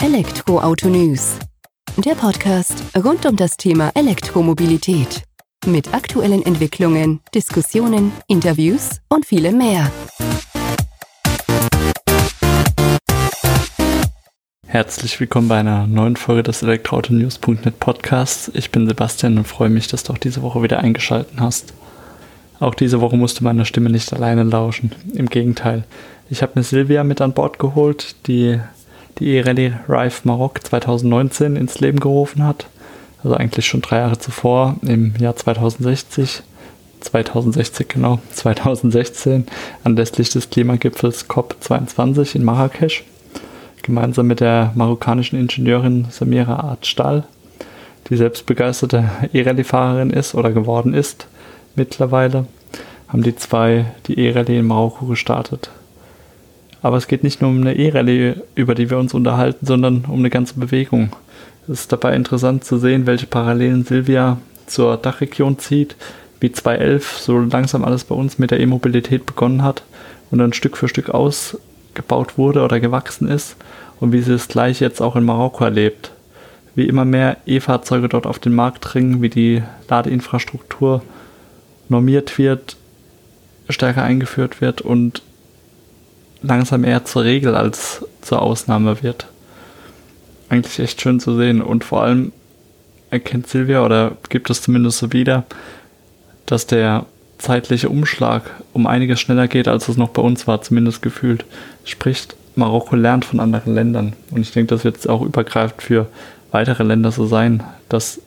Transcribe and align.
Elektroauto 0.00 0.88
News. 0.88 1.40
Der 1.96 2.14
Podcast 2.14 2.84
rund 2.96 3.26
um 3.26 3.34
das 3.34 3.56
Thema 3.56 3.90
Elektromobilität. 3.96 5.24
Mit 5.66 5.92
aktuellen 5.92 6.46
Entwicklungen, 6.46 7.18
Diskussionen, 7.34 8.12
Interviews 8.28 9.00
und 9.08 9.26
vielem 9.26 9.58
mehr. 9.58 9.90
Herzlich 14.68 15.18
willkommen 15.18 15.48
bei 15.48 15.58
einer 15.58 15.88
neuen 15.88 16.14
Folge 16.14 16.44
des 16.44 16.62
Elektroautonews.net 16.62 17.80
Podcasts. 17.80 18.52
Ich 18.54 18.70
bin 18.70 18.86
Sebastian 18.86 19.36
und 19.36 19.48
freue 19.48 19.68
mich, 19.68 19.88
dass 19.88 20.04
du 20.04 20.12
auch 20.12 20.18
diese 20.18 20.42
Woche 20.42 20.62
wieder 20.62 20.78
eingeschaltet 20.78 21.40
hast. 21.40 21.74
Auch 22.60 22.76
diese 22.76 23.00
Woche 23.00 23.16
musste 23.16 23.42
meine 23.42 23.64
Stimme 23.64 23.90
nicht 23.90 24.12
alleine 24.12 24.44
lauschen. 24.44 24.92
Im 25.12 25.28
Gegenteil. 25.28 25.82
Ich 26.30 26.42
habe 26.42 26.52
mir 26.54 26.62
Silvia 26.62 27.02
mit 27.02 27.20
an 27.20 27.32
Bord 27.32 27.58
geholt, 27.58 28.14
die 28.28 28.60
die 29.18 29.34
E-Rallye 29.34 29.72
Rive 29.88 30.20
Maroc 30.24 30.64
2019 30.64 31.56
ins 31.56 31.80
Leben 31.80 32.00
gerufen 32.00 32.44
hat. 32.44 32.66
Also 33.22 33.36
eigentlich 33.36 33.66
schon 33.66 33.80
drei 33.80 33.98
Jahre 33.98 34.18
zuvor, 34.18 34.76
im 34.82 35.14
Jahr 35.18 35.34
2060, 35.34 36.42
2060 37.00 37.88
genau, 37.88 38.20
2016, 38.32 39.46
anlässlich 39.84 40.30
des 40.30 40.50
Klimagipfels 40.50 41.28
COP22 41.28 42.36
in 42.36 42.44
Marrakesch, 42.44 43.04
gemeinsam 43.82 44.26
mit 44.28 44.40
der 44.40 44.72
marokkanischen 44.74 45.38
Ingenieurin 45.38 46.06
Samira 46.10 46.60
Artstahl, 46.60 47.24
die 48.08 48.16
selbst 48.16 48.46
begeisterte 48.46 49.10
E-Rallye-Fahrerin 49.32 50.10
ist 50.10 50.34
oder 50.34 50.52
geworden 50.52 50.94
ist 50.94 51.26
mittlerweile, 51.74 52.46
haben 53.08 53.22
die 53.22 53.34
zwei 53.34 53.86
die 54.06 54.18
E-Rallye 54.18 54.58
in 54.58 54.66
Marokko 54.66 55.06
gestartet. 55.06 55.70
Aber 56.82 56.96
es 56.96 57.08
geht 57.08 57.24
nicht 57.24 57.40
nur 57.40 57.50
um 57.50 57.60
eine 57.60 57.76
E-Rallye, 57.76 58.34
über 58.54 58.74
die 58.74 58.90
wir 58.90 58.98
uns 58.98 59.14
unterhalten, 59.14 59.66
sondern 59.66 60.04
um 60.06 60.20
eine 60.20 60.30
ganze 60.30 60.54
Bewegung. 60.54 61.10
Es 61.64 61.80
ist 61.80 61.92
dabei 61.92 62.14
interessant 62.14 62.64
zu 62.64 62.78
sehen, 62.78 63.06
welche 63.06 63.26
Parallelen 63.26 63.84
Silvia 63.84 64.38
zur 64.66 64.96
Dachregion 64.96 65.58
zieht, 65.58 65.96
wie 66.40 66.52
2011 66.52 67.18
so 67.18 67.38
langsam 67.38 67.84
alles 67.84 68.04
bei 68.04 68.14
uns 68.14 68.38
mit 68.38 68.50
der 68.50 68.60
E-Mobilität 68.60 69.26
begonnen 69.26 69.62
hat 69.62 69.82
und 70.30 70.38
dann 70.38 70.52
Stück 70.52 70.76
für 70.76 70.88
Stück 70.88 71.10
ausgebaut 71.10 72.38
wurde 72.38 72.62
oder 72.62 72.80
gewachsen 72.80 73.28
ist 73.28 73.56
und 74.00 74.12
wie 74.12 74.22
sie 74.22 74.34
es 74.34 74.48
gleich 74.48 74.80
jetzt 74.80 75.00
auch 75.00 75.16
in 75.16 75.24
Marokko 75.24 75.64
erlebt. 75.64 76.12
Wie 76.74 76.86
immer 76.86 77.04
mehr 77.04 77.38
E-Fahrzeuge 77.44 78.08
dort 78.08 78.26
auf 78.26 78.38
den 78.38 78.54
Markt 78.54 78.94
dringen, 78.94 79.20
wie 79.20 79.30
die 79.30 79.62
Ladeinfrastruktur 79.88 81.02
normiert 81.88 82.38
wird, 82.38 82.76
stärker 83.68 84.04
eingeführt 84.04 84.60
wird 84.60 84.80
und 84.80 85.22
langsam 86.42 86.84
eher 86.84 87.04
zur 87.04 87.24
Regel 87.24 87.54
als 87.54 88.04
zur 88.22 88.42
Ausnahme 88.42 89.02
wird. 89.02 89.26
Eigentlich 90.48 90.78
echt 90.78 91.00
schön 91.00 91.20
zu 91.20 91.36
sehen 91.36 91.60
und 91.60 91.84
vor 91.84 92.02
allem 92.02 92.32
erkennt 93.10 93.46
Silvia 93.46 93.84
oder 93.84 94.12
gibt 94.28 94.50
es 94.50 94.62
zumindest 94.62 94.98
so 94.98 95.12
wieder, 95.12 95.44
dass 96.46 96.66
der 96.66 97.06
zeitliche 97.38 97.88
Umschlag 97.88 98.50
um 98.72 98.86
einiges 98.86 99.20
schneller 99.20 99.48
geht, 99.48 99.68
als 99.68 99.88
es 99.88 99.96
noch 99.96 100.10
bei 100.10 100.22
uns 100.22 100.46
war, 100.46 100.60
zumindest 100.62 101.02
gefühlt. 101.02 101.44
Spricht, 101.84 102.36
Marokko 102.56 102.96
lernt 102.96 103.24
von 103.24 103.40
anderen 103.40 103.74
Ländern. 103.74 104.14
Und 104.30 104.40
ich 104.40 104.50
denke, 104.50 104.74
das 104.74 104.84
wird 104.84 105.08
auch 105.08 105.22
übergreifend 105.22 105.80
für 105.82 106.06
weitere 106.50 106.82
Länder 106.82 107.12
so 107.12 107.26
sein, 107.26 107.62
dass 107.88 108.20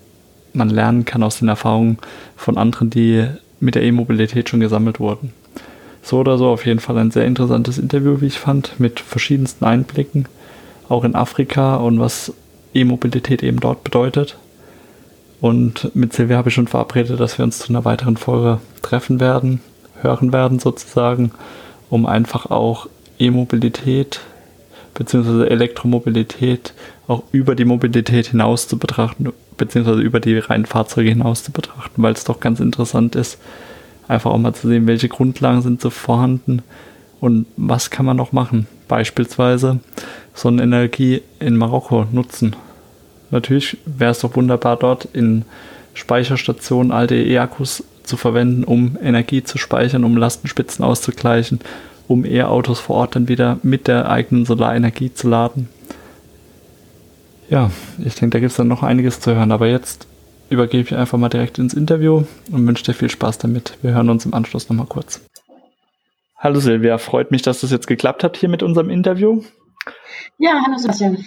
man 0.54 0.70
lernen 0.70 1.06
kann 1.06 1.24
aus 1.24 1.40
den 1.40 1.48
Erfahrungen 1.48 1.98
von 2.36 2.58
anderen, 2.58 2.90
die 2.90 3.28
mit 3.60 3.76
der 3.76 3.84
E-Mobilität 3.84 4.50
schon 4.50 4.60
gesammelt 4.60 5.00
wurden. 5.00 5.34
So 6.02 6.20
oder 6.20 6.38
so 6.38 6.48
auf 6.48 6.66
jeden 6.66 6.80
Fall 6.80 6.98
ein 6.98 7.12
sehr 7.12 7.26
interessantes 7.26 7.78
Interview, 7.78 8.22
wie 8.22 8.28
ich 8.28 8.40
fand, 8.40 8.80
mit 8.80 9.00
verschiedensten 9.00 9.66
Einblicken, 9.66 10.26
auch 10.90 11.04
in 11.04 11.16
Afrika 11.16 11.76
und 11.76 12.00
was 12.00 12.34
E-Mobilität 12.74 13.44
eben 13.44 13.60
dort 13.60 13.84
bedeutet. 13.84 14.38
Und 15.42 15.96
mit 15.96 16.14
Silvia 16.14 16.38
habe 16.38 16.50
ich 16.50 16.56
schon 16.56 16.68
verabredet, 16.68 17.20
dass 17.20 17.38
wir 17.38 17.46
uns 17.46 17.60
zu 17.60 17.70
einer 17.70 17.86
weiteren 17.86 18.18
Folge 18.18 18.60
treffen 18.82 19.20
werden, 19.20 19.62
hören 20.02 20.34
werden 20.34 20.60
sozusagen, 20.60 21.32
um 21.90 22.06
einfach 22.06 22.46
auch 22.48 22.88
E-Mobilität 23.20 24.22
bzw. 24.94 25.48
Elektromobilität 25.48 26.74
auch 27.08 27.24
über 27.32 27.56
die 27.56 27.66
Mobilität 27.66 28.28
hinaus 28.28 28.68
zu 28.68 28.78
betrachten, 28.78 29.34
beziehungsweise 29.58 30.02
über 30.02 30.20
die 30.20 30.38
reinen 30.38 30.66
Fahrzeuge 30.66 31.10
hinaus 31.10 31.44
zu 31.44 31.52
betrachten, 31.52 32.02
weil 32.02 32.14
es 32.14 32.24
doch 32.24 32.40
ganz 32.40 32.60
interessant 32.60 33.16
ist, 33.16 33.38
Einfach 34.12 34.32
auch 34.32 34.38
mal 34.38 34.54
zu 34.54 34.68
sehen, 34.68 34.88
welche 34.88 35.08
Grundlagen 35.08 35.62
sind 35.62 35.80
so 35.80 35.90
vorhanden 35.90 36.64
und 37.22 37.46
was 37.56 37.90
kann 37.90 38.06
man 38.06 38.18
noch 38.18 38.34
machen. 38.34 38.68
Beispielsweise 38.90 39.80
Sonnenenergie 40.34 41.22
in 41.40 41.56
Marokko 41.56 42.08
nutzen. 42.12 42.58
Natürlich 43.30 43.78
wäre 43.86 44.12
es 44.12 44.20
doch 44.20 44.36
wunderbar, 44.36 44.76
dort 44.76 45.06
in 45.14 45.46
Speicherstationen 45.94 46.92
alte 46.92 47.16
E-Akkus 47.16 47.86
zu 48.04 48.18
verwenden, 48.18 48.66
um 48.66 48.98
Energie 49.02 49.46
zu 49.46 49.58
speichern, 49.58 50.04
um 50.04 50.18
Lastenspitzen 50.18 50.84
auszugleichen, 50.84 51.62
um 52.10 52.26
E-Autos 52.26 52.82
vor 52.82 52.98
Ort 52.98 53.16
dann 53.16 53.30
wieder 53.30 53.60
mit 53.64 53.88
der 53.88 54.10
eigenen 54.10 54.46
Solarenergie 54.46 55.14
zu 55.14 55.30
laden. 55.30 55.70
Ja, 57.50 57.72
ich 58.04 58.16
denke, 58.16 58.36
da 58.36 58.40
gibt 58.40 58.52
es 58.52 58.58
dann 58.58 58.68
noch 58.68 58.84
einiges 58.84 59.22
zu 59.22 59.34
hören. 59.34 59.54
Aber 59.54 59.68
jetzt 59.68 60.06
übergebe 60.52 60.84
ich 60.84 60.96
einfach 60.96 61.18
mal 61.18 61.30
direkt 61.30 61.58
ins 61.60 61.74
Interview 61.74 62.24
und 62.52 62.68
wünsche 62.68 62.84
dir 62.84 62.94
viel 62.94 63.10
Spaß 63.10 63.38
damit. 63.38 63.78
Wir 63.82 63.94
hören 63.94 64.10
uns 64.10 64.26
im 64.26 64.34
Anschluss 64.34 64.70
nochmal 64.70 64.86
kurz. 64.86 65.26
Hallo 66.38 66.60
Silvia, 66.60 66.98
freut 66.98 67.32
mich, 67.32 67.42
dass 67.42 67.62
das 67.62 67.72
jetzt 67.72 67.88
geklappt 67.88 68.24
hat 68.24 68.36
hier 68.36 68.50
mit 68.50 68.62
unserem 68.62 68.90
Interview. 68.90 69.44
Ja, 70.38 70.62
hallo 70.66 70.78
Sebastian. 70.78 71.26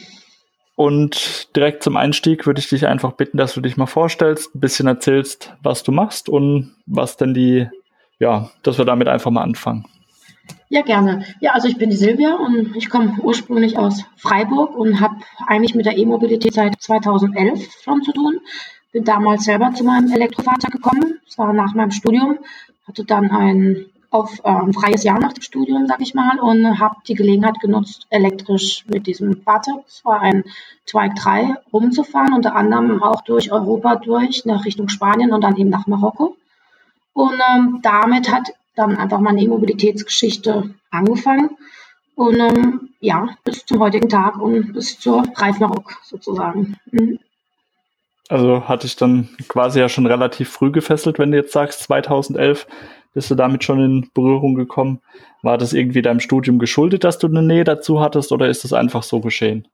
Und 0.77 1.55
direkt 1.57 1.83
zum 1.83 1.97
Einstieg 1.97 2.47
würde 2.47 2.61
ich 2.61 2.69
dich 2.69 2.87
einfach 2.87 3.13
bitten, 3.13 3.39
dass 3.39 3.55
du 3.55 3.61
dich 3.61 3.77
mal 3.77 3.87
vorstellst, 3.87 4.55
ein 4.55 4.61
bisschen 4.61 4.89
erzählst, 4.89 5.55
was 5.63 5.85
du 5.85 5.93
machst 5.93 6.29
und 6.29 6.75
was 6.85 7.17
denn 7.17 7.33
die, 7.33 7.69
ja, 8.19 8.51
dass 8.63 8.77
wir 8.77 8.85
damit 8.85 9.09
einfach 9.09 9.31
mal 9.31 9.43
anfangen. 9.43 9.87
Ja, 10.69 10.83
gerne. 10.83 11.25
Ja, 11.41 11.53
also 11.53 11.69
ich 11.69 11.79
bin 11.79 11.91
die 11.91 11.97
Silvia 11.97 12.35
und 12.35 12.77
ich 12.77 12.91
komme 12.91 13.17
ursprünglich 13.23 13.79
aus 13.79 14.05
Freiburg 14.17 14.77
und 14.77 15.01
habe 15.01 15.15
eigentlich 15.47 15.75
mit 15.75 15.87
der 15.87 15.97
E-Mobilität 15.97 16.53
seit 16.53 16.83
2011 16.83 17.71
schon 17.83 18.03
zu 18.03 18.13
tun. 18.13 18.41
Bin 18.95 19.03
damals 19.03 19.45
selber 19.45 19.73
zu 19.75 19.83
meinem 19.83 20.11
Elektrofahrzeug 20.13 20.71
gekommen. 20.71 21.19
Das 21.27 21.37
war 21.37 21.53
nach 21.53 21.75
meinem 21.75 21.91
Studium. 21.91 22.39
Hatte 22.87 23.05
dann 23.05 23.31
ein 23.33 23.87
auf 24.15 24.39
äh, 24.45 24.49
ein 24.49 24.73
freies 24.73 25.03
Jahr 25.03 25.19
nach 25.19 25.33
dem 25.33 25.43
Studium, 25.43 25.89
sag 25.89 26.01
ich 26.01 26.15
mal, 26.15 26.39
und 26.39 26.79
habe 26.79 26.95
die 27.09 27.15
Gelegenheit 27.15 27.59
genutzt, 27.59 28.07
elektrisch 28.11 28.85
mit 28.87 29.09
diesem 29.09 29.43
Fahrzeug, 29.43 29.83
es 29.89 30.05
war 30.05 30.21
ein 30.21 30.45
Twike 30.87 31.15
3, 31.17 31.57
rumzufahren, 31.73 32.33
unter 32.33 32.55
anderem 32.55 33.03
auch 33.03 33.23
durch 33.23 33.51
Europa 33.51 33.97
durch, 33.97 34.45
nach 34.45 34.65
Richtung 34.65 34.89
Spanien 34.89 35.33
und 35.33 35.43
dann 35.43 35.57
eben 35.57 35.71
nach 35.71 35.89
Marokko. 35.89 36.37
Und 37.15 37.41
ähm, 37.51 37.81
damit 37.83 38.31
hat 38.31 38.53
dann 38.77 38.97
einfach 38.97 39.19
meine 39.19 39.43
E-Mobilitätsgeschichte 39.43 40.73
angefangen. 40.93 41.51
Und 42.15 42.39
ähm, 42.39 42.91
ja, 43.01 43.31
bis 43.43 43.67
zum 43.67 43.81
heutigen 43.81 44.09
Tag 44.09 44.41
und 44.41 44.75
bis 44.75 45.01
zur 45.01 45.25
Reif 45.35 45.59
Marok 45.59 45.97
sozusagen. 46.05 46.77
Mhm. 46.93 47.19
Also 48.29 48.69
hatte 48.69 48.87
ich 48.87 48.97
dann 48.97 49.29
quasi 49.49 49.81
ja 49.81 49.89
schon 49.89 50.07
relativ 50.07 50.49
früh 50.49 50.71
gefesselt, 50.71 51.19
wenn 51.19 51.31
du 51.31 51.37
jetzt 51.37 51.53
sagst, 51.53 51.81
2011 51.81 52.67
bist 53.13 53.31
du 53.31 53.35
damit 53.35 53.65
schon 53.65 53.81
in 53.81 54.11
Berührung 54.15 54.55
gekommen. 54.55 55.01
War 55.43 55.59
das 55.59 55.73
irgendwie 55.73 56.03
deinem 56.03 56.21
Studium 56.21 56.59
geschuldet, 56.59 57.05
dass 57.05 57.19
du 57.19 57.27
eine 57.27 57.43
Nähe 57.43 57.65
dazu 57.65 58.01
hattest 58.01 58.33
oder 58.33 58.49
ist 58.49 58.65
das 58.65 58.73
einfach 58.73 59.03
so 59.03 59.21
geschehen? 59.21 59.69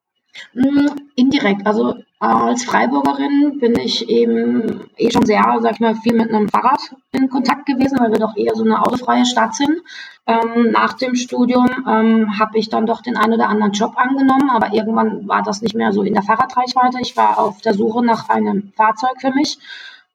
Mm, 0.54 0.88
indirekt. 1.16 1.66
Also 1.66 1.96
als 2.18 2.64
Freiburgerin 2.64 3.58
bin 3.60 3.78
ich 3.78 4.08
eben 4.08 4.90
eh 4.96 5.10
schon 5.10 5.24
sehr, 5.24 5.42
sag 5.60 5.72
ich 5.72 5.80
mal, 5.80 5.94
viel 5.94 6.14
mit 6.14 6.28
einem 6.28 6.48
Fahrrad 6.48 6.94
in 7.12 7.30
Kontakt 7.30 7.66
gewesen, 7.66 7.98
weil 7.98 8.12
wir 8.12 8.18
doch 8.18 8.36
eher 8.36 8.54
so 8.54 8.64
eine 8.64 8.82
autofreie 8.82 9.24
Stadt 9.24 9.54
sind. 9.54 9.80
Ähm, 10.26 10.70
nach 10.70 10.94
dem 10.94 11.14
Studium 11.14 11.66
ähm, 11.88 12.38
habe 12.38 12.58
ich 12.58 12.68
dann 12.68 12.86
doch 12.86 13.00
den 13.00 13.16
einen 13.16 13.34
oder 13.34 13.48
anderen 13.48 13.72
Job 13.72 13.94
angenommen, 13.96 14.50
aber 14.50 14.72
irgendwann 14.74 15.26
war 15.28 15.42
das 15.42 15.62
nicht 15.62 15.74
mehr 15.74 15.92
so 15.92 16.02
in 16.02 16.14
der 16.14 16.22
Fahrradreichweite. 16.22 16.98
Ich 17.00 17.16
war 17.16 17.38
auf 17.38 17.60
der 17.62 17.74
Suche 17.74 18.04
nach 18.04 18.28
einem 18.28 18.72
Fahrzeug 18.76 19.20
für 19.20 19.32
mich. 19.32 19.58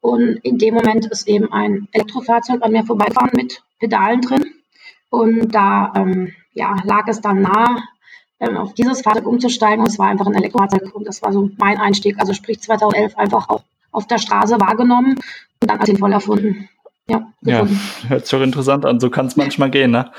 Und 0.02 0.38
in 0.44 0.60
dem 0.60 0.76
Moment 0.76 1.08
ist 1.08 1.28
eben 1.28 1.52
ein 1.52 1.88
Elektrofahrzeug 1.92 2.64
an 2.64 2.72
mir 2.72 2.84
vorbeigefahren 2.84 3.32
mit 3.34 3.64
Pedalen 3.80 4.22
drin. 4.22 4.46
Und 5.10 5.56
da 5.56 5.92
ähm, 5.96 6.34
ja, 6.54 6.76
lag 6.84 7.08
es 7.08 7.22
dann 7.22 7.42
nahe, 7.42 7.82
ähm, 8.40 8.58
auf 8.58 8.74
dieses 8.74 9.02
Fahrzeug 9.02 9.28
umzusteigen. 9.28 9.80
Und 9.82 9.90
es 9.90 10.00
war 10.00 10.08
einfach 10.08 10.28
ein 10.28 10.36
Elektrofahrzeug. 10.36 10.94
Und 10.94 11.08
das 11.08 11.22
war 11.22 11.32
so 11.34 11.50
mein 11.58 11.78
Einstieg. 11.78 12.20
Also 12.20 12.34
sprich 12.34 12.62
2011 12.62 13.18
einfach 13.18 13.50
auch 13.50 13.64
auf 13.92 14.08
der 14.08 14.18
Straße 14.18 14.60
wahrgenommen 14.60 15.16
und 15.62 15.72
dann 15.72 15.80
als 15.80 15.88
sinnvoll 15.88 16.12
erfunden. 16.12 16.70
Ja, 17.08 17.28
ja 17.42 17.68
hört 18.08 18.26
sich 18.26 18.38
auch 18.38 18.44
interessant 18.44 18.86
an. 18.86 19.00
So 19.00 19.10
kann 19.10 19.28
es 19.28 19.36
manchmal 19.36 19.70
gehen, 19.70 19.92
ne? 19.92 20.12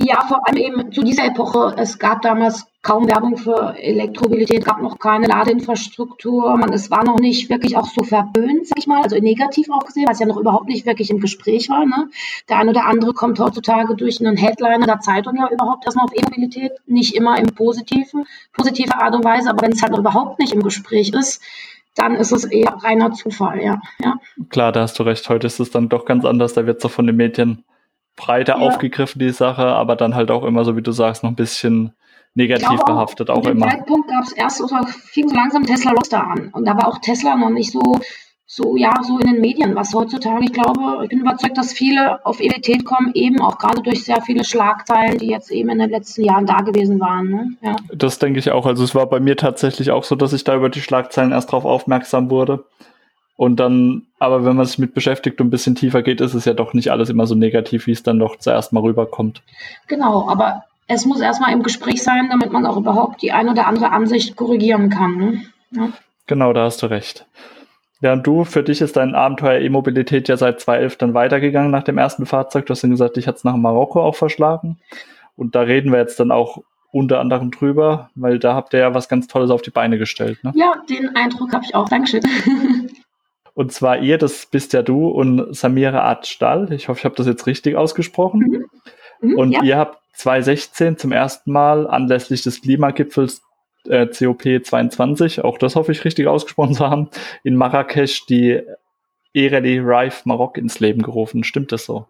Ja, 0.00 0.22
vor 0.28 0.46
allem 0.46 0.58
eben 0.58 0.92
zu 0.92 1.02
dieser 1.02 1.24
Epoche. 1.24 1.74
Es 1.76 1.98
gab 1.98 2.22
damals 2.22 2.66
kaum 2.82 3.08
Werbung 3.08 3.36
für 3.36 3.74
Elektromobilität, 3.76 4.64
gab 4.64 4.80
noch 4.80 5.00
keine 5.00 5.26
Ladeinfrastruktur. 5.26 6.56
Man, 6.56 6.72
es 6.72 6.88
war 6.92 7.02
noch 7.04 7.18
nicht 7.18 7.50
wirklich 7.50 7.76
auch 7.76 7.86
so 7.86 8.04
verböhnt, 8.04 8.68
sag 8.68 8.78
ich 8.78 8.86
mal, 8.86 9.02
also 9.02 9.18
negativ 9.18 9.68
auch 9.70 9.84
gesehen, 9.84 10.06
was 10.08 10.20
ja 10.20 10.26
noch 10.26 10.36
überhaupt 10.36 10.68
nicht 10.68 10.86
wirklich 10.86 11.10
im 11.10 11.18
Gespräch 11.18 11.68
war. 11.68 11.84
Ne? 11.84 12.10
Der 12.48 12.58
eine 12.58 12.70
oder 12.70 12.86
andere 12.86 13.12
kommt 13.12 13.40
heutzutage 13.40 13.96
durch 13.96 14.20
einen 14.20 14.36
Headliner 14.36 14.86
der 14.86 15.00
Zeitung 15.00 15.36
ja 15.36 15.48
überhaupt 15.50 15.84
erstmal 15.84 16.04
auf 16.04 16.14
E-Mobilität, 16.14 16.72
nicht 16.86 17.16
immer 17.16 17.36
im 17.36 17.46
positiven, 17.46 18.24
positive 18.52 18.94
Art 19.00 19.16
und 19.16 19.24
Weise, 19.24 19.50
aber 19.50 19.62
wenn 19.62 19.72
es 19.72 19.82
halt 19.82 19.90
noch 19.90 19.98
überhaupt 19.98 20.38
nicht 20.38 20.52
im 20.52 20.62
Gespräch 20.62 21.10
ist, 21.12 21.42
dann 21.96 22.14
ist 22.14 22.30
es 22.30 22.44
eher 22.44 22.76
reiner 22.84 23.12
Zufall, 23.12 23.60
ja. 23.60 23.80
ja. 24.00 24.14
Klar, 24.50 24.70
da 24.70 24.82
hast 24.82 24.96
du 25.00 25.02
recht. 25.02 25.28
Heute 25.28 25.48
ist 25.48 25.58
es 25.58 25.72
dann 25.72 25.88
doch 25.88 26.04
ganz 26.04 26.24
anders. 26.24 26.54
Da 26.54 26.64
wird 26.64 26.80
so 26.80 26.88
von 26.88 27.08
den 27.08 27.16
Medien 27.16 27.64
breiter 28.18 28.58
ja. 28.58 28.58
aufgegriffen, 28.58 29.20
die 29.20 29.30
Sache, 29.30 29.64
aber 29.64 29.96
dann 29.96 30.14
halt 30.14 30.30
auch 30.30 30.44
immer, 30.44 30.64
so 30.64 30.76
wie 30.76 30.82
du 30.82 30.92
sagst, 30.92 31.22
noch 31.22 31.30
ein 31.30 31.36
bisschen 31.36 31.92
negativ 32.34 32.80
behaftet 32.84 33.30
auch, 33.30 33.46
immer. 33.46 33.66
Zu 33.66 33.76
Zeitpunkt 33.76 34.08
gab 34.10 34.24
es 34.24 34.32
erst, 34.32 34.60
oder 34.60 34.86
fing 34.86 35.28
so 35.28 35.34
langsam 35.34 35.64
Tesla 35.64 35.92
Roster 35.92 36.24
an. 36.24 36.50
Und 36.52 36.66
da 36.66 36.76
war 36.76 36.88
auch 36.88 36.98
Tesla 36.98 37.36
noch 37.36 37.50
nicht 37.50 37.72
so, 37.72 37.80
so, 38.44 38.76
ja, 38.76 38.92
so 39.02 39.18
in 39.18 39.26
den 39.26 39.40
Medien, 39.40 39.74
was 39.74 39.94
heutzutage, 39.94 40.44
ich 40.44 40.52
glaube, 40.52 41.00
ich 41.02 41.10
bin 41.10 41.20
überzeugt, 41.20 41.56
dass 41.56 41.72
viele 41.72 42.24
auf 42.24 42.40
Elität 42.40 42.84
kommen, 42.84 43.12
eben 43.14 43.40
auch 43.40 43.58
gerade 43.58 43.82
durch 43.82 44.04
sehr 44.04 44.22
viele 44.22 44.44
Schlagzeilen, 44.44 45.18
die 45.18 45.28
jetzt 45.28 45.50
eben 45.50 45.68
in 45.68 45.78
den 45.78 45.90
letzten 45.90 46.24
Jahren 46.24 46.46
da 46.46 46.58
gewesen 46.58 46.98
waren. 46.98 47.28
Ne? 47.28 47.52
Ja. 47.62 47.76
Das 47.92 48.18
denke 48.18 48.38
ich 48.38 48.50
auch. 48.50 48.66
Also 48.66 48.84
es 48.84 48.94
war 48.94 49.06
bei 49.06 49.20
mir 49.20 49.36
tatsächlich 49.36 49.90
auch 49.90 50.04
so, 50.04 50.16
dass 50.16 50.32
ich 50.32 50.44
da 50.44 50.56
über 50.56 50.70
die 50.70 50.80
Schlagzeilen 50.80 51.32
erst 51.32 51.52
drauf 51.52 51.64
aufmerksam 51.64 52.30
wurde. 52.30 52.64
Und 53.38 53.60
dann, 53.60 54.02
aber 54.18 54.44
wenn 54.44 54.56
man 54.56 54.66
sich 54.66 54.80
mit 54.80 54.94
beschäftigt 54.94 55.40
und 55.40 55.46
ein 55.46 55.50
bisschen 55.50 55.76
tiefer 55.76 56.02
geht, 56.02 56.20
ist 56.20 56.34
es 56.34 56.44
ja 56.44 56.54
doch 56.54 56.74
nicht 56.74 56.90
alles 56.90 57.08
immer 57.08 57.24
so 57.24 57.36
negativ, 57.36 57.86
wie 57.86 57.92
es 57.92 58.02
dann 58.02 58.18
doch 58.18 58.36
zuerst 58.36 58.72
mal 58.72 58.80
rüberkommt. 58.80 59.42
Genau, 59.86 60.28
aber 60.28 60.64
es 60.88 61.06
muss 61.06 61.20
erstmal 61.20 61.52
im 61.52 61.62
Gespräch 61.62 62.02
sein, 62.02 62.26
damit 62.30 62.50
man 62.50 62.66
auch 62.66 62.76
überhaupt 62.76 63.22
die 63.22 63.30
eine 63.30 63.52
oder 63.52 63.68
andere 63.68 63.92
Ansicht 63.92 64.34
korrigieren 64.34 64.90
kann. 64.90 65.16
Ne? 65.16 65.42
Ja. 65.70 65.88
Genau, 66.26 66.52
da 66.52 66.64
hast 66.64 66.82
du 66.82 66.86
recht. 66.86 67.26
Ja, 68.00 68.12
und 68.12 68.26
du, 68.26 68.42
für 68.42 68.64
dich 68.64 68.80
ist 68.80 68.96
dein 68.96 69.14
Abenteuer 69.14 69.60
E-Mobilität 69.60 70.26
ja 70.28 70.36
seit 70.36 70.58
2011 70.58 70.96
dann 70.96 71.14
weitergegangen 71.14 71.70
nach 71.70 71.84
dem 71.84 71.96
ersten 71.96 72.26
Fahrzeug. 72.26 72.66
Du 72.66 72.72
hast 72.72 72.82
dann 72.82 72.90
gesagt, 72.90 73.14
dich 73.14 73.28
hat 73.28 73.36
es 73.36 73.44
nach 73.44 73.56
Marokko 73.56 74.02
auch 74.02 74.16
verschlagen. 74.16 74.78
Und 75.36 75.54
da 75.54 75.60
reden 75.60 75.92
wir 75.92 76.00
jetzt 76.00 76.18
dann 76.18 76.32
auch 76.32 76.64
unter 76.90 77.20
anderem 77.20 77.52
drüber, 77.52 78.10
weil 78.16 78.40
da 78.40 78.54
habt 78.54 78.72
ihr 78.72 78.80
ja 78.80 78.94
was 78.94 79.08
ganz 79.08 79.28
Tolles 79.28 79.50
auf 79.50 79.62
die 79.62 79.70
Beine 79.70 79.96
gestellt. 79.96 80.42
Ne? 80.42 80.52
Ja, 80.56 80.72
den 80.90 81.14
Eindruck 81.14 81.52
habe 81.52 81.64
ich 81.64 81.74
auch. 81.76 81.88
Dankeschön. 81.88 82.22
Und 83.58 83.72
zwar 83.72 83.98
ihr, 83.98 84.18
das 84.18 84.46
bist 84.46 84.72
ja 84.72 84.82
du 84.82 85.08
und 85.08 85.52
Samira 85.52 86.08
Adstall. 86.08 86.72
Ich 86.72 86.86
hoffe, 86.86 87.00
ich 87.00 87.04
habe 87.04 87.16
das 87.16 87.26
jetzt 87.26 87.44
richtig 87.48 87.74
ausgesprochen. 87.74 88.38
Mhm. 88.38 88.64
Mhm, 89.20 89.36
und 89.36 89.50
ja. 89.50 89.62
ihr 89.64 89.76
habt 89.76 89.98
2016 90.14 90.96
zum 90.96 91.10
ersten 91.10 91.50
Mal 91.50 91.88
anlässlich 91.88 92.42
des 92.42 92.62
Klimagipfels 92.62 93.42
äh, 93.88 94.04
COP22, 94.04 95.40
auch 95.40 95.58
das 95.58 95.74
hoffe 95.74 95.90
ich 95.90 96.04
richtig 96.04 96.28
ausgesprochen 96.28 96.74
zu 96.74 96.88
haben, 96.88 97.10
in 97.42 97.56
Marrakesch 97.56 98.26
die 98.26 98.62
E-Rally 99.34 99.80
Rive 99.80 100.20
Maroc 100.22 100.56
ins 100.56 100.78
Leben 100.78 101.02
gerufen. 101.02 101.42
Stimmt 101.42 101.72
das 101.72 101.84
so? 101.84 102.06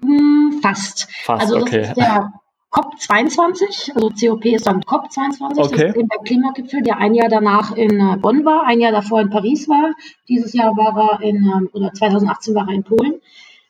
Hm, 0.00 0.58
fast. 0.62 1.06
Fast, 1.22 1.42
also 1.42 1.58
okay. 1.58 1.82
Ist 1.82 1.98
der 1.98 2.32
COP22, 2.72 3.94
also 3.94 4.08
COP 4.08 4.46
ist 4.46 4.66
dann 4.66 4.80
COP22, 4.80 5.58
okay. 5.58 5.58
das 5.58 5.96
ist 5.96 6.10
der 6.10 6.18
Klimagipfel, 6.24 6.82
der 6.82 6.96
ein 6.96 7.14
Jahr 7.14 7.28
danach 7.28 7.76
in 7.76 8.00
äh, 8.00 8.16
Bonn 8.16 8.46
war, 8.46 8.64
ein 8.64 8.80
Jahr 8.80 8.92
davor 8.92 9.20
in 9.20 9.28
Paris 9.28 9.68
war, 9.68 9.92
dieses 10.26 10.54
Jahr 10.54 10.74
war 10.74 11.20
er 11.20 11.28
in, 11.28 11.36
ähm, 11.36 11.68
oder 11.74 11.92
2018 11.92 12.54
war 12.54 12.66
er 12.66 12.74
in 12.74 12.82
Polen. 12.82 13.20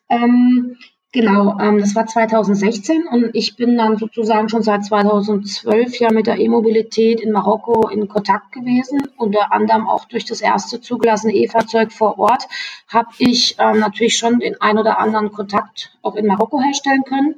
Ähm, 0.07 0.77
genau, 1.11 1.59
ähm, 1.59 1.79
das 1.79 1.95
war 1.95 2.05
2016 2.05 3.05
und 3.05 3.31
ich 3.33 3.57
bin 3.57 3.77
dann 3.77 3.97
sozusagen 3.97 4.47
schon 4.47 4.63
seit 4.63 4.85
2012 4.85 5.99
ja 5.99 6.09
mit 6.13 6.27
der 6.27 6.39
E-Mobilität 6.39 7.19
in 7.19 7.33
Marokko 7.33 7.89
in 7.89 8.07
Kontakt 8.07 8.53
gewesen, 8.53 9.09
unter 9.17 9.51
anderem 9.51 9.85
auch 9.85 10.05
durch 10.05 10.23
das 10.23 10.39
erste 10.39 10.79
zugelassene 10.79 11.33
E-Fahrzeug 11.33 11.91
vor 11.91 12.17
Ort, 12.19 12.47
habe 12.87 13.09
ich 13.17 13.57
ähm, 13.59 13.79
natürlich 13.79 14.15
schon 14.15 14.39
den 14.39 14.61
ein 14.61 14.77
oder 14.77 14.97
anderen 14.97 15.33
Kontakt 15.33 15.97
auch 16.01 16.15
in 16.15 16.25
Marokko 16.25 16.61
herstellen 16.61 17.03
können 17.03 17.35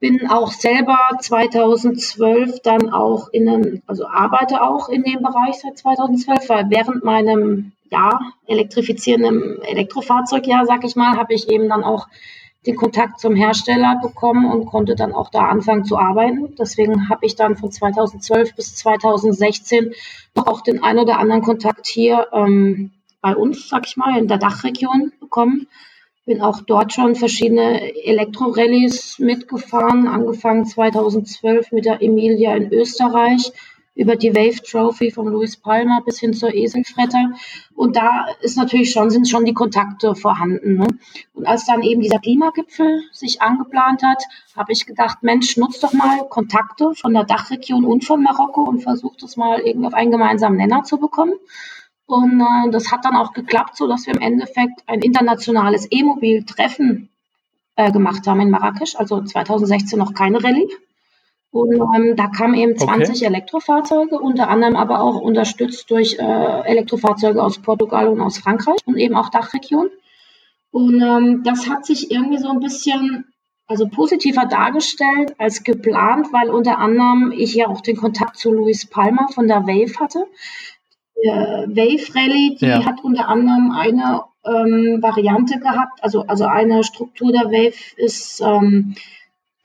bin 0.00 0.28
auch 0.28 0.52
selber 0.52 0.98
2012 1.20 2.60
dann 2.62 2.90
auch 2.90 3.28
in 3.30 3.48
einem, 3.48 3.82
also 3.86 4.06
arbeite 4.06 4.62
auch 4.62 4.88
in 4.88 5.02
dem 5.02 5.22
Bereich 5.22 5.56
seit 5.60 5.78
2012, 5.78 6.48
weil 6.48 6.70
während 6.70 7.04
meinem 7.04 7.72
ja, 7.90 8.18
elektrifizierenden 8.46 9.62
Elektrofahrzeugjahr, 9.62 10.66
sag 10.66 10.84
ich 10.84 10.96
mal, 10.96 11.16
habe 11.16 11.34
ich 11.34 11.48
eben 11.48 11.68
dann 11.68 11.84
auch 11.84 12.08
den 12.66 12.76
Kontakt 12.76 13.20
zum 13.20 13.36
Hersteller 13.36 14.00
bekommen 14.02 14.50
und 14.50 14.66
konnte 14.66 14.96
dann 14.96 15.12
auch 15.12 15.30
da 15.30 15.46
anfangen 15.46 15.84
zu 15.84 15.96
arbeiten. 15.96 16.54
Deswegen 16.58 17.08
habe 17.08 17.24
ich 17.24 17.36
dann 17.36 17.56
von 17.56 17.70
2012 17.70 18.56
bis 18.56 18.74
2016 18.74 19.92
auch 20.34 20.62
den 20.62 20.82
ein 20.82 20.98
oder 20.98 21.18
anderen 21.18 21.42
Kontakt 21.42 21.86
hier 21.86 22.26
ähm, 22.32 22.90
bei 23.20 23.36
uns, 23.36 23.68
sag 23.68 23.86
ich 23.86 23.96
mal, 23.96 24.18
in 24.18 24.26
der 24.26 24.38
Dachregion 24.38 25.12
bekommen 25.20 25.68
bin 26.26 26.42
auch 26.42 26.60
dort 26.60 26.92
schon 26.92 27.14
verschiedene 27.14 27.94
Elektrorallyes 28.04 29.20
mitgefahren, 29.20 30.08
angefangen 30.08 30.66
2012 30.66 31.72
mit 31.72 31.84
der 31.84 32.02
Emilia 32.02 32.54
in 32.56 32.72
Österreich 32.72 33.52
über 33.94 34.14
die 34.14 34.34
Wave 34.34 34.62
Trophy 34.62 35.10
von 35.10 35.26
Louis 35.28 35.56
Palmer 35.56 36.02
bis 36.04 36.20
hin 36.20 36.34
zur 36.34 36.52
Eselfretter. 36.52 37.30
Und 37.74 37.96
da 37.96 38.26
ist 38.42 38.56
natürlich 38.56 38.92
schon, 38.92 39.08
sind 39.08 39.28
schon 39.28 39.46
die 39.46 39.54
Kontakte 39.54 40.14
vorhanden. 40.14 40.76
Ne? 40.76 40.86
Und 41.32 41.46
als 41.46 41.64
dann 41.64 41.82
eben 41.82 42.02
dieser 42.02 42.18
Klimagipfel 42.18 43.04
sich 43.12 43.40
angeplant 43.40 44.02
hat, 44.02 44.22
habe 44.54 44.72
ich 44.72 44.84
gedacht, 44.84 45.22
Mensch, 45.22 45.56
nutzt 45.56 45.82
doch 45.82 45.94
mal 45.94 46.28
Kontakte 46.28 46.92
von 46.94 47.14
der 47.14 47.24
Dachregion 47.24 47.84
und 47.86 48.04
von 48.04 48.22
Marokko 48.22 48.64
und 48.64 48.80
versucht 48.80 49.22
es 49.22 49.36
mal 49.36 49.60
irgendwie 49.60 49.86
auf 49.86 49.94
einen 49.94 50.10
gemeinsamen 50.10 50.58
Nenner 50.58 50.82
zu 50.82 50.98
bekommen. 50.98 51.34
Und 52.06 52.40
äh, 52.40 52.70
das 52.70 52.92
hat 52.92 53.04
dann 53.04 53.16
auch 53.16 53.32
geklappt, 53.32 53.76
so 53.76 53.88
dass 53.88 54.06
wir 54.06 54.14
im 54.14 54.20
Endeffekt 54.20 54.82
ein 54.86 55.02
internationales 55.02 55.88
E-Mobil-Treffen 55.90 57.08
äh, 57.74 57.90
gemacht 57.92 58.26
haben 58.26 58.40
in 58.40 58.50
Marrakesch, 58.50 58.96
also 58.96 59.22
2016 59.22 59.98
noch 59.98 60.14
keine 60.14 60.42
Rallye. 60.42 60.68
Und 61.50 61.74
ähm, 61.74 62.16
da 62.16 62.28
kamen 62.28 62.54
eben 62.54 62.76
20 62.76 63.16
okay. 63.16 63.24
Elektrofahrzeuge, 63.24 64.18
unter 64.18 64.48
anderem 64.48 64.76
aber 64.76 65.00
auch 65.00 65.20
unterstützt 65.20 65.90
durch 65.90 66.18
äh, 66.18 66.60
Elektrofahrzeuge 66.64 67.42
aus 67.42 67.58
Portugal 67.58 68.08
und 68.08 68.20
aus 68.20 68.38
Frankreich 68.38 68.78
und 68.84 68.96
eben 68.98 69.16
auch 69.16 69.30
Dachregion. 69.30 69.88
Und 70.70 71.00
ähm, 71.00 71.42
das 71.44 71.68
hat 71.68 71.86
sich 71.86 72.10
irgendwie 72.10 72.38
so 72.38 72.50
ein 72.50 72.60
bisschen 72.60 73.24
also 73.66 73.88
positiver 73.88 74.46
dargestellt 74.46 75.34
als 75.38 75.64
geplant, 75.64 76.32
weil 76.32 76.50
unter 76.50 76.78
anderem 76.78 77.32
ich 77.32 77.54
ja 77.54 77.66
auch 77.66 77.80
den 77.80 77.96
Kontakt 77.96 78.36
zu 78.36 78.52
Luis 78.52 78.86
Palmer 78.86 79.28
von 79.28 79.48
der 79.48 79.66
Wave 79.66 79.98
hatte 79.98 80.26
Wave 81.28 82.14
Rally, 82.14 82.56
die 82.60 82.66
ja. 82.66 82.84
hat 82.84 83.02
unter 83.02 83.28
anderem 83.28 83.72
eine 83.72 84.22
ähm, 84.44 85.02
Variante 85.02 85.58
gehabt, 85.58 86.02
also, 86.02 86.22
also 86.26 86.44
eine 86.46 86.84
Struktur 86.84 87.32
der 87.32 87.46
Wave 87.46 87.94
ist, 87.96 88.40
ähm, 88.40 88.94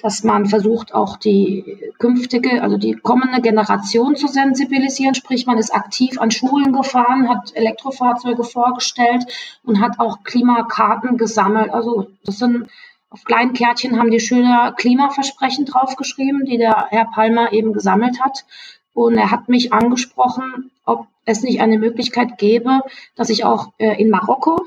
dass 0.02 0.24
man 0.24 0.48
versucht, 0.48 0.94
auch 0.94 1.18
die 1.18 1.78
künftige, 2.00 2.64
also 2.64 2.78
die 2.78 2.94
kommende 2.94 3.42
Generation 3.42 4.16
zu 4.16 4.28
sensibilisieren. 4.28 5.14
Sprich, 5.14 5.46
man 5.46 5.60
ist 5.60 5.74
aktiv 5.74 6.20
an 6.20 6.32
Schulen 6.32 6.74
gefahren, 6.74 7.30
hat 7.30 7.56
Elektrofahrzeuge 7.56 8.44
vorgestellt 8.44 9.26
und 9.64 9.80
hat 9.80 10.00
auch 10.00 10.24
Klimakarten 10.24 11.18
gesammelt. 11.18 11.72
Also 11.72 12.08
das 12.26 12.40
sind 12.40 12.68
auf 13.12 13.26
kleinen 13.26 13.54
Kärtchen 13.54 14.00
haben 14.00 14.10
die 14.10 14.22
Schüler 14.22 14.74
Klimaversprechen 14.76 15.66
draufgeschrieben, 15.66 16.46
die 16.46 16.58
der 16.58 16.88
Herr 16.90 17.06
Palmer 17.14 17.52
eben 17.52 17.74
gesammelt 17.74 18.22
hat. 18.22 18.46
Und 18.94 19.18
er 19.18 19.32
hat 19.32 19.50
mich 19.50 19.74
angesprochen, 19.74 20.72
ob 20.86 21.08
es 21.26 21.44
nicht 21.44 21.62
eine 21.62 21.78
Möglichkeit 21.78 22.38
gäbe, 22.38 22.82
dass 23.16 23.30
ich 23.30 23.44
auch 23.44 23.74
äh, 23.78 24.02
in 24.02 24.10
Marokko 24.10 24.60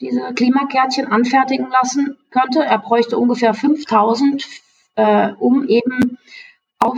diese 0.00 0.32
Klimakärtchen 0.34 1.06
anfertigen 1.06 1.68
lassen 1.70 2.16
könnte. 2.30 2.64
Er 2.64 2.78
bräuchte 2.78 3.18
ungefähr 3.18 3.52
5000, 3.54 4.46
äh, 4.96 5.32
um 5.38 5.68
eben 5.68 6.18
auf 6.78 6.96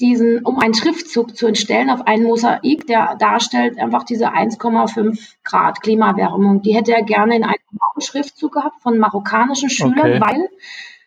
diesen, 0.00 0.44
um 0.44 0.58
einen 0.58 0.74
Schriftzug 0.74 1.36
zu 1.36 1.46
entstellen 1.46 1.90
auf 1.90 2.06
einen 2.06 2.24
Mosaik, 2.24 2.86
der 2.86 3.16
darstellt 3.16 3.78
einfach 3.78 4.04
diese 4.04 4.32
1,5 4.32 5.34
Grad 5.44 5.82
Klimawärmung. 5.82 6.62
Die 6.62 6.74
hätte 6.74 6.92
er 6.92 7.02
gerne 7.02 7.36
in 7.36 7.44
einem 7.44 7.58
Schriftzug 7.98 8.52
gehabt 8.52 8.80
von 8.82 8.98
marokkanischen 8.98 9.70
Schülern, 9.70 9.98
okay. 9.98 10.20
weil 10.20 10.48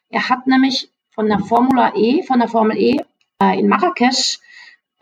er 0.09 0.29
hat 0.29 0.47
nämlich 0.47 0.89
von 1.11 1.27
der 1.27 1.39
Formula 1.39 1.93
E, 1.95 2.23
von 2.23 2.39
der 2.39 2.47
Formel 2.47 2.77
E 2.77 2.97
äh, 3.41 3.59
in 3.59 3.67
Marrakesch 3.67 4.39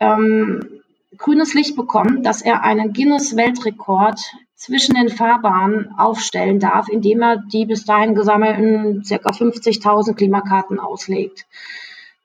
ähm, 0.00 0.82
grünes 1.18 1.54
Licht 1.54 1.76
bekommen, 1.76 2.22
dass 2.22 2.42
er 2.42 2.62
einen 2.62 2.92
Guinness-Weltrekord 2.92 4.20
zwischen 4.54 4.94
den 4.94 5.08
Fahrbahnen 5.08 5.92
aufstellen 5.98 6.60
darf, 6.60 6.88
indem 6.88 7.22
er 7.22 7.36
die 7.36 7.66
bis 7.66 7.84
dahin 7.84 8.14
gesammelten 8.14 9.02
ca. 9.02 9.30
50.000 9.30 10.14
Klimakarten 10.14 10.80
auslegt. 10.80 11.46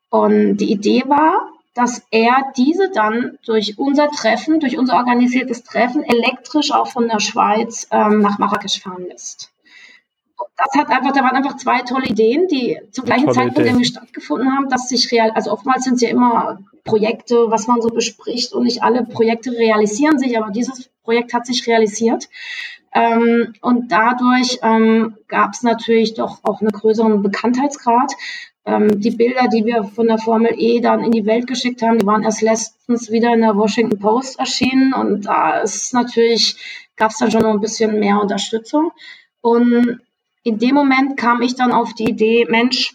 Und 0.09 0.57
die 0.57 0.71
Idee 0.71 1.03
war, 1.07 1.49
dass 1.73 2.05
er 2.11 2.51
diese 2.57 2.89
dann 2.91 3.37
durch 3.45 3.77
unser 3.77 4.09
Treffen, 4.09 4.59
durch 4.59 4.77
unser 4.77 4.95
organisiertes 4.95 5.63
Treffen 5.63 6.03
elektrisch 6.03 6.71
auch 6.71 6.87
von 6.87 7.07
der 7.07 7.19
Schweiz 7.19 7.87
ähm, 7.91 8.19
nach 8.19 8.39
Marrakesch 8.39 8.81
fahren 8.81 9.05
lässt 9.07 9.51
das 10.57 10.81
hat 10.81 10.89
einfach, 10.89 11.11
da 11.11 11.23
waren 11.23 11.35
einfach 11.35 11.57
zwei 11.57 11.81
tolle 11.81 12.07
Ideen, 12.07 12.47
die 12.47 12.79
zum 12.91 13.05
gleichen 13.05 13.25
tolle 13.25 13.35
Zeitpunkt 13.35 13.67
irgendwie 13.67 13.85
stattgefunden 13.85 14.51
haben, 14.55 14.69
dass 14.69 14.89
sich 14.89 15.11
real, 15.11 15.31
also 15.31 15.51
oftmals 15.51 15.83
sind 15.83 15.95
es 15.95 16.01
ja 16.01 16.09
immer 16.09 16.59
Projekte, 16.83 17.49
was 17.49 17.67
man 17.67 17.81
so 17.81 17.89
bespricht 17.89 18.53
und 18.53 18.63
nicht 18.63 18.83
alle 18.83 19.03
Projekte 19.03 19.51
realisieren 19.51 20.17
sich, 20.19 20.37
aber 20.37 20.51
dieses 20.51 20.89
Projekt 21.03 21.33
hat 21.33 21.45
sich 21.45 21.67
realisiert. 21.67 22.29
Ähm, 22.93 23.53
und 23.61 23.91
dadurch 23.91 24.59
ähm, 24.63 25.17
gab 25.27 25.53
es 25.53 25.63
natürlich 25.63 26.13
doch 26.13 26.39
auch 26.43 26.61
einen 26.61 26.71
größeren 26.71 27.21
Bekanntheitsgrad. 27.21 28.11
Ähm, 28.65 28.99
die 28.99 29.11
Bilder, 29.11 29.47
die 29.47 29.65
wir 29.65 29.85
von 29.85 30.07
der 30.07 30.17
Formel 30.17 30.53
E 30.57 30.81
dann 30.81 31.03
in 31.03 31.11
die 31.11 31.25
Welt 31.25 31.47
geschickt 31.47 31.81
haben, 31.81 31.99
die 31.99 32.05
waren 32.05 32.23
erst 32.23 32.41
letztens 32.41 33.09
wieder 33.09 33.33
in 33.33 33.41
der 33.41 33.55
Washington 33.55 33.97
Post 33.97 34.39
erschienen 34.39 34.93
und 34.93 35.25
da 35.25 35.61
ist 35.61 35.93
natürlich, 35.93 36.57
gab 36.95 37.11
es 37.11 37.17
dann 37.17 37.31
schon 37.31 37.41
noch 37.41 37.53
ein 37.53 37.61
bisschen 37.61 37.99
mehr 37.99 38.19
Unterstützung. 38.19 38.91
Und 39.39 40.01
in 40.43 40.59
dem 40.59 40.75
Moment 40.75 41.17
kam 41.17 41.41
ich 41.41 41.55
dann 41.55 41.71
auf 41.71 41.93
die 41.93 42.09
Idee, 42.09 42.45
Mensch, 42.49 42.93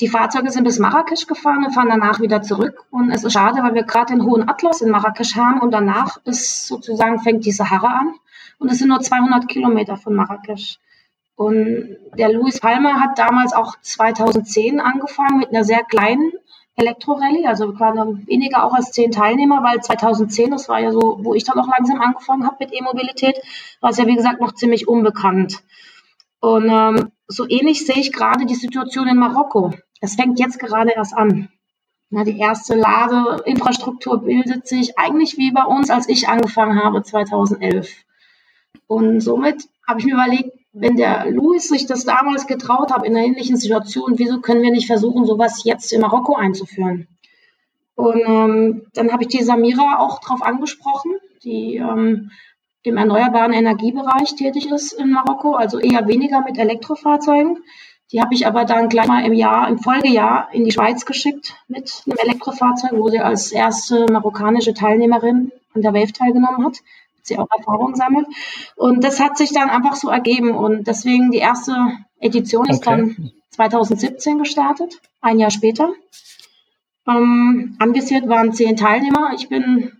die 0.00 0.08
Fahrzeuge 0.08 0.50
sind 0.50 0.64
bis 0.64 0.78
Marrakesch 0.78 1.26
gefahren 1.26 1.64
und 1.64 1.72
fahren 1.72 1.88
danach 1.88 2.20
wieder 2.20 2.42
zurück. 2.42 2.84
Und 2.90 3.10
es 3.10 3.24
ist 3.24 3.32
schade, 3.32 3.62
weil 3.62 3.74
wir 3.74 3.82
gerade 3.82 4.14
den 4.14 4.24
Hohen 4.24 4.48
Atlas 4.48 4.80
in 4.80 4.90
Marrakesch 4.90 5.36
haben 5.36 5.60
und 5.60 5.72
danach 5.72 6.18
ist 6.24 6.66
sozusagen 6.66 7.20
fängt 7.20 7.44
die 7.44 7.52
Sahara 7.52 8.00
an. 8.00 8.14
Und 8.58 8.70
es 8.70 8.78
sind 8.78 8.88
nur 8.88 9.00
200 9.00 9.48
Kilometer 9.48 9.96
von 9.96 10.14
Marrakesch. 10.14 10.78
Und 11.36 11.96
der 12.16 12.32
Luis 12.32 12.58
Palmer 12.58 13.00
hat 13.00 13.18
damals 13.18 13.52
auch 13.52 13.76
2010 13.80 14.80
angefangen 14.80 15.38
mit 15.38 15.50
einer 15.50 15.62
sehr 15.62 15.84
kleinen 15.84 16.32
Elektrorallye, 16.74 17.46
also 17.46 17.72
quasi 17.72 17.98
weniger 18.26 18.64
auch 18.64 18.72
als 18.72 18.92
zehn 18.92 19.10
Teilnehmer, 19.10 19.62
weil 19.62 19.80
2010, 19.80 20.50
das 20.50 20.68
war 20.68 20.80
ja 20.80 20.92
so, 20.92 21.18
wo 21.22 21.34
ich 21.34 21.44
dann 21.44 21.58
auch 21.58 21.68
langsam 21.68 22.00
angefangen 22.00 22.46
habe 22.46 22.56
mit 22.60 22.72
E-Mobilität, 22.72 23.36
war 23.80 23.90
es 23.90 23.98
ja 23.98 24.06
wie 24.06 24.14
gesagt 24.14 24.40
noch 24.40 24.54
ziemlich 24.54 24.86
unbekannt. 24.86 25.62
Und 26.40 26.68
ähm, 26.70 27.10
so 27.26 27.48
ähnlich 27.48 27.84
sehe 27.84 27.98
ich 27.98 28.12
gerade 28.12 28.46
die 28.46 28.54
Situation 28.54 29.08
in 29.08 29.16
Marokko. 29.16 29.74
Es 30.00 30.14
fängt 30.14 30.38
jetzt 30.38 30.58
gerade 30.58 30.90
erst 30.90 31.14
an. 31.14 31.48
Ja, 32.10 32.24
die 32.24 32.38
erste 32.38 32.74
Ladeinfrastruktur 32.74 34.22
bildet 34.22 34.66
sich 34.66 34.98
eigentlich 34.98 35.36
wie 35.36 35.50
bei 35.50 35.64
uns, 35.64 35.90
als 35.90 36.08
ich 36.08 36.28
angefangen 36.28 36.82
habe 36.82 37.02
2011. 37.02 38.04
Und 38.86 39.20
somit 39.20 39.68
habe 39.86 40.00
ich 40.00 40.06
mir 40.06 40.14
überlegt, 40.14 40.50
wenn 40.72 40.96
der 40.96 41.30
Louis 41.30 41.68
sich 41.68 41.86
das 41.86 42.04
damals 42.04 42.46
getraut 42.46 42.92
hat 42.92 43.04
in 43.04 43.16
einer 43.16 43.26
ähnlichen 43.26 43.56
Situation, 43.56 44.18
wieso 44.18 44.40
können 44.40 44.62
wir 44.62 44.70
nicht 44.70 44.86
versuchen, 44.86 45.26
sowas 45.26 45.64
jetzt 45.64 45.92
in 45.92 46.00
Marokko 46.00 46.34
einzuführen? 46.36 47.08
Und 47.94 48.22
ähm, 48.24 48.86
dann 48.94 49.12
habe 49.12 49.24
ich 49.24 49.28
die 49.28 49.42
Samira 49.42 49.98
auch 49.98 50.20
darauf 50.20 50.42
angesprochen, 50.42 51.12
die 51.42 51.76
ähm, 51.76 52.30
im 52.82 52.96
erneuerbaren 52.96 53.52
Energiebereich 53.52 54.36
tätig 54.36 54.70
ist 54.70 54.92
in 54.92 55.10
Marokko, 55.10 55.54
also 55.54 55.78
eher 55.78 56.06
weniger 56.06 56.42
mit 56.42 56.58
Elektrofahrzeugen. 56.58 57.58
Die 58.10 58.22
habe 58.22 58.34
ich 58.34 58.46
aber 58.46 58.64
dann 58.64 58.88
gleich 58.88 59.06
mal 59.06 59.24
im 59.24 59.34
Jahr, 59.34 59.68
im 59.68 59.78
Folgejahr 59.78 60.48
in 60.52 60.64
die 60.64 60.72
Schweiz 60.72 61.04
geschickt 61.04 61.54
mit 61.68 62.02
einem 62.06 62.16
Elektrofahrzeug, 62.18 62.92
wo 62.92 63.08
sie 63.08 63.18
als 63.18 63.52
erste 63.52 64.06
marokkanische 64.10 64.72
Teilnehmerin 64.72 65.52
an 65.74 65.82
der 65.82 65.92
Wave 65.92 66.12
teilgenommen 66.12 66.64
hat. 66.64 66.78
Sie 67.22 67.38
auch 67.38 67.48
Erfahrung 67.54 67.94
sammelt. 67.94 68.26
Und 68.76 69.04
das 69.04 69.20
hat 69.20 69.36
sich 69.36 69.52
dann 69.52 69.68
einfach 69.68 69.94
so 69.94 70.08
ergeben. 70.08 70.52
Und 70.52 70.86
deswegen 70.86 71.30
die 71.30 71.38
erste 71.38 71.74
Edition 72.18 72.66
ist 72.70 72.86
okay. 72.86 72.96
dann 72.96 73.32
2017 73.50 74.38
gestartet, 74.38 75.00
ein 75.20 75.38
Jahr 75.38 75.50
später. 75.50 75.90
Ähm, 77.06 77.76
anvisiert 77.78 78.28
waren 78.28 78.52
zehn 78.52 78.76
Teilnehmer. 78.76 79.32
Ich 79.34 79.48
bin 79.48 79.92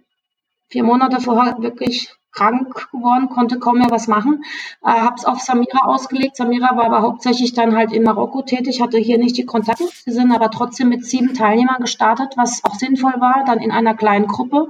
vier 0.69 0.85
Monate 0.85 1.21
vorher 1.21 1.57
wirklich 1.61 2.11
krank 2.32 2.90
geworden, 2.92 3.28
konnte 3.28 3.58
kaum 3.58 3.78
mehr 3.78 3.90
was 3.90 4.06
machen. 4.06 4.44
Äh, 4.82 4.90
habe 4.90 5.16
es 5.16 5.25
auf 5.25 5.40
Samira 5.40 5.87
ausgelegt. 5.87 6.37
Samira 6.37 6.76
war 6.76 6.85
aber 6.85 7.02
hauptsächlich 7.02 7.52
dann 7.52 7.76
halt 7.76 7.92
in 7.92 8.04
Marokko 8.04 8.42
tätig, 8.42 8.80
hatte 8.80 8.99
hier 8.99 9.18
nicht 9.18 9.37
die 9.37 9.47
Kontakte. 9.47 9.88
Sie 10.04 10.12
sind 10.12 10.32
aber 10.32 10.50
trotzdem 10.50 10.88
mit 10.88 11.04
sieben 11.04 11.35
Teilnehmern 11.35 11.80
gestartet, 11.80 12.35
was 12.37 12.64
auch 12.64 12.75
sinnvoll 12.75 13.14
war, 13.18 13.44
dann 13.47 13.61
in 13.61 13.73
einer 13.73 13.94
kleinen 13.94 14.26
Gruppe 14.26 14.68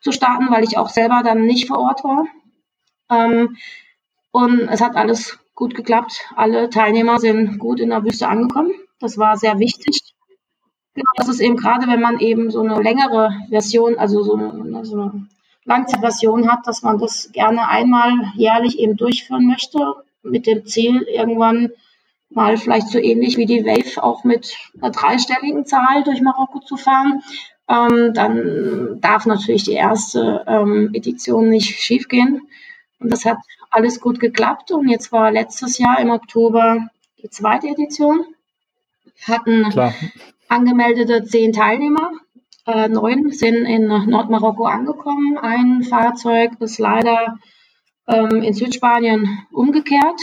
zu 0.00 0.12
starten, 0.12 0.50
weil 0.50 0.64
ich 0.64 0.76
auch 0.76 0.88
selber 0.88 1.22
dann 1.24 1.44
nicht 1.44 1.68
vor 1.68 1.78
Ort 1.78 2.04
war. 2.04 2.26
Ähm, 3.10 3.56
und 4.30 4.60
es 4.68 4.80
hat 4.80 4.96
alles 4.96 5.38
gut 5.54 5.74
geklappt. 5.74 6.26
Alle 6.34 6.68
Teilnehmer 6.68 7.20
sind 7.20 7.58
gut 7.58 7.80
in 7.80 7.90
der 7.90 8.04
Wüste 8.04 8.28
angekommen. 8.28 8.72
Das 8.98 9.18
war 9.18 9.36
sehr 9.36 9.58
wichtig. 9.58 10.14
Genau, 10.94 11.10
das 11.16 11.28
ist 11.28 11.40
eben 11.40 11.56
gerade, 11.56 11.86
wenn 11.88 12.00
man 12.00 12.20
eben 12.20 12.50
so 12.50 12.60
eine 12.60 12.80
längere 12.80 13.32
Version, 13.48 13.96
also 13.98 14.22
so 14.22 14.36
eine, 14.36 14.84
so 14.84 15.00
eine 15.00 15.26
Langzeitversion 15.64 16.50
hat, 16.50 16.66
dass 16.66 16.82
man 16.82 16.98
das 16.98 17.30
gerne 17.32 17.68
einmal 17.68 18.12
jährlich 18.34 18.78
eben 18.78 18.96
durchführen 18.96 19.46
möchte, 19.46 19.94
mit 20.22 20.46
dem 20.46 20.66
Ziel, 20.66 21.02
irgendwann 21.02 21.70
mal 22.30 22.56
vielleicht 22.56 22.88
so 22.88 22.98
ähnlich 22.98 23.36
wie 23.36 23.46
die 23.46 23.64
Wave 23.64 24.02
auch 24.02 24.24
mit 24.24 24.56
einer 24.80 24.90
dreistelligen 24.90 25.66
Zahl 25.66 26.02
durch 26.04 26.20
Marokko 26.20 26.60
zu 26.60 26.76
fahren. 26.76 27.22
Ähm, 27.68 28.12
dann 28.12 29.00
darf 29.00 29.24
natürlich 29.26 29.64
die 29.64 29.72
erste 29.72 30.44
ähm, 30.46 30.90
Edition 30.92 31.48
nicht 31.48 31.78
schiefgehen. 31.80 32.42
Und 32.98 33.10
das 33.10 33.24
hat 33.24 33.38
alles 33.70 34.00
gut 34.00 34.20
geklappt. 34.20 34.70
Und 34.72 34.88
jetzt 34.88 35.12
war 35.12 35.30
letztes 35.30 35.78
Jahr 35.78 35.98
im 36.00 36.10
Oktober 36.10 36.88
die 37.22 37.30
zweite 37.30 37.68
Edition. 37.68 38.24
Wir 39.24 39.36
hatten 39.36 39.70
Klar. 39.70 39.94
angemeldete 40.48 41.24
zehn 41.24 41.52
Teilnehmer 41.52 42.10
äh, 42.66 42.88
neun 42.88 43.30
sind 43.30 43.64
in 43.66 43.86
Nordmarokko 43.86 44.64
angekommen. 44.64 45.38
Ein 45.38 45.82
Fahrzeug 45.82 46.52
ist 46.60 46.78
leider 46.78 47.38
ähm, 48.06 48.42
in 48.42 48.54
Südspanien 48.54 49.46
umgekehrt. 49.52 50.20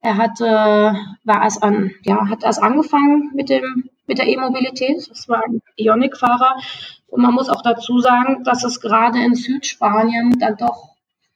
Er 0.00 0.16
hat, 0.16 0.40
äh, 0.40 0.44
war 0.44 1.42
erst 1.42 1.62
an, 1.62 1.92
ja, 2.02 2.28
hat 2.28 2.42
erst 2.44 2.62
angefangen 2.62 3.32
mit 3.34 3.50
dem, 3.50 3.90
mit 4.06 4.18
der 4.18 4.28
E-Mobilität. 4.28 5.08
Das 5.10 5.28
war 5.28 5.44
ein 5.44 5.60
Ionic-Fahrer. 5.76 6.56
Und 7.08 7.22
man 7.22 7.34
muss 7.34 7.48
auch 7.48 7.62
dazu 7.62 7.98
sagen, 7.98 8.44
dass 8.44 8.64
es 8.64 8.80
gerade 8.80 9.18
in 9.22 9.34
Südspanien 9.34 10.38
dann 10.38 10.56
doch 10.56 10.90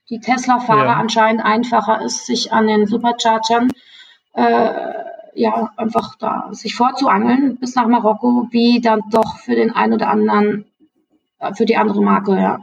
die 0.09 0.19
Tesla-Fahrer 0.19 0.85
ja. 0.85 0.95
anscheinend 0.95 1.43
einfacher 1.43 2.01
ist, 2.01 2.25
sich 2.25 2.53
an 2.53 2.67
den 2.67 2.85
Superchargern 2.87 3.71
äh, 4.33 4.93
ja, 5.35 5.71
einfach 5.77 6.15
da 6.15 6.49
sich 6.51 6.75
vorzuangeln 6.75 7.57
bis 7.57 7.75
nach 7.75 7.87
Marokko, 7.87 8.47
wie 8.51 8.81
dann 8.81 9.01
doch 9.11 9.37
für 9.37 9.55
den 9.55 9.71
einen 9.71 9.93
oder 9.93 10.09
anderen, 10.09 10.65
äh, 11.39 11.53
für 11.53 11.65
die 11.65 11.77
andere 11.77 12.01
Marke, 12.01 12.35
ja. 12.35 12.59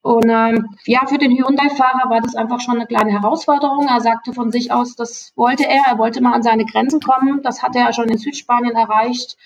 Und 0.00 0.30
ähm, 0.30 0.76
ja, 0.86 1.06
für 1.06 1.18
den 1.18 1.32
Hyundai-Fahrer 1.32 2.08
war 2.08 2.20
das 2.20 2.36
einfach 2.36 2.60
schon 2.60 2.76
eine 2.76 2.86
kleine 2.86 3.10
Herausforderung. 3.10 3.88
Er 3.88 4.00
sagte 4.00 4.32
von 4.32 4.52
sich 4.52 4.72
aus, 4.72 4.94
das 4.94 5.32
wollte 5.34 5.66
er. 5.66 5.82
Er 5.86 5.98
wollte 5.98 6.22
mal 6.22 6.32
an 6.32 6.42
seine 6.42 6.64
Grenzen 6.64 7.00
kommen. 7.00 7.42
Das 7.42 7.62
hatte 7.62 7.80
er 7.80 7.92
schon 7.92 8.08
in 8.08 8.16
Südspanien 8.16 8.76
erreicht, 8.76 9.36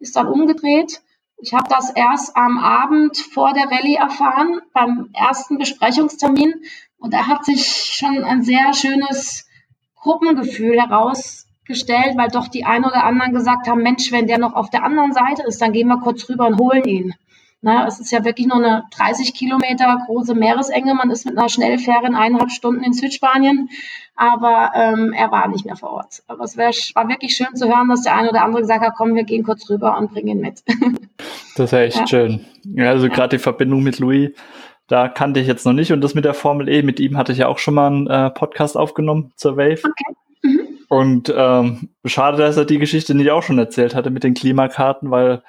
ist 0.00 0.16
dann 0.16 0.26
umgedreht. 0.26 1.02
Ich 1.40 1.52
habe 1.52 1.68
das 1.68 1.90
erst 1.90 2.36
am 2.36 2.58
Abend 2.58 3.16
vor 3.16 3.52
der 3.52 3.70
Rallye 3.70 3.96
erfahren, 3.96 4.60
beim 4.72 5.10
ersten 5.12 5.58
Besprechungstermin. 5.58 6.54
Und 6.96 7.14
da 7.14 7.26
hat 7.26 7.44
sich 7.44 7.66
schon 7.66 8.24
ein 8.24 8.42
sehr 8.42 8.72
schönes 8.72 9.46
Gruppengefühl 9.94 10.80
heraus 10.80 11.47
gestellt, 11.68 12.16
weil 12.16 12.28
doch 12.28 12.48
die 12.48 12.64
einen 12.64 12.84
oder 12.84 13.04
anderen 13.04 13.32
gesagt 13.32 13.68
haben, 13.68 13.82
Mensch, 13.82 14.10
wenn 14.10 14.26
der 14.26 14.38
noch 14.38 14.54
auf 14.54 14.70
der 14.70 14.82
anderen 14.82 15.12
Seite 15.12 15.44
ist, 15.46 15.62
dann 15.62 15.72
gehen 15.72 15.86
wir 15.86 16.00
kurz 16.00 16.28
rüber 16.28 16.48
und 16.48 16.58
holen 16.58 16.84
ihn. 16.84 17.14
Na, 17.60 17.88
es 17.88 17.98
ist 17.98 18.12
ja 18.12 18.24
wirklich 18.24 18.46
nur 18.46 18.58
eine 18.58 18.84
30 18.96 19.34
Kilometer 19.34 19.98
große 20.06 20.34
Meeresenge. 20.34 20.94
Man 20.94 21.10
ist 21.10 21.26
mit 21.26 21.36
einer 21.36 21.48
Schnellfähre 21.48 22.06
in 22.06 22.14
eineinhalb 22.14 22.52
Stunden 22.52 22.84
in 22.84 22.92
Südspanien, 22.92 23.68
aber 24.14 24.70
ähm, 24.76 25.12
er 25.12 25.32
war 25.32 25.48
nicht 25.48 25.64
mehr 25.64 25.74
vor 25.74 25.90
Ort. 25.90 26.22
Aber 26.28 26.44
es 26.44 26.56
wär, 26.56 26.70
war 26.94 27.08
wirklich 27.08 27.34
schön 27.34 27.56
zu 27.56 27.66
hören, 27.66 27.88
dass 27.88 28.02
der 28.02 28.16
eine 28.16 28.30
oder 28.30 28.44
andere 28.44 28.62
gesagt 28.62 28.84
hat, 28.84 28.94
komm, 28.96 29.16
wir 29.16 29.24
gehen 29.24 29.42
kurz 29.42 29.68
rüber 29.68 29.98
und 29.98 30.12
bringen 30.12 30.28
ihn 30.28 30.40
mit. 30.40 30.62
das 31.56 31.72
ist 31.72 31.78
echt 31.78 31.96
ja. 31.98 32.06
schön. 32.06 32.46
Ja, 32.62 32.90
also 32.90 33.08
ja. 33.08 33.12
gerade 33.12 33.36
die 33.36 33.42
Verbindung 33.42 33.82
mit 33.82 33.98
Louis, 33.98 34.30
da 34.86 35.08
kannte 35.08 35.40
ich 35.40 35.48
jetzt 35.48 35.66
noch 35.66 35.72
nicht. 35.72 35.92
Und 35.92 36.00
das 36.00 36.14
mit 36.14 36.24
der 36.24 36.34
Formel 36.34 36.68
E, 36.68 36.82
mit 36.82 37.00
ihm 37.00 37.16
hatte 37.16 37.32
ich 37.32 37.38
ja 37.38 37.48
auch 37.48 37.58
schon 37.58 37.74
mal 37.74 37.88
einen 37.88 38.06
äh, 38.06 38.30
Podcast 38.30 38.76
aufgenommen 38.76 39.32
zur 39.34 39.56
Wave. 39.56 39.80
Okay. 39.84 40.14
Und 40.88 41.32
ähm, 41.34 41.90
schade, 42.06 42.38
dass 42.38 42.56
er 42.56 42.64
die 42.64 42.78
Geschichte 42.78 43.14
nicht 43.14 43.30
auch 43.30 43.42
schon 43.42 43.58
erzählt 43.58 43.94
hatte 43.94 44.10
mit 44.10 44.24
den 44.24 44.34
Klimakarten, 44.34 45.10
weil 45.10 45.42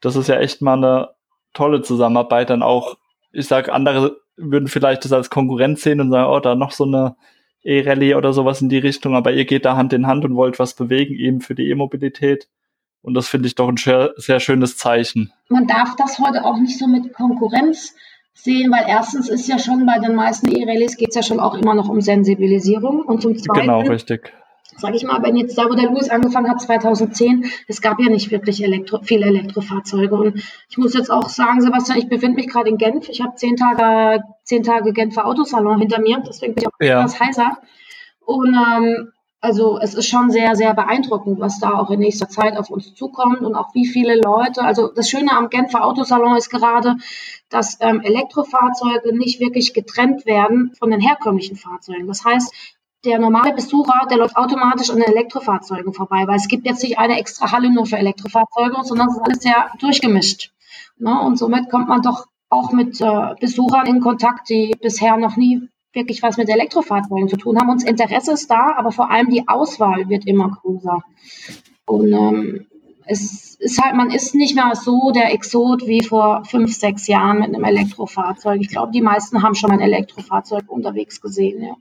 das 0.00 0.14
ist 0.14 0.28
ja 0.28 0.36
echt 0.36 0.62
mal 0.62 0.76
eine 0.76 1.08
tolle 1.52 1.82
Zusammenarbeit. 1.82 2.50
Dann 2.50 2.62
auch, 2.62 2.96
ich 3.32 3.48
sag, 3.48 3.68
andere 3.68 4.20
würden 4.36 4.68
vielleicht 4.68 5.04
das 5.04 5.12
als 5.12 5.30
Konkurrenz 5.30 5.82
sehen 5.82 6.00
und 6.00 6.10
sagen, 6.10 6.30
oh, 6.30 6.38
da 6.38 6.54
noch 6.54 6.70
so 6.70 6.84
eine 6.84 7.16
E-Rallye 7.64 8.14
oder 8.14 8.32
sowas 8.32 8.62
in 8.62 8.68
die 8.68 8.78
Richtung, 8.78 9.16
aber 9.16 9.32
ihr 9.32 9.44
geht 9.44 9.64
da 9.64 9.76
Hand 9.76 9.92
in 9.92 10.06
Hand 10.06 10.24
und 10.24 10.36
wollt 10.36 10.60
was 10.60 10.74
bewegen, 10.74 11.14
eben 11.14 11.40
für 11.40 11.56
die 11.56 11.68
E-Mobilität. 11.68 12.48
Und 13.02 13.14
das 13.14 13.26
finde 13.26 13.48
ich 13.48 13.56
doch 13.56 13.68
ein 13.68 13.76
sehr, 13.76 14.12
sehr 14.16 14.38
schönes 14.38 14.76
Zeichen. 14.76 15.32
Man 15.48 15.66
darf 15.66 15.96
das 15.96 16.20
heute 16.20 16.44
auch 16.44 16.56
nicht 16.56 16.78
so 16.78 16.86
mit 16.86 17.12
Konkurrenz 17.12 17.96
sehen, 18.32 18.70
weil 18.70 18.84
erstens 18.86 19.28
ist 19.28 19.48
ja 19.48 19.58
schon 19.58 19.86
bei 19.86 19.98
den 19.98 20.14
meisten 20.14 20.48
E-Rallyes 20.48 20.96
geht 20.96 21.08
es 21.08 21.16
ja 21.16 21.22
schon 21.22 21.40
auch 21.40 21.54
immer 21.54 21.74
noch 21.74 21.88
um 21.88 22.00
Sensibilisierung 22.00 23.00
und 23.00 23.22
zum 23.22 23.36
Zweiten 23.36 23.62
genau, 23.62 23.80
richtig 23.80 24.32
sage 24.78 24.96
ich 24.96 25.04
mal, 25.04 25.22
wenn 25.22 25.36
jetzt 25.36 25.58
da, 25.58 25.64
wo 25.64 25.74
der 25.74 25.90
Louis 25.90 26.10
angefangen 26.10 26.50
hat, 26.50 26.60
2010, 26.60 27.46
es 27.66 27.80
gab 27.80 28.00
ja 28.00 28.08
nicht 28.08 28.30
wirklich 28.30 28.62
Elektro, 28.62 29.00
viele 29.02 29.26
Elektrofahrzeuge. 29.26 30.14
Und 30.14 30.42
ich 30.68 30.78
muss 30.78 30.94
jetzt 30.94 31.10
auch 31.10 31.28
sagen, 31.28 31.60
Sebastian, 31.60 31.98
ich 31.98 32.08
befinde 32.08 32.36
mich 32.36 32.48
gerade 32.48 32.70
in 32.70 32.78
Genf. 32.78 33.08
Ich 33.08 33.20
habe 33.20 33.34
zehn 33.36 33.56
Tage, 33.56 34.22
zehn 34.44 34.62
Tage 34.62 34.92
Genfer 34.92 35.26
Autosalon 35.26 35.80
hinter 35.80 36.00
mir, 36.00 36.22
deswegen 36.26 36.54
bin 36.54 36.64
ich 36.64 36.68
auch 36.68 36.72
ja. 36.80 37.00
etwas 37.00 37.20
heißer. 37.20 37.58
Und 38.24 38.54
ähm, 38.54 39.12
also 39.40 39.78
es 39.80 39.94
ist 39.94 40.08
schon 40.08 40.30
sehr, 40.30 40.56
sehr 40.56 40.74
beeindruckend, 40.74 41.38
was 41.38 41.60
da 41.60 41.70
auch 41.70 41.90
in 41.90 42.00
nächster 42.00 42.28
Zeit 42.28 42.56
auf 42.56 42.70
uns 42.70 42.94
zukommt 42.94 43.40
und 43.42 43.54
auch 43.54 43.72
wie 43.72 43.86
viele 43.86 44.16
Leute. 44.16 44.62
Also 44.62 44.88
das 44.88 45.08
Schöne 45.08 45.30
am 45.32 45.48
Genfer 45.48 45.84
Autosalon 45.84 46.36
ist 46.36 46.50
gerade, 46.50 46.96
dass 47.48 47.78
ähm, 47.80 48.00
Elektrofahrzeuge 48.00 49.16
nicht 49.16 49.40
wirklich 49.40 49.74
getrennt 49.74 50.26
werden 50.26 50.72
von 50.78 50.90
den 50.90 51.00
herkömmlichen 51.00 51.56
Fahrzeugen. 51.56 52.08
Das 52.08 52.24
heißt, 52.24 52.52
der 53.04 53.18
normale 53.18 53.54
Besucher, 53.54 54.06
der 54.10 54.18
läuft 54.18 54.36
automatisch 54.36 54.90
an 54.90 54.96
den 54.96 55.12
Elektrofahrzeugen 55.12 55.92
vorbei, 55.92 56.24
weil 56.26 56.36
es 56.36 56.48
gibt 56.48 56.66
jetzt 56.66 56.82
nicht 56.82 56.98
eine 56.98 57.18
extra 57.18 57.52
Halle 57.52 57.72
nur 57.72 57.86
für 57.86 57.96
Elektrofahrzeuge, 57.96 58.76
sondern 58.82 59.08
es 59.08 59.16
ist 59.16 59.22
alles 59.22 59.42
sehr 59.42 59.70
durchgemischt. 59.78 60.52
Ne? 60.98 61.20
Und 61.20 61.38
somit 61.38 61.70
kommt 61.70 61.88
man 61.88 62.02
doch 62.02 62.26
auch 62.50 62.72
mit 62.72 63.00
äh, 63.00 63.34
Besuchern 63.40 63.86
in 63.86 64.00
Kontakt, 64.00 64.48
die 64.48 64.74
bisher 64.80 65.16
noch 65.16 65.36
nie 65.36 65.68
wirklich 65.92 66.22
was 66.22 66.36
mit 66.36 66.48
Elektrofahrzeugen 66.48 67.28
zu 67.28 67.36
tun 67.36 67.58
haben. 67.58 67.70
Uns 67.70 67.84
Interesse 67.84 68.32
ist 68.32 68.50
da, 68.50 68.74
aber 68.76 68.92
vor 68.92 69.10
allem 69.10 69.30
die 69.30 69.46
Auswahl 69.48 70.08
wird 70.08 70.26
immer 70.26 70.50
größer. 70.50 71.02
Und 71.86 72.12
ähm, 72.12 72.66
es 73.06 73.54
ist 73.56 73.82
halt, 73.82 73.96
man 73.96 74.10
ist 74.10 74.34
nicht 74.34 74.54
mehr 74.54 74.74
so 74.74 75.10
der 75.12 75.32
Exot 75.32 75.86
wie 75.86 76.02
vor 76.02 76.44
fünf, 76.44 76.74
sechs 76.74 77.06
Jahren 77.06 77.38
mit 77.38 77.48
einem 77.48 77.64
Elektrofahrzeug. 77.64 78.60
Ich 78.60 78.68
glaube, 78.68 78.92
die 78.92 79.00
meisten 79.00 79.42
haben 79.42 79.54
schon 79.54 79.70
mal 79.70 79.76
ein 79.76 79.80
Elektrofahrzeug 79.80 80.64
unterwegs 80.68 81.20
gesehen, 81.20 81.62
ja. 81.62 81.76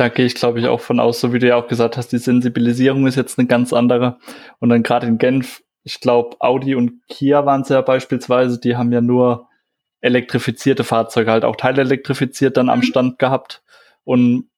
Da 0.00 0.08
gehe 0.08 0.24
ich, 0.24 0.34
glaube 0.34 0.58
ich, 0.58 0.66
auch 0.66 0.80
von 0.80 0.98
aus, 0.98 1.20
so 1.20 1.34
wie 1.34 1.38
du 1.38 1.48
ja 1.48 1.56
auch 1.56 1.68
gesagt 1.68 1.98
hast, 1.98 2.08
die 2.08 2.16
Sensibilisierung 2.16 3.06
ist 3.06 3.16
jetzt 3.16 3.38
eine 3.38 3.46
ganz 3.46 3.74
andere. 3.74 4.16
Und 4.58 4.70
dann 4.70 4.82
gerade 4.82 5.06
in 5.06 5.18
Genf, 5.18 5.62
ich 5.82 6.00
glaube, 6.00 6.38
Audi 6.40 6.74
und 6.74 7.06
Kia 7.08 7.44
waren 7.44 7.60
es 7.60 7.68
ja 7.68 7.82
beispielsweise, 7.82 8.58
die 8.58 8.76
haben 8.76 8.92
ja 8.92 9.02
nur 9.02 9.50
elektrifizierte 10.00 10.84
Fahrzeuge, 10.84 11.30
halt 11.30 11.44
auch 11.44 11.56
teilelektrifiziert 11.56 12.56
dann 12.56 12.70
am 12.70 12.78
mhm. 12.78 12.84
Stand 12.84 13.18
gehabt. 13.18 13.62
Und 14.02 14.48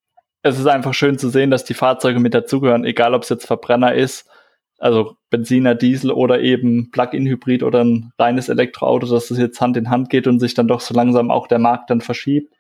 es 0.43 0.61
ist 0.61 0.67
einfach 0.69 0.95
schön 0.95 1.19
zu 1.19 1.29
sehen, 1.29 1.51
dass 1.51 1.65
die 1.65 1.75
Fahrzeuge 1.75 2.21
mit 2.21 2.35
dazugehören, 2.35 2.85
egal 2.85 3.13
ob 3.13 3.25
es 3.25 3.29
jetzt 3.29 3.49
Verbrenner 3.49 3.97
ist, 3.97 4.31
also 4.79 5.17
Benziner, 5.29 5.75
Diesel 5.75 6.13
oder 6.13 6.39
eben 6.39 6.93
Plug-in-Hybrid 6.93 7.65
oder 7.65 7.83
ein 7.83 8.13
reines 8.17 8.49
Elektroauto, 8.49 9.09
dass 9.09 9.27
das 9.27 9.39
jetzt 9.39 9.61
Hand 9.61 9.77
in 9.77 9.91
Hand 9.91 10.09
geht 10.09 10.29
und 10.29 10.39
sich 10.39 10.55
dann 10.55 10.69
doch 10.69 10.81
so 10.81 10.95
langsam 10.95 11.33
auch 11.33 11.49
der 11.49 11.59
Markt 11.59 11.91
dann 11.91 12.01
verschiebt. 12.01 12.55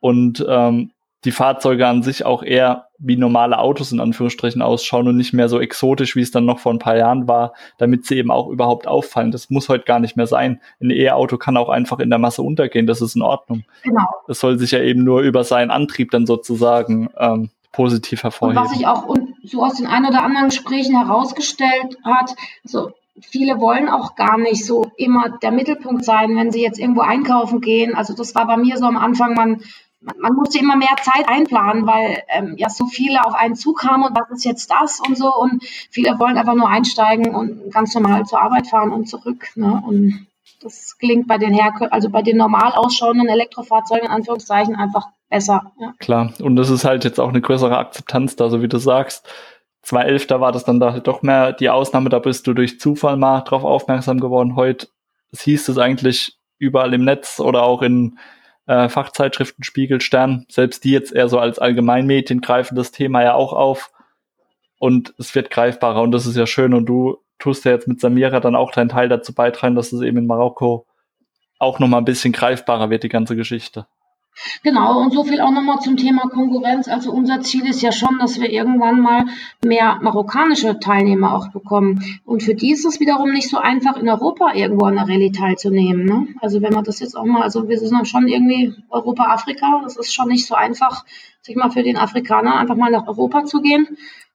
Und 0.00 0.44
ähm, 0.46 0.90
die 1.24 1.32
Fahrzeuge 1.32 1.86
an 1.86 2.02
sich 2.02 2.24
auch 2.24 2.42
eher 2.42 2.86
wie 2.98 3.16
normale 3.16 3.58
Autos 3.58 3.92
in 3.92 4.00
Anführungsstrichen 4.00 4.62
ausschauen 4.62 5.08
und 5.08 5.16
nicht 5.16 5.32
mehr 5.32 5.48
so 5.48 5.60
exotisch, 5.60 6.16
wie 6.16 6.22
es 6.22 6.30
dann 6.30 6.44
noch 6.44 6.58
vor 6.58 6.72
ein 6.72 6.78
paar 6.78 6.96
Jahren 6.96 7.28
war, 7.28 7.52
damit 7.78 8.06
sie 8.06 8.16
eben 8.16 8.30
auch 8.30 8.48
überhaupt 8.48 8.86
auffallen. 8.86 9.30
Das 9.30 9.50
muss 9.50 9.68
heute 9.68 9.84
gar 9.84 10.00
nicht 10.00 10.16
mehr 10.16 10.26
sein. 10.26 10.60
Ein 10.80 10.90
E-Auto 10.90 11.36
kann 11.36 11.56
auch 11.56 11.68
einfach 11.68 11.98
in 11.98 12.10
der 12.10 12.18
Masse 12.18 12.42
untergehen, 12.42 12.86
das 12.86 13.02
ist 13.02 13.16
in 13.16 13.22
Ordnung. 13.22 13.64
Genau. 13.82 14.06
Das 14.26 14.40
soll 14.40 14.58
sich 14.58 14.70
ja 14.70 14.80
eben 14.80 15.04
nur 15.04 15.20
über 15.20 15.44
seinen 15.44 15.70
Antrieb 15.70 16.10
dann 16.10 16.26
sozusagen 16.26 17.10
ähm, 17.18 17.50
positiv 17.72 18.22
hervorheben. 18.22 18.58
Und 18.58 18.64
was 18.64 18.76
sich 18.76 18.86
auch 18.86 19.14
so 19.44 19.62
aus 19.62 19.74
den 19.74 19.86
ein 19.86 20.06
oder 20.06 20.22
anderen 20.22 20.48
Gesprächen 20.48 20.98
herausgestellt 20.98 21.96
hat, 22.04 22.34
so 22.64 22.92
viele 23.20 23.60
wollen 23.60 23.88
auch 23.88 24.14
gar 24.14 24.38
nicht 24.38 24.64
so 24.64 24.90
immer 24.96 25.38
der 25.42 25.52
Mittelpunkt 25.52 26.04
sein, 26.04 26.34
wenn 26.36 26.50
sie 26.50 26.62
jetzt 26.62 26.78
irgendwo 26.78 27.02
einkaufen 27.02 27.60
gehen. 27.60 27.94
Also 27.94 28.14
das 28.14 28.34
war 28.34 28.46
bei 28.46 28.56
mir 28.56 28.78
so 28.78 28.86
am 28.86 28.96
Anfang, 28.96 29.34
man 29.34 29.62
man, 30.00 30.34
musste 30.34 30.58
immer 30.58 30.76
mehr 30.76 30.96
Zeit 31.02 31.28
einplanen, 31.28 31.86
weil 31.86 32.22
ähm, 32.28 32.54
ja 32.56 32.68
so 32.68 32.86
viele 32.86 33.24
auf 33.24 33.34
einen 33.34 33.54
Zug 33.54 33.80
kamen 33.80 34.04
und 34.04 34.16
was 34.16 34.30
ist 34.30 34.44
jetzt 34.44 34.70
das 34.70 35.00
und 35.06 35.16
so 35.16 35.34
und 35.34 35.62
viele 35.90 36.18
wollen 36.18 36.38
einfach 36.38 36.54
nur 36.54 36.68
einsteigen 36.68 37.34
und 37.34 37.72
ganz 37.72 37.94
normal 37.94 38.24
zur 38.24 38.40
Arbeit 38.40 38.66
fahren 38.66 38.92
und 38.92 39.08
zurück. 39.08 39.48
Ne? 39.56 39.82
Und 39.86 40.26
das 40.62 40.96
klingt 40.98 41.26
bei 41.26 41.38
den 41.38 41.52
Herkö 41.52 41.86
also 41.90 42.10
bei 42.10 42.22
den 42.22 42.36
normal 42.36 42.72
ausschauenden 42.72 43.28
Elektrofahrzeugen 43.28 44.06
in 44.06 44.12
Anführungszeichen 44.12 44.76
einfach 44.76 45.08
besser. 45.28 45.72
Ja. 45.78 45.92
Klar, 45.98 46.32
und 46.40 46.56
das 46.56 46.70
ist 46.70 46.84
halt 46.84 47.04
jetzt 47.04 47.20
auch 47.20 47.28
eine 47.28 47.40
größere 47.40 47.76
Akzeptanz 47.76 48.36
da, 48.36 48.48
so 48.48 48.62
wie 48.62 48.68
du 48.68 48.78
sagst. 48.78 49.26
2011, 49.82 50.26
da 50.26 50.40
war 50.40 50.52
das 50.52 50.64
dann 50.64 50.78
da 50.78 51.00
doch 51.00 51.22
mehr 51.22 51.52
die 51.52 51.70
Ausnahme, 51.70 52.10
da 52.10 52.18
bist 52.18 52.46
du 52.46 52.52
durch 52.52 52.78
Zufall 52.78 53.16
mal 53.16 53.40
drauf 53.40 53.64
aufmerksam 53.64 54.20
geworden. 54.20 54.56
Heute 54.56 54.88
hieß 55.38 55.68
es 55.68 55.78
eigentlich 55.78 56.38
überall 56.58 56.92
im 56.92 57.04
Netz 57.04 57.40
oder 57.40 57.62
auch 57.62 57.80
in 57.80 58.18
äh, 58.70 58.88
Fachzeitschriften 58.88 59.64
Spiegel, 59.64 60.00
Stern, 60.00 60.46
selbst 60.48 60.84
die 60.84 60.92
jetzt 60.92 61.12
eher 61.12 61.28
so 61.28 61.40
als 61.40 61.58
Allgemeinmedien 61.58 62.40
greifen 62.40 62.76
das 62.76 62.92
Thema 62.92 63.20
ja 63.24 63.34
auch 63.34 63.52
auf 63.52 63.90
und 64.78 65.12
es 65.18 65.34
wird 65.34 65.50
greifbarer 65.50 66.00
und 66.02 66.12
das 66.12 66.24
ist 66.24 66.36
ja 66.36 66.46
schön 66.46 66.72
und 66.72 66.86
du 66.86 67.18
tust 67.40 67.64
ja 67.64 67.72
jetzt 67.72 67.88
mit 67.88 68.00
Samira 68.00 68.38
dann 68.38 68.54
auch 68.54 68.70
deinen 68.70 68.88
Teil 68.88 69.08
dazu 69.08 69.34
beitragen, 69.34 69.74
dass 69.74 69.92
es 69.92 70.02
eben 70.02 70.18
in 70.18 70.26
Marokko 70.28 70.86
auch 71.58 71.80
nochmal 71.80 72.00
ein 72.00 72.04
bisschen 72.04 72.32
greifbarer 72.32 72.90
wird, 72.90 73.02
die 73.02 73.08
ganze 73.08 73.34
Geschichte. 73.34 73.88
Genau, 74.62 75.00
und 75.00 75.12
so 75.12 75.24
viel 75.24 75.40
auch 75.40 75.50
nochmal 75.50 75.80
zum 75.80 75.96
Thema 75.96 76.28
Konkurrenz. 76.28 76.88
Also 76.88 77.12
unser 77.12 77.40
Ziel 77.40 77.66
ist 77.66 77.82
ja 77.82 77.92
schon, 77.92 78.18
dass 78.18 78.40
wir 78.40 78.50
irgendwann 78.50 79.00
mal 79.00 79.26
mehr 79.64 79.98
marokkanische 80.00 80.78
Teilnehmer 80.78 81.34
auch 81.34 81.48
bekommen. 81.48 82.20
Und 82.24 82.42
für 82.42 82.54
die 82.54 82.72
ist 82.72 82.84
es 82.84 83.00
wiederum 83.00 83.30
nicht 83.32 83.48
so 83.50 83.58
einfach, 83.58 83.96
in 83.96 84.08
Europa 84.08 84.54
irgendwo 84.54 84.86
an 84.86 84.96
der 84.96 85.08
Rallye 85.08 85.32
teilzunehmen. 85.32 86.04
Ne? 86.04 86.28
Also 86.40 86.62
wenn 86.62 86.72
man 86.72 86.84
das 86.84 87.00
jetzt 87.00 87.16
auch 87.16 87.24
mal, 87.24 87.42
also 87.42 87.68
wir 87.68 87.78
sind 87.78 88.08
schon 88.08 88.28
irgendwie 88.28 88.74
Europa, 88.88 89.24
Afrika, 89.24 89.80
das 89.82 89.96
ist 89.96 90.14
schon 90.14 90.28
nicht 90.28 90.46
so 90.46 90.54
einfach, 90.54 91.04
sich 91.42 91.56
mal 91.56 91.70
für 91.70 91.82
den 91.82 91.96
Afrikaner 91.96 92.56
einfach 92.56 92.76
mal 92.76 92.90
nach 92.90 93.06
Europa 93.06 93.44
zu 93.44 93.60
gehen. 93.60 93.86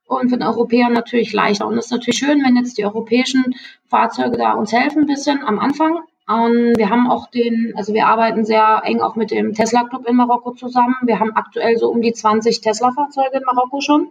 Und 0.08 0.30
für 0.30 0.36
den 0.36 0.46
Europäer 0.46 0.88
natürlich 0.88 1.32
leichter. 1.32 1.66
Und 1.66 1.76
es 1.78 1.86
ist 1.86 1.90
natürlich 1.90 2.18
schön, 2.18 2.40
wenn 2.44 2.54
jetzt 2.54 2.78
die 2.78 2.84
europäischen 2.84 3.56
Fahrzeuge 3.88 4.36
da 4.36 4.52
uns 4.52 4.72
helfen 4.72 5.00
ein 5.00 5.06
bisschen 5.06 5.42
am 5.42 5.58
Anfang. 5.58 5.98
Ähm, 6.28 6.74
wir 6.76 6.90
haben 6.90 7.08
auch 7.08 7.30
den, 7.30 7.72
also 7.76 7.94
wir 7.94 8.06
arbeiten 8.06 8.44
sehr 8.44 8.82
eng 8.84 9.00
auch 9.00 9.14
mit 9.14 9.30
dem 9.30 9.54
Tesla 9.54 9.84
Club 9.84 10.06
in 10.08 10.16
Marokko 10.16 10.52
zusammen. 10.52 10.96
Wir 11.02 11.20
haben 11.20 11.32
aktuell 11.34 11.76
so 11.76 11.88
um 11.88 12.02
die 12.02 12.12
20 12.12 12.60
Tesla-Fahrzeuge 12.60 13.38
in 13.38 13.44
Marokko 13.44 13.80
schon 13.80 14.10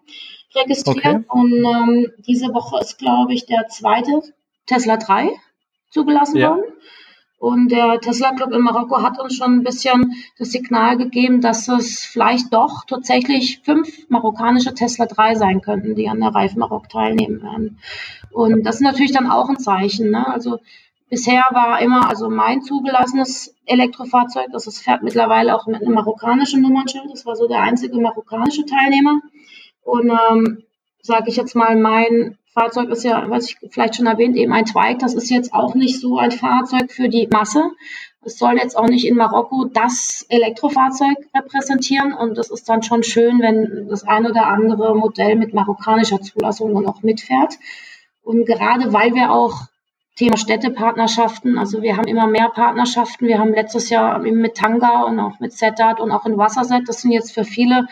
registriert. 0.55 1.05
Okay. 1.05 1.23
Und 1.27 1.53
ähm, 1.53 2.11
diese 2.25 2.53
Woche 2.53 2.79
ist, 2.79 2.97
glaube 2.97 3.33
ich, 3.33 3.45
der 3.45 3.67
zweite 3.67 4.21
Tesla 4.65 4.97
3 4.97 5.29
zugelassen 5.89 6.37
ja. 6.37 6.51
worden. 6.51 6.63
Und 7.37 7.69
der 7.69 7.99
Tesla 7.99 8.33
Club 8.33 8.53
in 8.53 8.61
Marokko 8.61 9.03
hat 9.03 9.19
uns 9.19 9.35
schon 9.35 9.57
ein 9.57 9.63
bisschen 9.63 10.15
das 10.39 10.51
Signal 10.51 10.97
gegeben, 10.97 11.41
dass 11.41 11.67
es 11.67 12.03
vielleicht 12.03 12.53
doch 12.53 12.85
tatsächlich 12.85 13.59
fünf 13.63 14.09
marokkanische 14.09 14.73
Tesla 14.73 15.05
3 15.05 15.35
sein 15.35 15.61
könnten, 15.61 15.95
die 15.95 16.07
an 16.07 16.21
der 16.21 16.33
Reif 16.33 16.55
Marok 16.55 16.89
teilnehmen 16.89 17.43
werden. 17.43 17.79
Und 18.31 18.65
das 18.65 18.75
ist 18.75 18.81
natürlich 18.81 19.11
dann 19.11 19.29
auch 19.29 19.49
ein 19.49 19.59
Zeichen. 19.59 20.11
Ne? 20.11 20.25
Also 20.27 20.59
Bisher 21.09 21.43
war 21.51 21.79
immer 21.81 22.09
also 22.09 22.29
mein 22.29 22.61
zugelassenes 22.61 23.55
Elektrofahrzeug, 23.65 24.47
das 24.51 24.65
ist, 24.65 24.81
fährt 24.81 25.03
mittlerweile 25.03 25.55
auch 25.55 25.67
mit 25.67 25.81
einem 25.81 25.93
marokkanischen 25.93 26.61
Nummernschild. 26.61 27.11
Das 27.11 27.25
war 27.25 27.35
so 27.35 27.47
der 27.47 27.61
einzige 27.61 27.99
marokkanische 27.99 28.65
Teilnehmer. 28.65 29.21
Und 29.83 30.09
ähm, 30.09 30.63
sage 31.01 31.29
ich 31.29 31.35
jetzt 31.35 31.55
mal, 31.55 31.75
mein 31.75 32.37
Fahrzeug 32.55 32.89
ist 32.89 33.03
ja, 33.03 33.29
was 33.29 33.49
ich 33.49 33.57
vielleicht 33.69 33.97
schon 33.97 34.07
erwähnt, 34.07 34.35
eben 34.35 34.53
ein 34.53 34.65
Zweig. 34.65 34.99
Das 34.99 35.13
ist 35.13 35.29
jetzt 35.29 35.53
auch 35.53 35.75
nicht 35.75 35.99
so 35.99 36.17
ein 36.17 36.31
Fahrzeug 36.31 36.91
für 36.91 37.09
die 37.09 37.27
Masse. 37.31 37.71
Es 38.23 38.39
soll 38.39 38.57
jetzt 38.57 38.75
auch 38.75 38.87
nicht 38.87 39.05
in 39.05 39.15
Marokko 39.15 39.65
das 39.65 40.25
Elektrofahrzeug 40.29 41.17
repräsentieren. 41.35 42.13
Und 42.13 42.37
das 42.37 42.49
ist 42.49 42.67
dann 42.67 42.81
schon 42.81 43.03
schön, 43.03 43.39
wenn 43.39 43.87
das 43.89 44.07
ein 44.07 44.25
oder 44.25 44.47
andere 44.47 44.95
Modell 44.95 45.35
mit 45.35 45.53
marokkanischer 45.53 46.21
Zulassung 46.21 46.73
dann 46.73 46.87
auch 46.87 47.03
mitfährt. 47.03 47.59
Und 48.23 48.45
gerade 48.45 48.91
weil 48.91 49.13
wir 49.13 49.31
auch 49.31 49.67
Thema 50.15 50.37
Städtepartnerschaften. 50.37 51.57
Also 51.57 51.81
wir 51.81 51.97
haben 51.97 52.07
immer 52.07 52.27
mehr 52.27 52.49
Partnerschaften. 52.49 53.27
Wir 53.27 53.37
haben 53.37 53.53
letztes 53.53 53.89
Jahr 53.89 54.19
mit 54.19 54.55
Tanga 54.55 55.03
und 55.03 55.19
auch 55.19 55.39
mit 55.39 55.53
Setat 55.53 55.99
und 55.99 56.11
auch 56.11 56.25
in 56.25 56.37
Wasserset. 56.37 56.87
Das 56.87 57.01
sind 57.01 57.11
jetzt 57.11 57.33
für 57.33 57.43
viele 57.43 57.87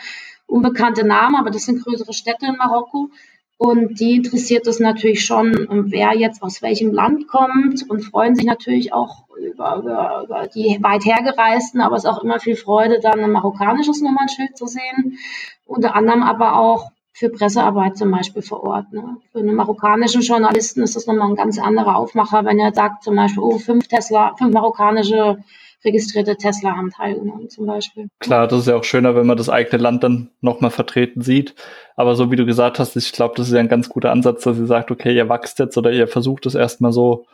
unbekannte 0.46 1.06
Namen, 1.06 1.36
aber 1.36 1.50
das 1.50 1.66
sind 1.66 1.84
größere 1.84 2.14
Städte 2.14 2.46
in 2.46 2.56
Marokko. 2.56 3.10
Und 3.56 4.00
die 4.00 4.16
interessiert 4.16 4.66
es 4.66 4.80
natürlich 4.80 5.24
schon, 5.24 5.66
wer 5.90 6.16
jetzt 6.16 6.42
aus 6.42 6.60
welchem 6.60 6.92
Land 6.92 7.28
kommt 7.28 7.88
und 7.88 8.02
freuen 8.02 8.34
sich 8.34 8.44
natürlich 8.44 8.92
auch 8.92 9.28
über, 9.36 9.76
über, 9.76 10.22
über 10.24 10.46
die 10.48 10.78
weit 10.82 11.04
hergereisten, 11.04 11.80
aber 11.80 11.96
es 11.96 12.04
ist 12.04 12.10
auch 12.10 12.22
immer 12.22 12.40
viel 12.40 12.56
Freude, 12.56 12.98
dann 13.00 13.20
ein 13.20 13.30
marokkanisches 13.30 14.00
Nummernschild 14.00 14.56
zu 14.56 14.66
sehen. 14.66 15.18
Unter 15.66 15.94
anderem 15.94 16.22
aber 16.22 16.58
auch 16.58 16.90
für 17.16 17.28
Pressearbeit 17.30 17.96
zum 17.96 18.10
Beispiel 18.10 18.42
vor 18.42 18.64
Ort. 18.64 18.92
Ne? 18.92 19.16
Für 19.30 19.38
einen 19.38 19.54
marokkanischen 19.54 20.20
Journalisten 20.20 20.82
ist 20.82 20.96
das 20.96 21.06
nochmal 21.06 21.28
ein 21.28 21.36
ganz 21.36 21.60
anderer 21.60 21.96
Aufmacher, 21.96 22.44
wenn 22.44 22.58
er 22.58 22.74
sagt 22.74 23.04
zum 23.04 23.14
Beispiel, 23.14 23.42
oh, 23.42 23.58
fünf 23.58 23.86
Tesla, 23.86 24.34
fünf 24.36 24.52
marokkanische 24.52 25.38
registrierte 25.84 26.36
Tesla 26.36 26.76
haben 26.76 26.90
teilgenommen 26.90 27.48
zum 27.50 27.66
Beispiel. 27.66 28.08
Klar, 28.18 28.48
das 28.48 28.60
ist 28.60 28.66
ja 28.66 28.76
auch 28.76 28.84
schöner, 28.84 29.14
wenn 29.14 29.26
man 29.26 29.36
das 29.36 29.48
eigene 29.48 29.80
Land 29.80 30.02
dann 30.02 30.30
nochmal 30.40 30.70
vertreten 30.70 31.20
sieht. 31.20 31.54
Aber 31.94 32.16
so 32.16 32.32
wie 32.32 32.36
du 32.36 32.46
gesagt 32.46 32.80
hast, 32.80 32.96
ich 32.96 33.12
glaube, 33.12 33.34
das 33.36 33.46
ist 33.46 33.54
ja 33.54 33.60
ein 33.60 33.68
ganz 33.68 33.88
guter 33.88 34.10
Ansatz, 34.10 34.42
dass 34.42 34.58
ihr 34.58 34.66
sagt, 34.66 34.90
okay, 34.90 35.14
ihr 35.14 35.28
wachst 35.28 35.60
jetzt 35.60 35.78
oder 35.78 35.92
ihr 35.92 36.08
versucht 36.08 36.46
es 36.46 36.56
erstmal 36.56 36.92
so 36.92 37.26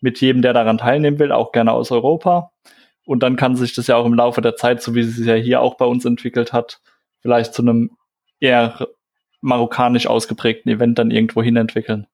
mit 0.00 0.20
jedem, 0.20 0.40
der 0.40 0.54
daran 0.54 0.78
teilnehmen 0.78 1.18
will, 1.18 1.32
auch 1.32 1.52
gerne 1.52 1.72
aus 1.72 1.90
Europa. 1.90 2.52
Und 3.04 3.22
dann 3.22 3.36
kann 3.36 3.56
sich 3.56 3.74
das 3.74 3.86
ja 3.86 3.96
auch 3.96 4.06
im 4.06 4.14
Laufe 4.14 4.40
der 4.40 4.56
Zeit, 4.56 4.80
so 4.80 4.94
wie 4.94 5.00
es 5.00 5.16
sich 5.16 5.26
ja 5.26 5.34
hier 5.34 5.60
auch 5.60 5.76
bei 5.76 5.84
uns 5.84 6.06
entwickelt 6.06 6.54
hat, 6.54 6.80
vielleicht 7.20 7.52
zu 7.52 7.62
einem 7.62 7.90
eher 8.40 8.88
marokkanisch 9.46 10.06
ausgeprägten 10.06 10.70
Event 10.70 10.98
dann 10.98 11.10
irgendwo 11.10 11.42
hin 11.42 11.56
entwickeln. 11.56 12.06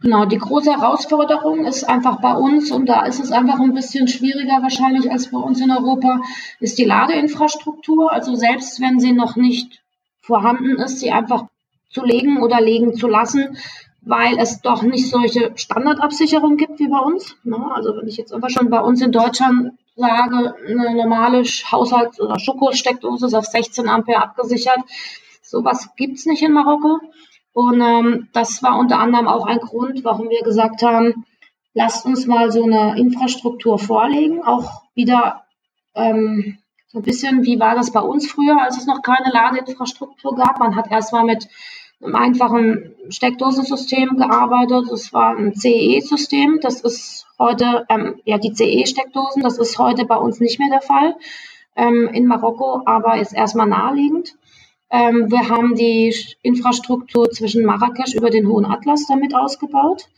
Genau, 0.00 0.26
die 0.26 0.38
große 0.38 0.70
Herausforderung 0.70 1.64
ist 1.64 1.84
einfach 1.84 2.20
bei 2.20 2.34
uns, 2.34 2.70
und 2.70 2.86
da 2.86 3.04
ist 3.04 3.20
es 3.20 3.32
einfach 3.32 3.58
ein 3.58 3.74
bisschen 3.74 4.08
schwieriger 4.08 4.62
wahrscheinlich 4.62 5.10
als 5.10 5.30
bei 5.30 5.38
uns 5.38 5.60
in 5.60 5.70
Europa, 5.70 6.20
ist 6.60 6.78
die 6.78 6.84
Ladeinfrastruktur. 6.84 8.12
Also 8.12 8.34
selbst 8.34 8.80
wenn 8.80 9.00
sie 9.00 9.12
noch 9.12 9.36
nicht 9.36 9.82
vorhanden 10.20 10.76
ist, 10.76 11.00
sie 11.00 11.10
einfach 11.10 11.46
zu 11.90 12.04
legen 12.04 12.42
oder 12.42 12.60
legen 12.60 12.94
zu 12.94 13.06
lassen, 13.08 13.56
weil 14.02 14.38
es 14.38 14.60
doch 14.60 14.82
nicht 14.82 15.10
solche 15.10 15.52
Standardabsicherungen 15.56 16.56
gibt 16.56 16.78
wie 16.78 16.88
bei 16.88 16.98
uns. 16.98 17.36
Ne? 17.42 17.58
Also 17.74 17.96
wenn 17.96 18.06
ich 18.06 18.16
jetzt 18.16 18.32
einfach 18.32 18.50
schon 18.50 18.70
bei 18.70 18.80
uns 18.80 19.02
in 19.02 19.12
Deutschland 19.12 19.72
sage, 19.96 20.54
eine 20.68 20.94
normale 20.94 21.42
Haushalts- 21.42 22.20
oder 22.20 22.38
Schokosteckdose 22.38 23.26
ist 23.26 23.34
auf 23.34 23.46
16 23.46 23.88
Ampere 23.88 24.22
abgesichert, 24.22 24.80
sowas 25.46 25.90
gibt 25.96 26.18
es 26.18 26.26
nicht 26.26 26.42
in 26.42 26.52
Marokko. 26.52 27.00
Und 27.52 27.80
ähm, 27.80 28.28
das 28.32 28.62
war 28.62 28.78
unter 28.78 28.98
anderem 28.98 29.28
auch 29.28 29.46
ein 29.46 29.58
Grund, 29.58 30.04
warum 30.04 30.28
wir 30.28 30.42
gesagt 30.42 30.82
haben, 30.82 31.24
lasst 31.72 32.04
uns 32.04 32.26
mal 32.26 32.50
so 32.50 32.64
eine 32.64 32.98
Infrastruktur 32.98 33.78
vorlegen, 33.78 34.42
auch 34.42 34.82
wieder 34.94 35.44
ähm, 35.94 36.58
so 36.88 36.98
ein 36.98 37.02
bisschen, 37.02 37.44
wie 37.44 37.58
war 37.58 37.74
das 37.74 37.92
bei 37.92 38.00
uns 38.00 38.30
früher, 38.30 38.60
als 38.60 38.76
es 38.76 38.86
noch 38.86 39.02
keine 39.02 39.30
Ladeinfrastruktur 39.32 40.34
gab. 40.36 40.58
Man 40.58 40.76
hat 40.76 40.90
erstmal 40.90 41.24
mit 41.24 41.48
einem 42.02 42.14
einfachen 42.14 42.94
Steckdosensystem 43.08 44.16
gearbeitet. 44.16 44.90
Das 44.90 45.12
war 45.12 45.36
ein 45.36 45.54
CE-System. 45.54 46.60
Das 46.60 46.80
ist 46.80 47.26
heute, 47.38 47.86
ähm, 47.88 48.20
ja, 48.24 48.38
die 48.38 48.52
CE-Steckdosen, 48.52 49.42
das 49.42 49.58
ist 49.58 49.78
heute 49.78 50.04
bei 50.04 50.16
uns 50.16 50.40
nicht 50.40 50.58
mehr 50.58 50.70
der 50.70 50.82
Fall 50.82 51.16
ähm, 51.74 52.08
in 52.12 52.26
Marokko, 52.26 52.82
aber 52.84 53.18
ist 53.18 53.32
erstmal 53.32 53.66
naheliegend. 53.66 54.36
Ähm, 54.90 55.30
wir 55.30 55.48
haben 55.48 55.74
die 55.74 56.14
Infrastruktur 56.42 57.30
zwischen 57.30 57.64
Marrakesch 57.64 58.14
über 58.14 58.30
den 58.30 58.48
Hohen 58.48 58.66
Atlas 58.66 59.06
damit 59.06 59.34
ausgebaut. 59.34 60.08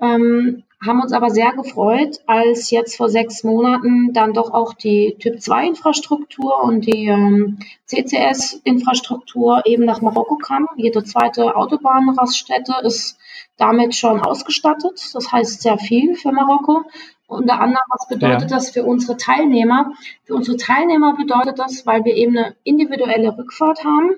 Ähm, 0.00 0.64
haben 0.84 1.02
uns 1.02 1.12
aber 1.12 1.30
sehr 1.30 1.52
gefreut, 1.52 2.20
als 2.26 2.70
jetzt 2.70 2.96
vor 2.96 3.08
sechs 3.08 3.42
Monaten 3.42 4.12
dann 4.12 4.32
doch 4.32 4.52
auch 4.52 4.74
die 4.74 5.16
Typ-2-Infrastruktur 5.18 6.62
und 6.62 6.86
die 6.86 7.06
ähm, 7.06 7.58
CCS-Infrastruktur 7.86 9.62
eben 9.66 9.84
nach 9.84 10.00
Marokko 10.00 10.36
kam. 10.36 10.68
Jede 10.76 11.02
zweite 11.02 11.56
Autobahnraststätte 11.56 12.74
ist 12.84 13.18
damit 13.56 13.96
schon 13.96 14.20
ausgestattet. 14.20 15.00
Das 15.14 15.32
heißt 15.32 15.62
sehr 15.62 15.78
viel 15.78 16.14
für 16.14 16.30
Marokko. 16.30 16.84
Unter 17.28 17.60
anderem, 17.60 17.84
was 17.90 18.08
bedeutet 18.08 18.50
ja. 18.50 18.56
das 18.56 18.70
für 18.70 18.84
unsere 18.84 19.18
Teilnehmer? 19.18 19.92
Für 20.24 20.34
unsere 20.34 20.56
Teilnehmer 20.56 21.14
bedeutet 21.14 21.58
das, 21.58 21.84
weil 21.84 22.04
wir 22.06 22.14
eben 22.14 22.36
eine 22.36 22.56
individuelle 22.64 23.36
Rückfahrt 23.36 23.84
haben 23.84 24.12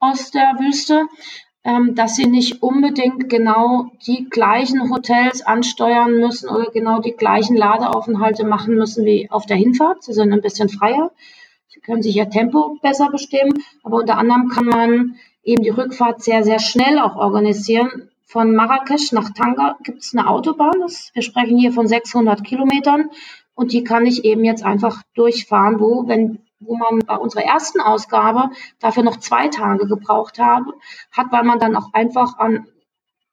aus 0.00 0.32
der 0.32 0.56
Wüste, 0.58 1.06
ähm, 1.62 1.94
dass 1.94 2.16
sie 2.16 2.26
nicht 2.26 2.64
unbedingt 2.64 3.28
genau 3.28 3.86
die 4.04 4.28
gleichen 4.28 4.90
Hotels 4.90 5.42
ansteuern 5.42 6.18
müssen 6.18 6.48
oder 6.48 6.72
genau 6.72 7.00
die 7.00 7.12
gleichen 7.12 7.56
Ladeaufenthalte 7.56 8.44
machen 8.44 8.74
müssen 8.74 9.04
wie 9.04 9.30
auf 9.30 9.46
der 9.46 9.56
Hinfahrt. 9.56 10.02
Sie 10.02 10.12
sind 10.12 10.32
ein 10.32 10.42
bisschen 10.42 10.68
freier. 10.68 11.12
Sie 11.68 11.78
können 11.78 12.02
sich 12.02 12.16
ihr 12.16 12.30
Tempo 12.30 12.78
besser 12.82 13.10
bestimmen, 13.10 13.62
aber 13.84 13.98
unter 13.98 14.18
anderem 14.18 14.48
kann 14.48 14.66
man 14.66 15.16
eben 15.44 15.62
die 15.62 15.70
Rückfahrt 15.70 16.20
sehr, 16.20 16.42
sehr 16.42 16.58
schnell 16.58 16.98
auch 16.98 17.14
organisieren. 17.14 18.10
Von 18.28 18.56
Marrakesch 18.56 19.12
nach 19.12 19.30
Tanga 19.30 19.76
gibt 19.84 20.02
es 20.02 20.12
eine 20.12 20.28
Autobahn. 20.28 20.80
wir 21.12 21.22
sprechen 21.22 21.58
hier 21.58 21.72
von 21.72 21.86
600 21.86 22.42
Kilometern 22.42 23.10
und 23.54 23.72
die 23.72 23.84
kann 23.84 24.04
ich 24.04 24.24
eben 24.24 24.44
jetzt 24.44 24.64
einfach 24.64 25.02
durchfahren, 25.14 25.78
wo, 25.78 26.08
wenn 26.08 26.40
wo 26.58 26.76
man 26.76 26.98
bei 27.00 27.16
unserer 27.16 27.44
ersten 27.44 27.80
Ausgabe 27.80 28.50
dafür 28.80 29.04
noch 29.04 29.18
zwei 29.18 29.48
Tage 29.48 29.86
gebraucht 29.86 30.38
habe, 30.38 30.72
hat, 31.12 31.30
weil 31.30 31.44
man 31.44 31.60
dann 31.60 31.76
auch 31.76 31.92
einfach 31.92 32.38
an 32.38 32.66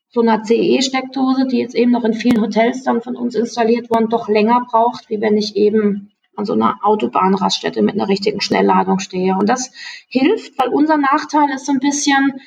so 0.09 0.21
einer 0.21 0.43
CE-Steckdose, 0.43 1.47
die 1.47 1.57
jetzt 1.57 1.73
eben 1.73 1.91
noch 1.91 2.03
in 2.03 2.13
vielen 2.13 2.41
Hotels 2.41 2.83
dann 2.83 3.01
von 3.01 3.15
uns 3.15 3.33
installiert 3.33 3.89
wurden, 3.89 4.09
doch 4.09 4.27
länger 4.27 4.67
braucht, 4.69 5.09
wie 5.09 5.21
wenn 5.21 5.37
ich 5.37 5.55
eben 5.55 6.11
an 6.35 6.45
so 6.45 6.53
einer 6.53 6.79
Autobahnraststätte 6.83 7.81
mit 7.81 7.95
einer 7.95 8.09
richtigen 8.09 8.41
Schnellladung 8.41 8.99
stehe. 8.99 9.35
Und 9.35 9.49
das 9.49 9.71
hilft, 10.07 10.59
weil 10.59 10.69
unser 10.69 10.97
Nachteil 10.97 11.49
ist 11.49 11.65
so 11.65 11.71
ein 11.71 11.79
bisschen, 11.79 12.39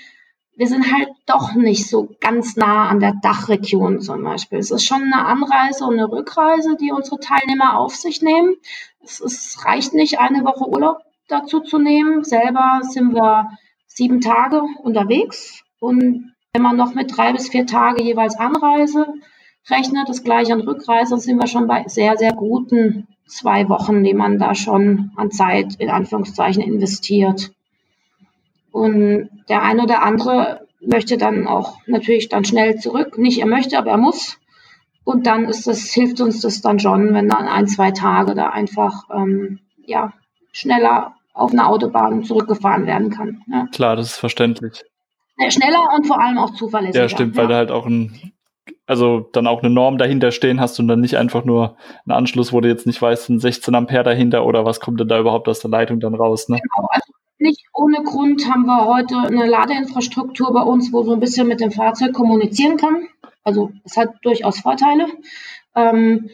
wir 0.57 0.67
sind 0.67 0.91
halt 0.91 1.09
doch 1.27 1.55
nicht 1.55 1.89
so 1.89 2.09
ganz 2.21 2.57
nah 2.57 2.89
an 2.89 2.99
der 2.99 3.15
Dachregion 3.23 4.01
zum 4.01 4.25
Beispiel. 4.25 4.59
Es 4.59 4.71
ist 4.71 4.85
schon 4.87 5.03
eine 5.03 5.27
Anreise 5.27 5.85
und 5.85 5.95
eine 5.95 6.11
Rückreise, 6.11 6.77
die 6.81 6.93
unsere 6.93 7.21
Teilnehmer 7.21 7.79
auf 7.79 7.95
sich 7.95 8.23
nehmen. 8.23 8.55
Es, 9.03 9.21
es 9.21 9.65
reicht 9.67 9.93
nicht, 9.93 10.19
eine 10.19 10.45
Woche 10.45 10.67
Urlaub 10.69 10.99
dazu 11.29 11.61
zu 11.61 11.79
nehmen. 11.79 12.25
Selber 12.25 12.81
sind 12.83 13.15
wir 13.15 13.51
sieben 13.87 14.21
Tage 14.21 14.63
unterwegs 14.83 15.63
und 15.79 16.33
wenn 16.53 16.63
man 16.63 16.77
noch 16.77 16.95
mit 16.95 17.15
drei 17.15 17.33
bis 17.33 17.51
vier 17.51 17.67
Tage 17.67 18.03
jeweils 18.03 18.39
Anreise 18.39 19.07
rechnet, 19.69 20.09
das 20.09 20.25
gleiche 20.25 20.55
an 20.55 20.63
Rückreise, 20.63 21.11
dann 21.11 21.21
sind 21.21 21.39
wir 21.39 21.47
schon 21.47 21.67
bei 21.67 21.85
sehr, 21.87 22.17
sehr 22.17 22.33
guten 22.33 23.09
zwei 23.27 23.69
Wochen, 23.69 24.05
die 24.05 24.15
man 24.15 24.39
da 24.39 24.55
schon 24.55 25.11
an 25.17 25.31
Zeit 25.31 25.75
in 25.79 25.91
Anführungszeichen 25.91 26.63
investiert. 26.63 27.51
Und 28.77 29.31
der 29.49 29.63
eine 29.63 29.85
oder 29.85 30.03
andere 30.03 30.67
möchte 30.83 31.17
dann 31.17 31.47
auch 31.47 31.79
natürlich 31.87 32.29
dann 32.29 32.45
schnell 32.45 32.77
zurück. 32.77 33.17
Nicht 33.17 33.39
er 33.39 33.47
möchte, 33.47 33.79
aber 33.79 33.93
er 33.93 33.97
muss. 33.97 34.39
Und 35.03 35.27
dann 35.27 35.47
ist 35.47 35.67
das, 35.67 35.95
hilft 35.95 36.21
uns 36.21 36.43
das 36.43 36.61
dann 36.61 36.79
schon, 36.79 37.15
wenn 37.15 37.27
dann 37.27 37.49
ein, 37.49 37.69
zwei 37.69 37.91
Tage 37.91 38.35
da 38.35 38.51
einfach 38.51 39.05
ähm, 39.11 39.61
ja, 39.87 40.13
schneller 40.53 41.15
auf 41.33 41.53
einer 41.53 41.71
Autobahn 41.71 42.23
zurückgefahren 42.23 42.87
werden 42.87 43.09
kann. 43.09 43.43
Ja. 43.51 43.67
Klar, 43.73 43.97
das 43.97 44.09
ist 44.09 44.19
verständlich. 44.19 44.85
Ja, 45.39 45.51
schneller 45.51 45.81
und 45.97 46.07
vor 46.07 46.21
allem 46.21 46.37
auch 46.37 46.51
zuverlässiger. 46.51 47.05
Ja, 47.05 47.09
stimmt, 47.09 47.35
weil 47.37 47.49
du 47.49 47.55
halt 47.55 47.71
auch 47.71 47.87
ein, 47.87 48.35
also 48.87 49.21
dann 49.33 49.47
auch 49.47 49.63
eine 49.63 49.73
Norm 49.73 49.97
dahinter 49.97 50.33
stehen 50.33 50.61
hast 50.61 50.79
und 50.81 50.89
dann 50.89 51.01
nicht 51.01 51.17
einfach 51.17 51.47
nur 51.47 51.79
einen 52.05 52.15
Anschluss, 52.15 52.53
wo 52.53 52.61
du 52.61 52.69
jetzt 52.69 52.87
nicht 52.87 53.01
weißt, 53.01 53.25
sind 53.25 53.41
16 53.41 53.75
Ampere 53.75 54.03
dahinter 54.03 54.45
oder 54.45 54.67
was 54.67 54.81
kommt 54.81 55.01
denn 55.01 55.09
da 55.09 55.19
überhaupt 55.19 55.49
aus 55.49 55.61
der 55.61 55.71
Leitung 55.71 55.99
dann 55.99 56.15
raus. 56.15 56.51
Ne? 56.51 56.61
Genau, 56.61 56.89
also 56.91 57.06
nicht 57.39 57.65
ohne 57.75 58.03
Grund 58.03 58.51
haben 58.51 58.67
wir 58.67 58.87
heute 58.87 59.19
eine 59.19 59.47
Ladeinfrastruktur 59.47 60.53
bei 60.53 60.63
uns, 60.63 60.93
wo 60.93 61.03
so 61.03 61.13
ein 61.13 61.21
bisschen 61.21 61.49
mit 61.49 61.61
dem 61.61 61.71
Fahrzeug 61.71 62.13
kommunizieren 62.13 62.77
kann. 62.77 63.09
Also 63.45 63.71
es 63.85 63.97
hat 63.97 64.15
durchaus 64.23 64.61
Vorteile. 64.61 65.07
Ähm, 65.75 66.31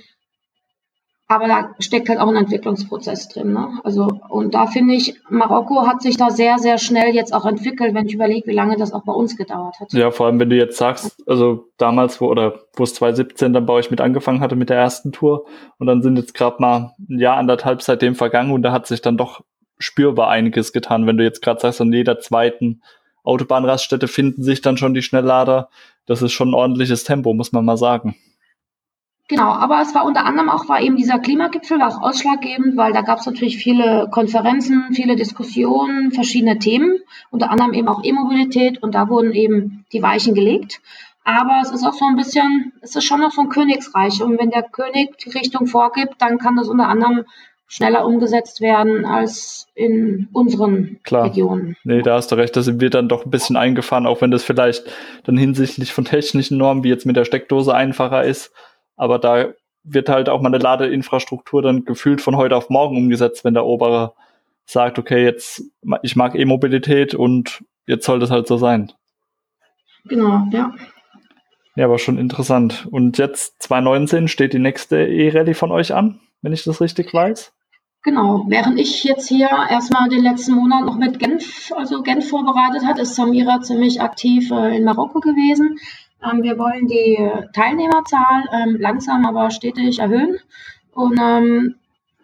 aber 1.32 1.48
da 1.48 1.74
steckt 1.78 2.10
halt 2.10 2.18
auch 2.18 2.28
ein 2.28 2.36
Entwicklungsprozess 2.36 3.28
drin. 3.28 3.54
Ne? 3.54 3.80
Also, 3.84 4.06
und 4.28 4.54
da 4.54 4.66
finde 4.66 4.94
ich, 4.94 5.14
Marokko 5.30 5.86
hat 5.86 6.02
sich 6.02 6.18
da 6.18 6.28
sehr, 6.28 6.58
sehr 6.58 6.76
schnell 6.76 7.14
jetzt 7.14 7.32
auch 7.32 7.46
entwickelt, 7.46 7.94
wenn 7.94 8.06
ich 8.06 8.14
überlege, 8.14 8.46
wie 8.48 8.54
lange 8.54 8.76
das 8.76 8.92
auch 8.92 9.04
bei 9.04 9.14
uns 9.14 9.36
gedauert 9.38 9.80
hat. 9.80 9.92
Ja, 9.94 10.10
vor 10.10 10.26
allem, 10.26 10.38
wenn 10.40 10.50
du 10.50 10.56
jetzt 10.56 10.76
sagst, 10.76 11.22
also 11.26 11.68
damals, 11.78 12.20
wo, 12.20 12.26
oder 12.26 12.60
wo 12.76 12.82
es 12.82 12.92
2017 12.94 13.54
dann 13.54 13.64
bei 13.64 13.72
euch 13.72 13.90
mit 13.90 14.02
angefangen 14.02 14.40
hatte 14.40 14.56
mit 14.56 14.68
der 14.68 14.76
ersten 14.76 15.10
Tour, 15.10 15.46
und 15.78 15.86
dann 15.86 16.02
sind 16.02 16.16
jetzt 16.16 16.34
gerade 16.34 16.56
mal 16.58 16.94
ein 17.08 17.18
Jahr, 17.18 17.38
anderthalb 17.38 17.80
seitdem 17.80 18.14
vergangen 18.14 18.52
und 18.52 18.60
da 18.60 18.72
hat 18.72 18.86
sich 18.86 19.00
dann 19.00 19.16
doch 19.16 19.40
spürbar 19.82 20.28
einiges 20.28 20.72
getan. 20.72 21.06
Wenn 21.06 21.16
du 21.16 21.24
jetzt 21.24 21.42
gerade 21.42 21.60
sagst, 21.60 21.80
an 21.80 21.92
jeder 21.92 22.20
zweiten 22.20 22.82
Autobahnraststätte 23.24 24.08
finden 24.08 24.42
sich 24.42 24.62
dann 24.62 24.76
schon 24.76 24.94
die 24.94 25.02
Schnelllader. 25.02 25.68
Das 26.06 26.22
ist 26.22 26.32
schon 26.32 26.50
ein 26.50 26.54
ordentliches 26.54 27.04
Tempo, 27.04 27.34
muss 27.34 27.52
man 27.52 27.64
mal 27.64 27.76
sagen. 27.76 28.16
Genau, 29.28 29.50
aber 29.50 29.80
es 29.80 29.94
war 29.94 30.04
unter 30.04 30.26
anderem 30.26 30.50
auch, 30.50 30.68
war 30.68 30.82
eben 30.82 30.96
dieser 30.96 31.18
Klimagipfel 31.18 31.80
auch 31.80 32.02
ausschlaggebend, 32.02 32.76
weil 32.76 32.92
da 32.92 33.02
gab 33.02 33.20
es 33.20 33.26
natürlich 33.26 33.56
viele 33.56 34.08
Konferenzen, 34.10 34.88
viele 34.92 35.16
Diskussionen, 35.16 36.12
verschiedene 36.12 36.58
Themen, 36.58 36.98
unter 37.30 37.50
anderem 37.50 37.72
eben 37.72 37.88
auch 37.88 38.04
E-Mobilität 38.04 38.82
und 38.82 38.94
da 38.94 39.08
wurden 39.08 39.32
eben 39.32 39.86
die 39.92 40.02
Weichen 40.02 40.34
gelegt. 40.34 40.80
Aber 41.24 41.60
es 41.62 41.70
ist 41.70 41.86
auch 41.86 41.92
so 41.92 42.04
ein 42.04 42.16
bisschen, 42.16 42.72
es 42.80 42.96
ist 42.96 43.04
schon 43.04 43.20
noch 43.20 43.30
so 43.30 43.42
ein 43.42 43.48
Königsreich 43.48 44.20
und 44.22 44.38
wenn 44.38 44.50
der 44.50 44.64
König 44.64 45.16
die 45.18 45.30
Richtung 45.30 45.66
vorgibt, 45.66 46.16
dann 46.18 46.38
kann 46.38 46.56
das 46.56 46.68
unter 46.68 46.88
anderem 46.88 47.24
schneller 47.72 48.04
umgesetzt 48.04 48.60
werden 48.60 49.06
als 49.06 49.66
in 49.74 50.28
unseren 50.34 51.00
Klar. 51.04 51.24
Regionen. 51.24 51.74
Nee, 51.84 52.02
da 52.02 52.16
hast 52.16 52.30
du 52.30 52.34
recht, 52.34 52.54
da 52.54 52.60
sind 52.60 52.82
wir 52.82 52.90
dann 52.90 53.08
doch 53.08 53.24
ein 53.24 53.30
bisschen 53.30 53.56
eingefahren, 53.56 54.06
auch 54.06 54.20
wenn 54.20 54.30
das 54.30 54.44
vielleicht 54.44 54.84
dann 55.24 55.38
hinsichtlich 55.38 55.94
von 55.94 56.04
technischen 56.04 56.58
Normen, 56.58 56.84
wie 56.84 56.90
jetzt 56.90 57.06
mit 57.06 57.16
der 57.16 57.24
Steckdose 57.24 57.74
einfacher 57.74 58.24
ist. 58.24 58.52
Aber 58.96 59.18
da 59.18 59.54
wird 59.84 60.10
halt 60.10 60.28
auch 60.28 60.42
mal 60.42 60.50
eine 60.50 60.58
Ladeinfrastruktur 60.58 61.62
dann 61.62 61.86
gefühlt 61.86 62.20
von 62.20 62.36
heute 62.36 62.56
auf 62.56 62.68
morgen 62.68 62.98
umgesetzt, 62.98 63.42
wenn 63.42 63.54
der 63.54 63.64
Obere 63.64 64.12
sagt, 64.66 64.98
okay, 64.98 65.24
jetzt, 65.24 65.62
ich 66.02 66.14
mag 66.14 66.34
E-Mobilität 66.34 67.14
und 67.14 67.64
jetzt 67.86 68.04
soll 68.04 68.20
das 68.20 68.30
halt 68.30 68.48
so 68.48 68.58
sein. 68.58 68.92
Genau, 70.04 70.46
ja. 70.50 70.74
Ja, 71.74 71.86
aber 71.86 71.98
schon 71.98 72.18
interessant. 72.18 72.86
Und 72.90 73.16
jetzt 73.16 73.62
2019 73.62 74.28
steht 74.28 74.52
die 74.52 74.58
nächste 74.58 75.06
E-Rallye 75.06 75.54
von 75.54 75.70
euch 75.70 75.94
an, 75.94 76.20
wenn 76.42 76.52
ich 76.52 76.64
das 76.64 76.82
richtig 76.82 77.14
weiß. 77.14 77.54
Genau, 78.04 78.44
während 78.48 78.80
ich 78.80 79.04
jetzt 79.04 79.28
hier 79.28 79.48
erstmal 79.70 80.08
den 80.08 80.24
letzten 80.24 80.54
Monat 80.54 80.84
noch 80.84 80.96
mit 80.96 81.20
Genf, 81.20 81.70
also 81.76 82.02
Genf 82.02 82.28
vorbereitet 82.28 82.84
hat, 82.84 82.98
ist 82.98 83.14
Samira 83.14 83.60
ziemlich 83.60 84.00
aktiv 84.00 84.50
äh, 84.50 84.76
in 84.76 84.82
Marokko 84.82 85.20
gewesen. 85.20 85.78
Ähm, 86.20 86.42
wir 86.42 86.58
wollen 86.58 86.88
die 86.88 87.16
Teilnehmerzahl 87.52 88.44
ähm, 88.52 88.76
langsam 88.80 89.24
aber 89.24 89.52
stetig 89.52 90.00
erhöhen. 90.00 90.38
Und 90.92 91.16
ähm, 91.22 91.76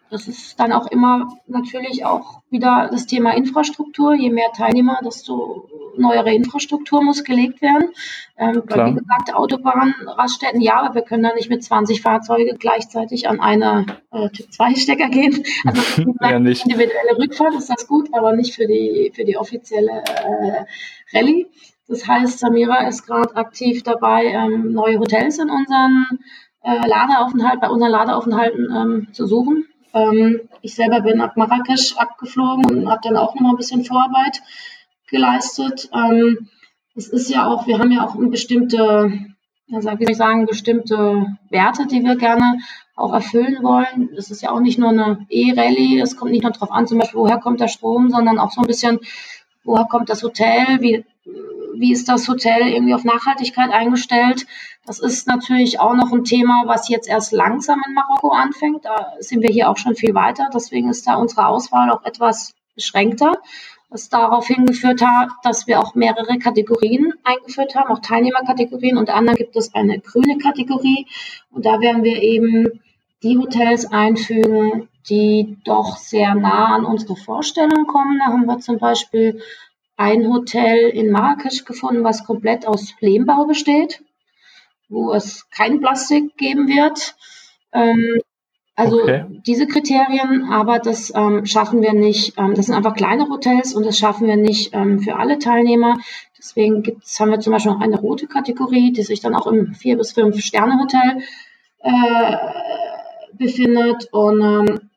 das 0.09 0.27
ist 0.27 0.59
dann 0.59 0.71
auch 0.71 0.87
immer 0.87 1.37
natürlich 1.47 2.05
auch 2.05 2.41
wieder 2.49 2.89
das 2.91 3.05
Thema 3.05 3.35
Infrastruktur. 3.35 4.13
Je 4.15 4.29
mehr 4.29 4.51
Teilnehmer, 4.55 4.99
desto 5.03 5.69
neuere 5.97 6.33
Infrastruktur 6.33 7.03
muss 7.03 7.23
gelegt 7.23 7.61
werden. 7.61 7.89
Ähm, 8.37 8.63
wie 8.65 8.93
gesagt, 8.93 9.33
Autobahn, 9.33 9.93
Raststätten, 10.05 10.61
ja, 10.61 10.81
aber 10.81 10.95
wir 10.95 11.01
können 11.01 11.23
da 11.23 11.33
nicht 11.33 11.49
mit 11.49 11.63
20 11.63 12.01
Fahrzeugen 12.01 12.57
gleichzeitig 12.57 13.27
an 13.27 13.39
einer 13.39 13.85
äh, 14.11 14.29
Typ-2-Stecker 14.29 15.09
gehen. 15.09 15.43
Also 15.65 16.03
ja, 16.21 16.39
nicht. 16.39 16.65
individuelle 16.65 17.17
Rückfahrt 17.17 17.55
ist 17.55 17.69
das 17.69 17.87
gut, 17.87 18.09
aber 18.13 18.33
nicht 18.33 18.55
für 18.55 18.65
die, 18.65 19.11
für 19.13 19.25
die 19.25 19.37
offizielle 19.37 20.03
äh, 20.03 21.17
Rallye. 21.17 21.47
Das 21.87 22.07
heißt, 22.07 22.39
Samira 22.39 22.87
ist 22.87 23.05
gerade 23.05 23.35
aktiv 23.35 23.83
dabei, 23.83 24.25
ähm, 24.25 24.73
neue 24.73 24.99
Hotels 24.99 25.39
in 25.39 25.49
unseren 25.49 26.19
äh, 26.61 26.87
Ladeaufenthalt, 26.87 27.59
bei 27.61 27.69
unseren 27.69 27.91
Ladeaufenthalten 27.91 28.67
ähm, 28.75 29.07
zu 29.11 29.25
suchen. 29.25 29.65
Ähm, 29.93 30.41
ich 30.61 30.75
selber 30.75 31.01
bin 31.01 31.21
ab 31.21 31.37
Marrakesch 31.37 31.95
abgeflogen 31.97 32.65
und 32.65 32.89
habe 32.89 33.01
dann 33.03 33.17
auch 33.17 33.35
noch 33.35 33.41
mal 33.41 33.49
ein 33.51 33.57
bisschen 33.57 33.85
Vorarbeit 33.85 34.41
geleistet. 35.09 35.89
Ähm, 35.93 36.49
es 36.95 37.07
ist 37.07 37.29
ja 37.29 37.47
auch, 37.47 37.67
wir 37.67 37.79
haben 37.79 37.91
ja 37.91 38.05
auch 38.05 38.15
bestimmte, 38.17 39.11
wie 39.67 39.81
soll 39.81 39.97
ich 39.99 40.17
sagen, 40.17 40.45
bestimmte 40.45 41.37
Werte, 41.49 41.87
die 41.87 42.03
wir 42.03 42.15
gerne 42.15 42.59
auch 42.95 43.13
erfüllen 43.13 43.63
wollen. 43.63 44.09
Das 44.15 44.31
ist 44.31 44.41
ja 44.41 44.51
auch 44.51 44.59
nicht 44.59 44.77
nur 44.77 44.89
eine 44.89 45.25
E-Rallye, 45.29 46.01
es 46.01 46.17
kommt 46.17 46.31
nicht 46.31 46.43
nur 46.43 46.51
darauf 46.51 46.71
an, 46.71 46.87
zum 46.87 46.99
Beispiel, 46.99 47.19
woher 47.19 47.37
kommt 47.37 47.61
der 47.61 47.67
Strom, 47.67 48.09
sondern 48.09 48.39
auch 48.39 48.51
so 48.51 48.61
ein 48.61 48.67
bisschen, 48.67 48.99
woher 49.63 49.85
kommt 49.85 50.09
das 50.09 50.23
Hotel, 50.23 50.81
wie, 50.81 51.05
wie 51.79 51.93
ist 51.93 52.09
das 52.09 52.27
Hotel 52.27 52.67
irgendwie 52.67 52.93
auf 52.93 53.03
Nachhaltigkeit 53.03 53.71
eingestellt. 53.71 54.45
Das 54.85 54.99
ist 54.99 55.27
natürlich 55.27 55.79
auch 55.79 55.93
noch 55.93 56.11
ein 56.11 56.23
Thema, 56.23 56.63
was 56.65 56.89
jetzt 56.89 57.07
erst 57.07 57.31
langsam 57.31 57.81
in 57.87 57.93
Marokko 57.93 58.29
anfängt. 58.29 58.85
Da 58.85 59.13
sind 59.19 59.41
wir 59.41 59.49
hier 59.49 59.69
auch 59.69 59.77
schon 59.77 59.95
viel 59.95 60.13
weiter. 60.13 60.49
Deswegen 60.53 60.89
ist 60.89 61.07
da 61.07 61.15
unsere 61.15 61.47
Auswahl 61.47 61.89
auch 61.89 62.03
etwas 62.03 62.53
beschränkter 62.75 63.33
was 63.89 64.09
darauf 64.09 64.47
hingeführt 64.47 65.01
hat, 65.01 65.29
dass 65.43 65.67
wir 65.67 65.79
auch 65.79 65.95
mehrere 65.95 66.37
Kategorien 66.37 67.13
eingeführt 67.23 67.75
haben, 67.75 67.91
auch 67.91 67.99
Teilnehmerkategorien. 67.99 68.97
Unter 68.97 69.15
anderem 69.15 69.37
gibt 69.37 69.55
es 69.55 69.73
eine 69.73 69.99
grüne 69.99 70.37
Kategorie 70.37 71.07
und 71.51 71.65
da 71.65 71.81
werden 71.81 72.03
wir 72.03 72.21
eben 72.21 72.81
die 73.23 73.37
Hotels 73.37 73.91
einfügen, 73.91 74.87
die 75.09 75.57
doch 75.65 75.97
sehr 75.97 76.35
nah 76.35 76.75
an 76.75 76.85
unsere 76.85 77.15
Vorstellung 77.15 77.87
kommen. 77.87 78.19
Da 78.19 78.25
haben 78.25 78.45
wir 78.45 78.59
zum 78.59 78.77
Beispiel 78.77 79.41
ein 79.99 80.31
Hotel 80.31 80.89
in 80.89 81.11
Marrakesch 81.11 81.65
gefunden, 81.65 82.05
was 82.05 82.23
komplett 82.23 82.65
aus 82.65 82.93
Lehmbau 83.01 83.45
besteht, 83.45 84.01
wo 84.87 85.11
es 85.11 85.49
kein 85.51 85.81
Plastik 85.81 86.37
geben 86.37 86.69
wird. 86.69 87.15
Ähm, 87.73 88.21
also 88.77 89.01
okay. 89.01 89.25
diese 89.45 89.67
Kriterien, 89.67 90.45
aber 90.49 90.79
das 90.79 91.11
ähm, 91.13 91.45
schaffen 91.45 91.81
wir 91.81 91.91
nicht. 91.91 92.37
Ähm, 92.37 92.55
das 92.55 92.67
sind 92.67 92.75
einfach 92.75 92.95
kleine 92.95 93.27
Hotels 93.27 93.73
und 93.73 93.85
das 93.85 93.97
schaffen 93.97 94.25
wir 94.25 94.37
nicht 94.37 94.73
ähm, 94.73 95.01
für 95.01 95.17
alle 95.17 95.37
Teilnehmer. 95.37 95.97
Deswegen 96.37 96.81
gibt's, 96.81 97.19
haben 97.19 97.31
wir 97.31 97.41
zum 97.41 97.51
Beispiel 97.51 97.73
noch 97.73 97.81
eine 97.81 97.99
rote 97.99 98.27
Kategorie, 98.27 98.93
die 98.93 99.03
sich 99.03 99.19
dann 99.19 99.35
auch 99.35 99.47
im 99.47 99.73
vier 99.73 99.97
bis 99.97 100.13
fünf 100.13 100.39
Sterne 100.39 100.79
Hotel 100.79 101.23
äh, 101.79 102.37
befindet. 103.33 104.07
Und 104.13 104.41
ähm, 104.41 104.88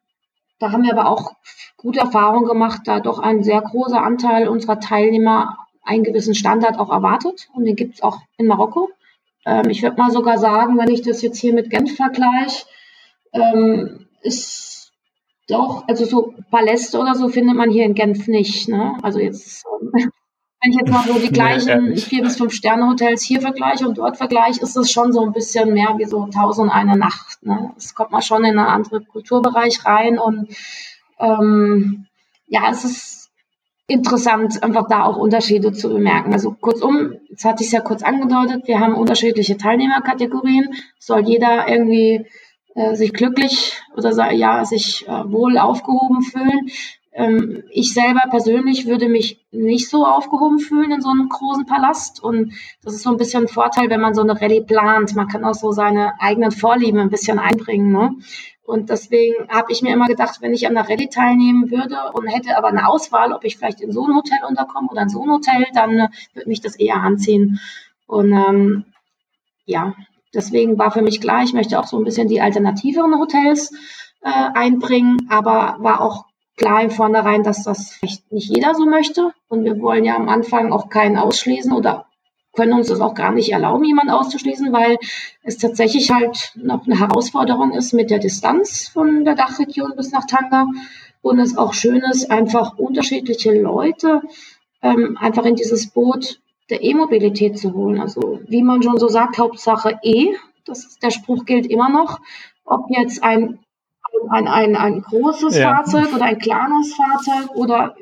da 0.62 0.70
haben 0.70 0.84
wir 0.84 0.92
aber 0.92 1.10
auch 1.10 1.32
gute 1.76 1.98
Erfahrungen 1.98 2.46
gemacht, 2.46 2.82
da 2.84 3.00
doch 3.00 3.18
ein 3.18 3.42
sehr 3.42 3.60
großer 3.60 4.00
Anteil 4.00 4.46
unserer 4.46 4.78
Teilnehmer 4.78 5.58
einen 5.82 6.04
gewissen 6.04 6.36
Standard 6.36 6.78
auch 6.78 6.90
erwartet. 6.90 7.48
Und 7.52 7.64
den 7.64 7.74
gibt's 7.74 8.00
auch 8.00 8.18
in 8.36 8.46
Marokko. 8.46 8.88
Ähm, 9.44 9.68
ich 9.70 9.82
würde 9.82 9.96
mal 9.96 10.12
sogar 10.12 10.38
sagen, 10.38 10.78
wenn 10.78 10.88
ich 10.88 11.02
das 11.02 11.20
jetzt 11.20 11.38
hier 11.38 11.52
mit 11.52 11.68
Genf 11.68 11.96
vergleiche, 11.96 12.64
ähm, 13.32 14.06
ist 14.20 14.92
doch, 15.48 15.82
also 15.88 16.04
so 16.04 16.34
Paläste 16.52 17.00
oder 17.00 17.16
so 17.16 17.28
findet 17.28 17.56
man 17.56 17.70
hier 17.70 17.84
in 17.84 17.94
Genf 17.94 18.28
nicht. 18.28 18.68
Ne? 18.68 18.96
Also 19.02 19.18
jetzt, 19.18 19.64
wenn 20.62 20.72
ich 20.72 20.78
jetzt 20.78 20.90
mal 20.90 21.06
so 21.06 21.18
die 21.18 21.32
gleichen 21.32 21.96
vier 21.96 22.22
bis 22.22 22.36
fünf 22.36 22.52
Sterne 22.52 22.88
Hotels 22.88 23.22
hier 23.22 23.40
vergleiche 23.40 23.86
und 23.86 23.98
dort 23.98 24.16
vergleiche, 24.16 24.62
ist 24.62 24.76
das 24.76 24.92
schon 24.92 25.12
so 25.12 25.24
ein 25.24 25.32
bisschen 25.32 25.74
mehr 25.74 25.94
wie 25.98 26.04
so 26.04 26.26
tausend 26.26 26.72
eine 26.72 26.96
Nacht. 26.96 27.42
Ne? 27.42 27.72
Es 27.76 27.94
kommt 27.94 28.12
mal 28.12 28.22
schon 28.22 28.44
in 28.44 28.58
einen 28.58 28.68
anderen 28.68 29.06
Kulturbereich 29.08 29.84
rein 29.84 30.18
und 30.18 30.48
ähm, 31.18 32.06
ja, 32.46 32.70
es 32.70 32.84
ist 32.84 33.30
interessant, 33.88 34.62
einfach 34.62 34.86
da 34.88 35.04
auch 35.04 35.16
Unterschiede 35.16 35.72
zu 35.72 35.88
bemerken. 35.88 36.32
Also 36.32 36.52
kurzum, 36.52 37.14
jetzt 37.28 37.44
hatte 37.44 37.62
ich 37.62 37.68
es 37.68 37.72
ja 37.72 37.80
kurz 37.80 38.02
angedeutet, 38.02 38.68
wir 38.68 38.78
haben 38.78 38.94
unterschiedliche 38.94 39.56
Teilnehmerkategorien. 39.56 40.68
Soll 40.98 41.26
jeder 41.26 41.68
irgendwie 41.68 42.24
äh, 42.74 42.94
sich 42.94 43.12
glücklich 43.12 43.80
oder 43.96 44.32
ja, 44.32 44.64
sich 44.64 45.06
äh, 45.08 45.30
wohl 45.30 45.58
aufgehoben 45.58 46.22
fühlen. 46.22 46.70
Ähm, 47.12 47.62
ich 47.70 47.92
selber 47.92 48.22
persönlich 48.30 48.86
würde 48.86 49.08
mich 49.08 49.44
nicht 49.50 49.88
so 49.88 50.06
aufgehoben 50.06 50.58
fühlen 50.58 50.92
in 50.92 51.00
so 51.00 51.10
einem 51.10 51.28
großen 51.28 51.66
Palast. 51.66 52.22
Und 52.22 52.52
das 52.82 52.94
ist 52.94 53.02
so 53.02 53.10
ein 53.10 53.16
bisschen 53.16 53.44
ein 53.44 53.48
Vorteil, 53.48 53.90
wenn 53.90 54.00
man 54.00 54.14
so 54.14 54.22
eine 54.22 54.40
Rallye 54.40 54.62
plant. 54.62 55.14
Man 55.14 55.28
kann 55.28 55.44
auch 55.44 55.54
so 55.54 55.72
seine 55.72 56.20
eigenen 56.20 56.50
Vorlieben 56.50 57.00
ein 57.00 57.10
bisschen 57.10 57.38
einbringen. 57.38 57.92
Ne? 57.92 58.14
Und 58.64 58.90
deswegen 58.90 59.48
habe 59.48 59.72
ich 59.72 59.82
mir 59.82 59.92
immer 59.92 60.06
gedacht, 60.06 60.38
wenn 60.40 60.54
ich 60.54 60.66
an 60.66 60.74
der 60.74 60.88
Rallye 60.88 61.08
teilnehmen 61.08 61.70
würde 61.70 61.96
und 62.14 62.28
hätte 62.28 62.56
aber 62.56 62.68
eine 62.68 62.88
Auswahl, 62.88 63.32
ob 63.32 63.44
ich 63.44 63.56
vielleicht 63.56 63.80
in 63.80 63.92
so 63.92 64.06
ein 64.06 64.14
Hotel 64.14 64.38
unterkomme 64.48 64.88
oder 64.90 65.02
in 65.02 65.08
so 65.08 65.22
ein 65.22 65.30
Hotel, 65.30 65.66
dann 65.74 65.98
äh, 65.98 66.08
würde 66.34 66.48
mich 66.48 66.60
das 66.60 66.76
eher 66.76 66.96
anziehen. 66.96 67.60
Und 68.06 68.32
ähm, 68.32 68.84
ja, 69.66 69.94
Deswegen 70.34 70.78
war 70.78 70.90
für 70.90 71.02
mich 71.02 71.20
klar, 71.20 71.42
ich 71.42 71.52
möchte 71.52 71.78
auch 71.78 71.86
so 71.86 71.98
ein 71.98 72.04
bisschen 72.04 72.28
die 72.28 72.40
alternativeren 72.40 73.18
Hotels 73.18 73.72
äh, 74.22 74.30
einbringen, 74.54 75.26
aber 75.28 75.76
war 75.80 76.00
auch 76.00 76.24
klar 76.56 76.82
im 76.82 76.90
Vornherein, 76.90 77.42
dass 77.42 77.64
das 77.64 77.92
vielleicht 77.92 78.30
nicht 78.32 78.48
jeder 78.48 78.74
so 78.74 78.86
möchte. 78.86 79.32
Und 79.48 79.64
wir 79.64 79.80
wollen 79.80 80.04
ja 80.04 80.16
am 80.16 80.28
Anfang 80.28 80.72
auch 80.72 80.88
keinen 80.88 81.16
ausschließen 81.16 81.72
oder 81.72 82.06
können 82.54 82.74
uns 82.74 82.88
das 82.88 83.00
auch 83.00 83.14
gar 83.14 83.32
nicht 83.32 83.50
erlauben, 83.52 83.84
jemanden 83.84 84.12
auszuschließen, 84.12 84.72
weil 84.72 84.98
es 85.42 85.56
tatsächlich 85.56 86.10
halt 86.10 86.52
noch 86.54 86.86
eine 86.86 86.98
Herausforderung 86.98 87.72
ist 87.72 87.94
mit 87.94 88.10
der 88.10 88.18
Distanz 88.18 88.88
von 88.88 89.24
der 89.24 89.34
Dachregion 89.34 89.94
bis 89.96 90.12
nach 90.12 90.26
Tanga 90.26 90.66
und 91.22 91.38
es 91.38 91.56
auch 91.56 91.72
schön 91.72 92.02
ist, 92.02 92.30
einfach 92.30 92.76
unterschiedliche 92.76 93.58
Leute 93.58 94.20
ähm, 94.82 95.16
einfach 95.18 95.44
in 95.46 95.56
dieses 95.56 95.88
Boot 95.88 96.40
der 96.68 96.82
E-Mobilität 96.82 97.58
zu 97.58 97.72
holen. 97.72 98.00
Also 98.00 98.40
wie 98.46 98.62
man 98.62 98.82
schon 98.82 98.98
so 98.98 99.08
sagt, 99.08 99.38
Hauptsache 99.38 99.98
E, 100.02 100.34
das 100.64 100.84
ist, 100.84 101.02
der 101.02 101.10
Spruch 101.10 101.44
gilt 101.44 101.66
immer 101.66 101.88
noch. 101.88 102.20
Ob 102.64 102.86
jetzt 102.90 103.22
ein, 103.22 103.58
ein, 104.30 104.48
ein, 104.48 104.76
ein 104.76 105.02
großes 105.02 105.56
ja. 105.56 105.74
Fahrzeug 105.74 106.14
oder 106.14 106.24
ein 106.24 106.38
kleines 106.38 106.94
Fahrzeug 106.94 107.54
oder 107.54 107.94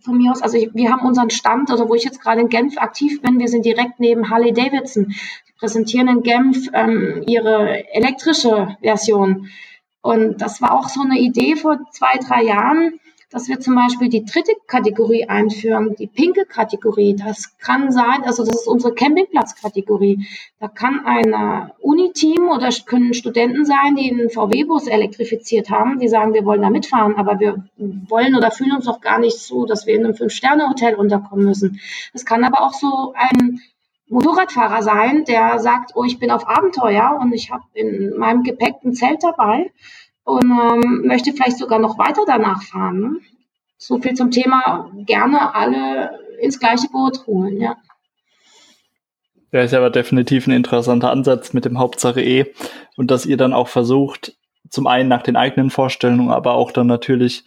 von 0.00 0.16
mir 0.16 0.30
aus, 0.30 0.42
also 0.42 0.56
wir 0.56 0.90
haben 0.90 1.06
unseren 1.06 1.30
Stand, 1.30 1.70
also 1.70 1.88
wo 1.88 1.94
ich 1.94 2.04
jetzt 2.04 2.20
gerade 2.20 2.40
in 2.40 2.48
Genf 2.48 2.78
aktiv 2.78 3.20
bin, 3.20 3.38
wir 3.38 3.48
sind 3.48 3.64
direkt 3.64 4.00
neben 4.00 4.30
Harley 4.30 4.52
Davidson. 4.52 5.08
Die 5.48 5.52
präsentieren 5.58 6.08
in 6.08 6.22
Genf 6.22 6.68
ähm, 6.72 7.24
ihre 7.26 7.84
elektrische 7.92 8.76
Version. 8.80 9.48
Und 10.00 10.40
das 10.40 10.62
war 10.62 10.72
auch 10.72 10.88
so 10.88 11.02
eine 11.02 11.18
Idee 11.18 11.56
vor 11.56 11.78
zwei, 11.90 12.18
drei 12.26 12.44
Jahren, 12.44 13.00
dass 13.30 13.48
wir 13.48 13.60
zum 13.60 13.74
Beispiel 13.74 14.08
die 14.08 14.24
dritte 14.24 14.52
Kategorie 14.66 15.28
einführen, 15.28 15.94
die 15.98 16.06
pinke 16.06 16.46
Kategorie. 16.46 17.14
Das 17.14 17.58
kann 17.58 17.92
sein, 17.92 18.24
also 18.24 18.44
das 18.44 18.60
ist 18.60 18.66
unsere 18.66 18.94
Campingplatzkategorie. 18.94 20.26
Da 20.60 20.68
kann 20.68 21.04
ein 21.04 21.70
Uni-Team 21.80 22.48
oder 22.48 22.70
können 22.86 23.12
Studenten 23.12 23.66
sein, 23.66 23.96
die 23.96 24.10
einen 24.10 24.30
VW-Bus 24.30 24.86
elektrifiziert 24.86 25.68
haben, 25.68 25.98
die 25.98 26.08
sagen, 26.08 26.32
wir 26.32 26.46
wollen 26.46 26.62
da 26.62 26.70
mitfahren, 26.70 27.16
aber 27.16 27.38
wir 27.38 27.64
wollen 27.76 28.34
oder 28.34 28.50
fühlen 28.50 28.72
uns 28.72 28.88
auch 28.88 29.02
gar 29.02 29.18
nicht 29.18 29.38
so, 29.38 29.66
dass 29.66 29.86
wir 29.86 29.94
in 29.94 30.04
einem 30.04 30.14
Fünf-Sterne-Hotel 30.14 30.94
unterkommen 30.94 31.44
müssen. 31.44 31.80
Es 32.14 32.24
kann 32.24 32.44
aber 32.44 32.62
auch 32.62 32.72
so 32.72 33.12
ein 33.14 33.60
Motorradfahrer 34.08 34.82
sein, 34.82 35.26
der 35.26 35.58
sagt, 35.58 35.92
oh, 35.94 36.04
ich 36.04 36.18
bin 36.18 36.30
auf 36.30 36.48
Abenteuer 36.48 37.18
und 37.20 37.34
ich 37.34 37.50
habe 37.50 37.64
in 37.74 38.16
meinem 38.16 38.42
Gepäck 38.42 38.76
ein 38.82 38.94
Zelt 38.94 39.22
dabei 39.22 39.70
und 40.28 40.44
ähm, 40.44 41.06
möchte 41.06 41.32
vielleicht 41.32 41.56
sogar 41.56 41.78
noch 41.78 41.98
weiter 41.98 42.22
danach 42.26 42.62
fahren. 42.62 43.00
Ne? 43.00 43.16
So 43.78 43.98
viel 43.98 44.14
zum 44.14 44.30
Thema 44.30 44.90
gerne 45.06 45.54
alle 45.54 46.18
ins 46.40 46.60
gleiche 46.60 46.88
Boot 46.92 47.26
holen, 47.26 47.60
ja. 47.60 47.76
Ja, 49.50 49.62
ist 49.62 49.72
aber 49.72 49.88
definitiv 49.88 50.46
ein 50.46 50.52
interessanter 50.52 51.10
Ansatz 51.10 51.54
mit 51.54 51.64
dem 51.64 51.78
Hauptsache 51.78 52.20
E 52.20 52.52
und 52.96 53.10
dass 53.10 53.24
ihr 53.24 53.38
dann 53.38 53.54
auch 53.54 53.68
versucht, 53.68 54.36
zum 54.68 54.86
einen 54.86 55.08
nach 55.08 55.22
den 55.22 55.36
eigenen 55.36 55.70
Vorstellungen, 55.70 56.30
aber 56.30 56.52
auch 56.52 56.72
dann 56.72 56.86
natürlich 56.86 57.44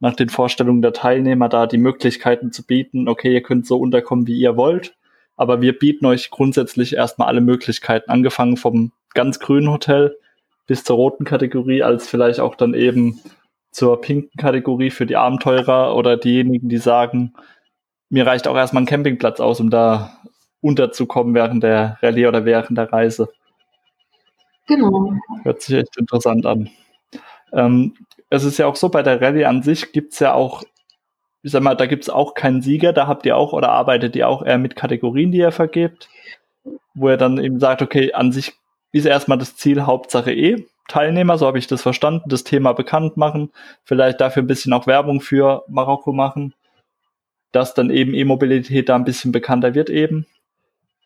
nach 0.00 0.16
den 0.16 0.28
Vorstellungen 0.28 0.82
der 0.82 0.92
Teilnehmer 0.92 1.48
da 1.48 1.68
die 1.68 1.78
Möglichkeiten 1.78 2.50
zu 2.50 2.66
bieten, 2.66 3.08
okay, 3.08 3.32
ihr 3.32 3.42
könnt 3.42 3.66
so 3.66 3.76
unterkommen, 3.76 4.26
wie 4.26 4.36
ihr 4.36 4.56
wollt, 4.56 4.96
aber 5.36 5.60
wir 5.60 5.78
bieten 5.78 6.06
euch 6.06 6.30
grundsätzlich 6.30 6.96
erstmal 6.96 7.28
alle 7.28 7.40
Möglichkeiten, 7.40 8.10
angefangen 8.10 8.56
vom 8.56 8.90
ganz 9.14 9.38
grünen 9.38 9.70
Hotel 9.70 10.16
bis 10.66 10.84
zur 10.84 10.96
roten 10.96 11.24
Kategorie, 11.24 11.82
als 11.82 12.08
vielleicht 12.08 12.40
auch 12.40 12.54
dann 12.54 12.74
eben 12.74 13.20
zur 13.70 14.00
pinken 14.00 14.36
Kategorie 14.38 14.90
für 14.90 15.06
die 15.06 15.16
Abenteurer 15.16 15.96
oder 15.96 16.16
diejenigen, 16.16 16.68
die 16.68 16.78
sagen, 16.78 17.34
mir 18.08 18.26
reicht 18.26 18.46
auch 18.46 18.56
erstmal 18.56 18.84
ein 18.84 18.86
Campingplatz 18.86 19.40
aus, 19.40 19.60
um 19.60 19.70
da 19.70 20.18
unterzukommen 20.60 21.34
während 21.34 21.62
der 21.62 21.98
Rallye 22.00 22.26
oder 22.26 22.44
während 22.44 22.78
der 22.78 22.92
Reise. 22.92 23.28
Genau. 24.66 25.12
Hört 25.42 25.60
sich 25.60 25.76
echt 25.76 25.96
interessant 25.98 26.46
an. 26.46 26.70
Ähm, 27.52 27.94
es 28.30 28.44
ist 28.44 28.58
ja 28.58 28.66
auch 28.66 28.76
so, 28.76 28.88
bei 28.88 29.02
der 29.02 29.20
Rallye 29.20 29.44
an 29.44 29.62
sich 29.62 29.92
gibt 29.92 30.14
es 30.14 30.20
ja 30.20 30.32
auch, 30.32 30.62
ich 31.42 31.52
sag 31.52 31.62
mal, 31.62 31.74
da 31.74 31.86
gibt 31.86 32.04
es 32.04 32.10
auch 32.10 32.34
keinen 32.34 32.62
Sieger, 32.62 32.92
da 32.92 33.06
habt 33.06 33.26
ihr 33.26 33.36
auch 33.36 33.52
oder 33.52 33.70
arbeitet 33.70 34.16
ihr 34.16 34.28
auch 34.28 34.42
eher 34.42 34.58
mit 34.58 34.76
Kategorien, 34.76 35.32
die 35.32 35.38
ihr 35.38 35.52
vergebt, 35.52 36.08
wo 36.94 37.10
ihr 37.10 37.16
dann 37.16 37.38
eben 37.38 37.60
sagt, 37.60 37.82
okay, 37.82 38.12
an 38.14 38.32
sich 38.32 38.54
ist 38.94 39.06
erstmal 39.06 39.38
das 39.38 39.56
Ziel 39.56 39.82
Hauptsache 39.82 40.32
eh 40.32 40.66
Teilnehmer, 40.88 41.38
so 41.38 41.46
habe 41.46 41.58
ich 41.58 41.66
das 41.66 41.82
verstanden, 41.82 42.28
das 42.28 42.44
Thema 42.44 42.72
bekannt 42.72 43.16
machen, 43.16 43.50
vielleicht 43.84 44.20
dafür 44.20 44.42
ein 44.42 44.46
bisschen 44.46 44.72
auch 44.72 44.86
Werbung 44.86 45.20
für 45.20 45.64
Marokko 45.68 46.12
machen, 46.12 46.54
dass 47.52 47.74
dann 47.74 47.90
eben 47.90 48.14
E-Mobilität 48.14 48.88
da 48.88 48.94
ein 48.94 49.04
bisschen 49.04 49.32
bekannter 49.32 49.74
wird 49.74 49.88
eben. 49.88 50.26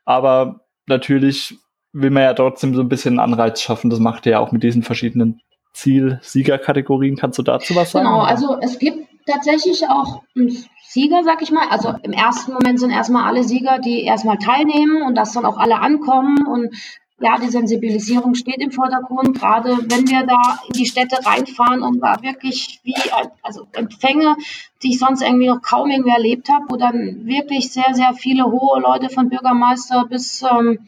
Aber 0.04 0.60
natürlich 0.86 1.58
will 1.92 2.10
man 2.10 2.24
ja 2.24 2.34
trotzdem 2.34 2.74
so 2.74 2.80
ein 2.80 2.88
bisschen 2.88 3.18
einen 3.18 3.32
Anreiz 3.32 3.60
schaffen. 3.60 3.90
Das 3.90 4.00
macht 4.00 4.26
ihr 4.26 4.32
ja 4.32 4.38
auch 4.40 4.52
mit 4.52 4.62
diesen 4.62 4.82
verschiedenen 4.82 5.40
Ziel-Sieger-Kategorien. 5.74 7.16
Kannst 7.16 7.38
du 7.38 7.42
dazu 7.42 7.76
was 7.76 7.92
sagen? 7.92 8.06
Genau, 8.06 8.20
also 8.20 8.58
es 8.60 8.78
gibt 8.78 9.06
tatsächlich 9.26 9.84
auch 9.88 10.22
einen 10.34 10.50
Sieger, 10.82 11.22
sag 11.22 11.42
ich 11.42 11.52
mal. 11.52 11.68
Also 11.70 11.94
im 12.02 12.12
ersten 12.12 12.52
Moment 12.52 12.80
sind 12.80 12.90
erstmal 12.90 13.24
alle 13.24 13.44
Sieger, 13.44 13.78
die 13.78 14.02
erstmal 14.04 14.38
teilnehmen 14.38 15.02
und 15.02 15.14
dass 15.14 15.34
dann 15.34 15.44
auch 15.44 15.58
alle 15.58 15.80
ankommen 15.80 16.46
und 16.46 16.74
ja, 17.20 17.36
die 17.38 17.48
Sensibilisierung 17.48 18.34
steht 18.34 18.58
im 18.58 18.70
Vordergrund, 18.70 19.38
gerade 19.38 19.70
wenn 19.70 20.08
wir 20.08 20.24
da 20.24 20.60
in 20.68 20.72
die 20.74 20.86
Städte 20.86 21.18
reinfahren 21.24 21.82
und 21.82 22.00
da 22.00 22.22
wirklich 22.22 22.78
wie 22.84 22.94
also 23.42 23.66
Empfänge, 23.72 24.36
die 24.82 24.90
ich 24.90 24.98
sonst 25.00 25.22
irgendwie 25.22 25.48
noch 25.48 25.60
kaum 25.60 25.90
irgendwie 25.90 26.10
erlebt 26.10 26.48
habe, 26.48 26.66
wo 26.68 26.76
dann 26.76 27.26
wirklich 27.26 27.72
sehr, 27.72 27.92
sehr 27.92 28.14
viele 28.14 28.44
hohe 28.44 28.80
Leute 28.80 29.08
von 29.08 29.28
Bürgermeister 29.28 30.06
bis 30.08 30.42
ähm, 30.42 30.86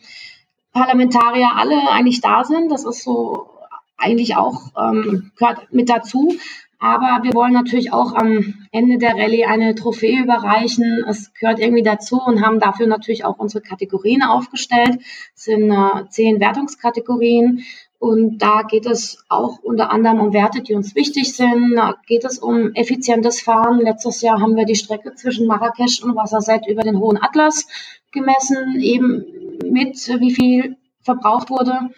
Parlamentarier 0.73 1.51
alle 1.57 1.91
eigentlich 1.91 2.21
da 2.21 2.45
sind. 2.45 2.71
Das 2.71 2.85
ist 2.85 3.03
so 3.03 3.49
eigentlich 3.97 4.37
auch 4.37 4.71
ähm, 4.77 5.33
gehört 5.37 5.73
mit 5.73 5.91
dazu. 5.91 6.35
Aber 6.83 7.23
wir 7.23 7.35
wollen 7.35 7.53
natürlich 7.53 7.93
auch 7.93 8.15
am 8.15 8.67
Ende 8.73 8.97
der 8.97 9.15
Rallye 9.15 9.45
eine 9.45 9.75
Trophäe 9.75 10.23
überreichen. 10.23 11.05
Es 11.07 11.33
gehört 11.35 11.61
irgendwie 11.61 11.83
dazu 11.83 12.19
und 12.19 12.45
haben 12.45 12.59
dafür 12.59 12.87
natürlich 12.87 13.25
auch 13.27 13.39
unsere 13.39 13.63
Kategorien 13.63 14.23
aufgestellt. 14.23 14.99
Es 15.37 15.45
sind 15.45 15.71
äh, 15.71 16.09
zehn 16.09 16.41
Wertungskategorien. 16.41 17.65
Und 17.99 18.39
da 18.39 18.63
geht 18.63 18.87
es 18.87 19.23
auch 19.29 19.59
unter 19.59 19.91
anderem 19.91 20.21
um 20.21 20.33
Werte, 20.33 20.63
die 20.63 20.75
uns 20.75 20.95
wichtig 20.95 21.37
sind. 21.37 21.77
Da 21.77 21.97
geht 22.07 22.25
es 22.25 22.39
um 22.39 22.73
effizientes 22.73 23.43
Fahren. 23.43 23.81
Letztes 23.81 24.23
Jahr 24.23 24.41
haben 24.41 24.57
wir 24.57 24.65
die 24.65 24.75
Strecke 24.75 25.15
zwischen 25.15 25.47
Marrakesch 25.47 26.03
und 26.03 26.17
Wasserseid 26.17 26.67
über 26.67 26.83
den 26.83 26.99
Hohen 26.99 27.23
Atlas 27.23 27.69
gemessen, 28.11 28.81
eben 28.81 29.27
mit 29.71 29.99
wie 30.19 30.35
viel 30.35 30.77
verbraucht 31.03 31.51
wurde. 31.51 31.91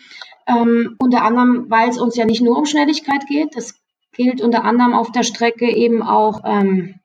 Ähm, 0.48 0.96
unter 0.98 1.22
anderem, 1.22 1.66
weil 1.68 1.88
es 1.88 1.98
uns 1.98 2.16
ja 2.16 2.24
nicht 2.24 2.42
nur 2.42 2.58
um 2.58 2.66
Schnelligkeit 2.66 3.28
geht. 3.28 3.56
Es 3.56 3.81
gilt 4.12 4.40
unter 4.40 4.64
anderem 4.64 4.94
auf 4.94 5.10
der 5.12 5.22
Strecke 5.22 5.70
eben 5.74 6.02
auch 6.02 6.42
ähm, 6.44 6.96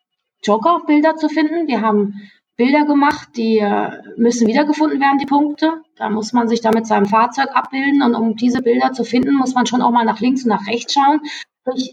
Joker-Bilder 0.43 1.15
zu 1.15 1.29
finden. 1.29 1.67
Wir 1.67 1.81
haben 1.81 2.15
Bilder 2.57 2.85
gemacht, 2.85 3.29
die 3.35 3.59
äh, 3.59 3.91
müssen 4.17 4.47
wiedergefunden 4.47 4.99
werden, 4.99 5.19
die 5.19 5.25
Punkte. 5.25 5.81
Da 5.95 6.09
muss 6.09 6.33
man 6.33 6.47
sich 6.47 6.61
da 6.61 6.71
mit 6.71 6.87
seinem 6.87 7.05
Fahrzeug 7.05 7.49
abbilden 7.53 8.01
und 8.01 8.15
um 8.15 8.35
diese 8.35 8.61
Bilder 8.61 8.93
zu 8.93 9.03
finden, 9.03 9.35
muss 9.35 9.53
man 9.53 9.67
schon 9.67 9.81
auch 9.81 9.91
mal 9.91 10.05
nach 10.05 10.19
links 10.19 10.43
und 10.43 10.49
nach 10.49 10.67
rechts 10.67 10.93
schauen. 10.93 11.21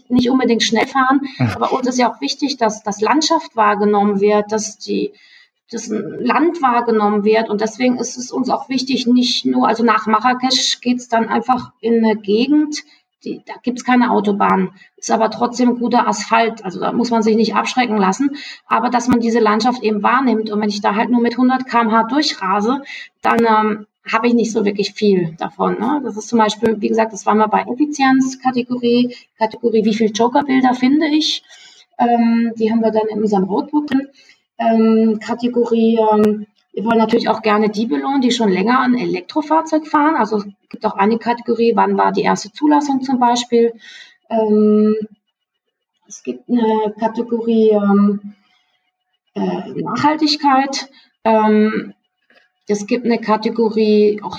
Nicht 0.07 0.29
unbedingt 0.29 0.63
schnell 0.63 0.87
fahren, 0.87 1.21
aber 1.53 1.73
uns 1.73 1.85
ist 1.85 1.99
ja 1.99 2.09
auch 2.09 2.21
wichtig, 2.21 2.55
dass 2.55 2.81
das 2.81 3.01
Landschaft 3.01 3.57
wahrgenommen 3.57 4.21
wird, 4.21 4.53
dass 4.53 4.77
die 4.77 5.11
das 5.69 5.87
Land 5.89 6.61
wahrgenommen 6.61 7.25
wird. 7.25 7.49
Und 7.49 7.59
deswegen 7.59 7.97
ist 7.97 8.17
es 8.17 8.31
uns 8.31 8.49
auch 8.49 8.69
wichtig, 8.69 9.05
nicht 9.05 9.45
nur, 9.45 9.67
also 9.67 9.83
nach 9.83 10.07
Marrakesch 10.07 10.79
geht 10.79 10.99
es 10.99 11.09
dann 11.09 11.27
einfach 11.27 11.73
in 11.81 12.05
eine 12.05 12.15
Gegend, 12.15 12.83
die, 13.25 13.41
da 13.45 13.53
gibt 13.63 13.79
es 13.79 13.85
keine 13.85 14.11
Autobahn, 14.11 14.71
ist 14.97 15.11
aber 15.11 15.31
trotzdem 15.31 15.79
guter 15.79 16.07
Asphalt. 16.07 16.63
Also 16.63 16.79
da 16.79 16.91
muss 16.91 17.11
man 17.11 17.23
sich 17.23 17.35
nicht 17.35 17.55
abschrecken 17.55 17.97
lassen. 17.97 18.31
Aber 18.67 18.89
dass 18.89 19.07
man 19.07 19.19
diese 19.19 19.39
Landschaft 19.39 19.83
eben 19.83 20.03
wahrnimmt 20.03 20.49
und 20.49 20.61
wenn 20.61 20.69
ich 20.69 20.81
da 20.81 20.95
halt 20.95 21.09
nur 21.09 21.21
mit 21.21 21.33
100 21.33 21.65
km/h 21.67 22.03
durchrase, 22.03 22.81
dann 23.21 23.39
ähm, 23.39 23.87
habe 24.11 24.27
ich 24.27 24.33
nicht 24.33 24.51
so 24.51 24.65
wirklich 24.65 24.93
viel 24.93 25.35
davon. 25.37 25.79
Ne? 25.79 26.01
Das 26.03 26.15
ist 26.15 26.27
zum 26.27 26.39
Beispiel, 26.39 26.79
wie 26.79 26.89
gesagt, 26.89 27.11
das 27.11 27.25
war 27.25 27.33
mal 27.33 27.47
bei 27.47 27.61
Effizienz-Kategorie, 27.61 29.15
Kategorie, 29.37 29.83
wie 29.83 29.95
viel 29.95 30.11
Joker-Bilder 30.11 30.75
finde 30.75 31.07
ich. 31.07 31.43
Ähm, 31.97 32.51
die 32.57 32.71
haben 32.71 32.81
wir 32.81 32.91
dann 32.91 33.07
in 33.09 33.21
unserem 33.21 33.45
Roadbook 33.45 33.87
drin. 33.87 34.07
Ähm, 34.57 35.19
Kategorie, 35.19 35.97
ähm, 36.13 36.45
wir 36.75 36.83
wollen 36.83 36.97
natürlich 36.97 37.29
auch 37.29 37.41
gerne 37.41 37.69
die 37.69 37.85
belohnen, 37.85 38.19
die 38.19 38.31
schon 38.31 38.49
länger 38.49 38.81
ein 38.81 38.97
Elektrofahrzeug 38.97 39.87
fahren. 39.87 40.17
Also 40.17 40.37
es 40.37 40.45
gibt 40.69 40.85
auch 40.85 40.95
eine 40.95 41.17
Kategorie, 41.17 41.71
wann 41.73 41.97
war 41.97 42.11
die 42.11 42.23
erste 42.23 42.51
Zulassung 42.51 43.01
zum 43.01 43.17
Beispiel. 43.17 43.73
Ähm, 44.29 44.95
es 46.05 46.21
gibt 46.21 46.49
eine 46.49 46.93
Kategorie 46.99 47.69
ähm, 47.69 48.33
äh, 49.35 49.81
Nachhaltigkeit. 49.81 50.89
Ähm, 51.23 51.93
es 52.67 52.85
gibt 52.85 53.05
eine 53.05 53.19
Kategorie 53.19 54.19
auch 54.21 54.37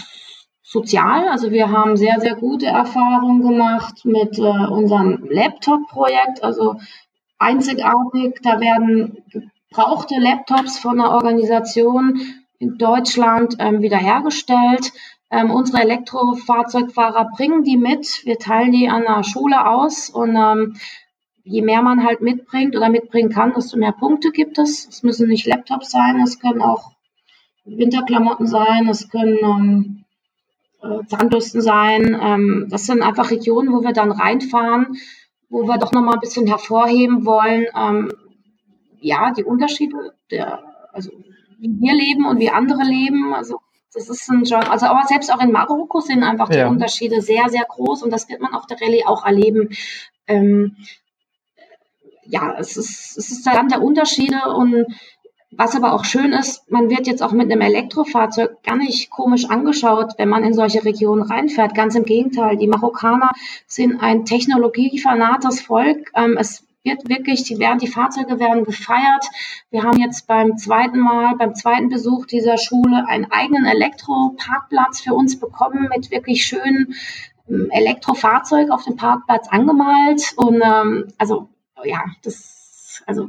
sozial. 0.63 1.29
Also 1.29 1.53
wir 1.53 1.71
haben 1.71 1.97
sehr, 1.97 2.21
sehr 2.21 2.35
gute 2.35 2.67
Erfahrungen 2.67 3.41
gemacht 3.41 4.05
mit 4.05 4.39
äh, 4.39 4.43
unserem 4.43 5.27
Laptop-Projekt. 5.31 6.45
Also 6.45 6.77
einzigartig, 7.39 8.41
da 8.43 8.61
werden 8.61 9.25
gebrauchte 9.71 10.17
Laptops 10.19 10.79
von 10.79 11.01
einer 11.01 11.13
Organisation 11.13 12.21
in 12.59 12.79
Deutschland 12.79 13.57
ähm, 13.59 13.83
wiederhergestellt. 13.83 14.93
Ähm, 15.31 15.51
unsere 15.51 15.83
Elektrofahrzeugfahrer 15.83 17.31
bringen 17.37 17.65
die 17.65 17.77
mit. 17.77 18.25
Wir 18.25 18.39
teilen 18.39 18.73
die 18.73 18.89
an 18.89 19.03
der 19.03 19.25
Schule 19.25 19.67
aus 19.69 20.09
und 20.09 20.37
ähm, 20.37 20.77
je 21.43 21.63
mehr 21.63 21.83
man 21.83 22.05
halt 22.05 22.21
mitbringt 22.21 22.77
oder 22.77 22.89
mitbringen 22.89 23.31
kann, 23.31 23.53
desto 23.55 23.77
mehr 23.77 23.93
Punkte 23.93 24.31
gibt 24.31 24.59
es. 24.59 24.87
Es 24.89 25.03
müssen 25.03 25.29
nicht 25.29 25.47
Laptops 25.47 25.91
sein, 25.91 26.21
es 26.21 26.39
können 26.39 26.63
auch 26.63 26.93
Winterklamotten 27.65 28.47
sein, 28.47 28.89
es 28.89 29.11
können 29.11 29.39
ähm, 29.43 30.05
äh, 30.83 31.05
Zahnbürsten 31.07 31.61
sein. 31.61 32.19
Ähm, 32.21 32.67
das 32.71 32.87
sind 32.87 33.03
einfach 33.03 33.31
Regionen, 33.31 33.73
wo 33.73 33.83
wir 33.83 33.93
dann 33.93 34.13
reinfahren, 34.13 34.97
wo 35.49 35.67
wir 35.67 35.79
doch 35.79 35.93
nochmal 35.93 36.15
ein 36.15 36.21
bisschen 36.21 36.47
hervorheben 36.47 37.27
wollen, 37.27 37.67
ähm, 37.77 38.13
ja, 39.01 39.33
die 39.33 39.45
Unterschiede 39.45 40.15
der, 40.31 40.63
also 40.93 41.11
wie 41.59 41.71
wir 41.81 41.95
leben 41.95 42.27
und 42.27 42.39
wie 42.39 42.51
andere 42.51 42.83
leben, 42.83 43.35
also 43.35 43.61
das 43.95 44.11
ist 44.11 44.29
ein 44.29 44.45
schon, 44.45 44.63
also 44.63 44.87
aber 44.87 45.07
selbst 45.07 45.33
auch 45.33 45.41
in 45.41 45.53
Marokko 45.53 46.01
sind 46.01 46.23
einfach 46.23 46.51
die 46.51 46.59
ja. 46.59 46.69
Unterschiede 46.69 47.23
sehr, 47.23 47.49
sehr 47.49 47.65
groß 47.67 48.03
und 48.03 48.11
das 48.11 48.29
wird 48.29 48.41
man 48.41 48.55
auf 48.55 48.67
der 48.67 48.81
Rallye 48.81 49.07
auch 49.07 49.25
erleben. 49.25 49.71
Ähm, 50.27 50.77
ja, 52.25 52.55
es 52.59 52.77
ist, 52.77 53.17
es 53.17 53.31
ist 53.31 53.49
ein 53.49 53.55
Land 53.55 53.71
der 53.71 53.83
Unterschiede 53.83 54.39
und 54.55 54.87
was 55.53 55.75
aber 55.75 55.95
auch 55.95 56.05
schön 56.05 56.33
ist, 56.33 56.71
man 56.71 56.91
wird 56.91 57.07
jetzt 57.07 57.23
auch 57.23 57.33
mit 57.33 57.51
einem 57.51 57.63
Elektrofahrzeug 57.63 58.63
gar 58.63 58.77
nicht 58.77 59.11
komisch 59.11 59.49
angeschaut, 59.49 60.15
wenn 60.19 60.29
man 60.29 60.45
in 60.45 60.53
solche 60.53 60.85
Regionen 60.85 61.23
reinfährt. 61.23 61.75
Ganz 61.75 61.95
im 61.95 62.05
Gegenteil, 62.05 62.57
die 62.57 62.67
Marokkaner 62.67 63.31
sind 63.67 64.03
ein 64.03 64.27
technologiefanates 64.27 65.63
Volk. 65.63 66.11
Ähm, 66.15 66.37
es 66.39 66.66
wird 66.87 67.09
wirklich, 67.09 67.43
die 67.43 67.59
werden, 67.59 67.79
die 67.79 67.89
Fahrzeuge 67.89 68.41
werden 68.41 68.65
gefeiert. 68.65 69.27
Wir 69.71 69.83
haben 69.83 70.01
jetzt 70.01 70.27
beim 70.27 70.57
zweiten 70.57 71.01
Mal, 71.01 71.37
beim 71.37 71.55
zweiten 71.55 71.91
Besuch 71.91 72.25
dieser 72.27 72.57
Schule 72.57 73.07
einen 73.07 73.31
eigenen 73.31 73.67
Elektroparkplatz 73.67 75.01
für 75.03 75.13
uns 75.13 75.39
bekommen 75.39 75.89
mit 75.95 76.11
wirklich 76.11 76.45
schönen 76.45 76.95
ähm, 77.49 77.69
Elektrofahrzeug 77.71 78.71
auf 78.71 78.85
dem 78.85 78.97
Parkplatz 78.97 79.49
angemalt. 79.49 80.33
Und 80.37 80.63
ähm, 80.65 81.09
also 81.19 81.51
ja, 81.85 82.03
das 82.23 83.03
also 83.07 83.29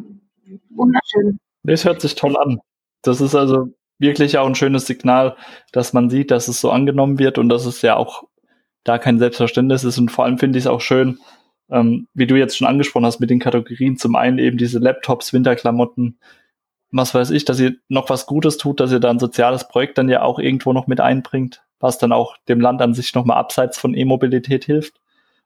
wunderschön. 0.69 1.39
Das 1.63 1.83
hört 1.83 2.01
sich 2.01 2.15
toll 2.15 2.37
an. 2.37 2.59
Das 3.01 3.19
ist 3.19 3.35
also 3.35 3.73
wirklich 3.99 4.37
auch 4.37 4.47
ein 4.47 4.55
schönes 4.55 4.85
Signal, 4.85 5.35
dass 5.71 5.93
man 5.93 6.09
sieht, 6.09 6.31
dass 6.31 6.47
es 6.47 6.61
so 6.61 6.71
angenommen 6.71 7.19
wird 7.19 7.37
und 7.37 7.49
dass 7.49 7.65
es 7.65 7.81
ja 7.81 7.95
auch 7.95 8.23
da 8.83 8.97
kein 8.97 9.19
Selbstverständnis 9.19 9.83
ist. 9.83 9.97
Und 9.97 10.11
vor 10.11 10.25
allem 10.25 10.37
finde 10.37 10.57
ich 10.57 10.65
es 10.65 10.67
auch 10.69 10.81
schön, 10.81 11.19
ähm, 11.69 12.07
wie 12.13 12.27
du 12.27 12.35
jetzt 12.35 12.57
schon 12.57 12.67
angesprochen 12.67 13.05
hast 13.05 13.19
mit 13.19 13.29
den 13.29 13.39
Kategorien, 13.39 13.97
zum 13.97 14.15
einen 14.15 14.39
eben 14.39 14.57
diese 14.57 14.79
Laptops, 14.79 15.33
Winterklamotten, 15.33 16.19
was 16.91 17.13
weiß 17.13 17.31
ich, 17.31 17.45
dass 17.45 17.59
ihr 17.59 17.75
noch 17.89 18.09
was 18.09 18.25
Gutes 18.25 18.57
tut, 18.57 18.79
dass 18.79 18.91
ihr 18.91 18.99
da 18.99 19.09
ein 19.09 19.19
soziales 19.19 19.67
Projekt 19.67 19.97
dann 19.97 20.09
ja 20.09 20.21
auch 20.21 20.39
irgendwo 20.39 20.73
noch 20.73 20.87
mit 20.87 21.01
einbringt, 21.01 21.61
was 21.79 21.97
dann 21.97 22.11
auch 22.11 22.37
dem 22.47 22.61
Land 22.61 22.81
an 22.81 22.93
sich 22.93 23.13
nochmal 23.13 23.37
abseits 23.37 23.77
von 23.77 23.93
E-Mobilität 23.93 24.65
hilft. 24.65 24.99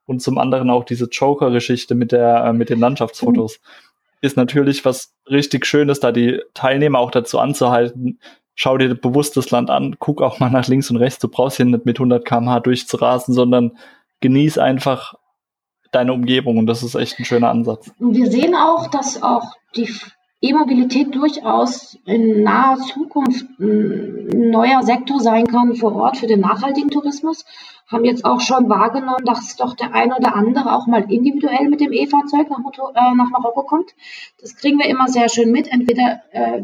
Und 0.06 0.22
zum 0.22 0.38
anderen 0.38 0.70
auch 0.70 0.84
diese 0.84 1.06
Joker-Geschichte 1.06 1.96
mit 1.96 2.12
der, 2.12 2.46
äh, 2.46 2.54
mit 2.54 2.70
den 2.70 2.80
Landschaftsfotos. 2.80 3.60
Mhm. 3.60 4.18
Ist 4.22 4.38
natürlich 4.38 4.84
was 4.86 5.14
richtig 5.30 5.66
Schönes, 5.66 6.00
da 6.00 6.12
die 6.12 6.42
Teilnehmer 6.54 7.00
auch 7.00 7.12
dazu 7.12 7.40
anzuhalten, 7.40 8.20
schau 8.56 8.78
dir 8.78 8.94
bewusst 8.94 9.38
das 9.38 9.50
Land 9.52 9.70
an, 9.70 9.96
guck 10.00 10.22
auch 10.22 10.40
mal 10.40 10.52
nach 10.52 10.68
links 10.68 10.92
und 10.92 10.98
rechts, 10.98 11.20
du 11.20 11.28
brauchst 11.28 11.58
hier 11.58 11.66
nicht 11.66 11.86
mit 11.86 11.98
100 11.98 12.24
kmh 12.26 12.60
durchzurasen, 12.60 13.34
sondern 13.34 13.78
genieß 14.20 14.58
einfach 14.58 15.16
deine 15.92 16.14
Umgebung 16.14 16.58
und 16.58 16.66
das 16.66 16.84
ist 16.84 16.96
echt 16.96 17.20
ein 17.20 17.26
schöner 17.26 17.50
Ansatz. 17.50 17.92
Wir 18.00 18.30
sehen 18.32 18.56
auch, 18.56 18.88
dass 18.88 19.22
auch 19.22 19.54
die 19.76 19.90
E-Mobilität 20.42 21.14
durchaus 21.14 22.00
in 22.06 22.42
naher 22.42 22.78
Zukunft 22.78 23.46
ein 23.60 24.50
neuer 24.50 24.82
Sektor 24.82 25.20
sein 25.20 25.46
kann 25.46 25.76
vor 25.76 25.96
Ort 25.96 26.18
für 26.18 26.28
den 26.28 26.40
nachhaltigen 26.40 26.90
Tourismus. 26.90 27.46
Haben 27.88 28.06
jetzt 28.06 28.26
auch 28.26 28.42
schon 28.42 28.68
wahrgenommen, 28.70 29.24
dass 29.26 29.56
doch 29.58 29.76
der 29.76 29.94
eine 29.94 30.16
oder 30.16 30.36
andere 30.36 30.74
auch 30.74 30.88
mal 30.88 31.12
individuell 31.12 31.70
mit 31.70 31.82
dem 31.82 31.92
E-Fahrzeug 31.92 32.50
nach, 32.50 32.60
äh, 32.60 33.16
nach 33.16 33.30
Marokko 33.30 33.64
kommt. 33.64 33.92
Das 34.40 34.56
kriegen 34.56 34.80
wir 34.80 34.88
immer 34.88 35.08
sehr 35.10 35.30
schön 35.30 35.52
mit. 35.52 35.72
Entweder 35.72 36.22
äh, 36.32 36.64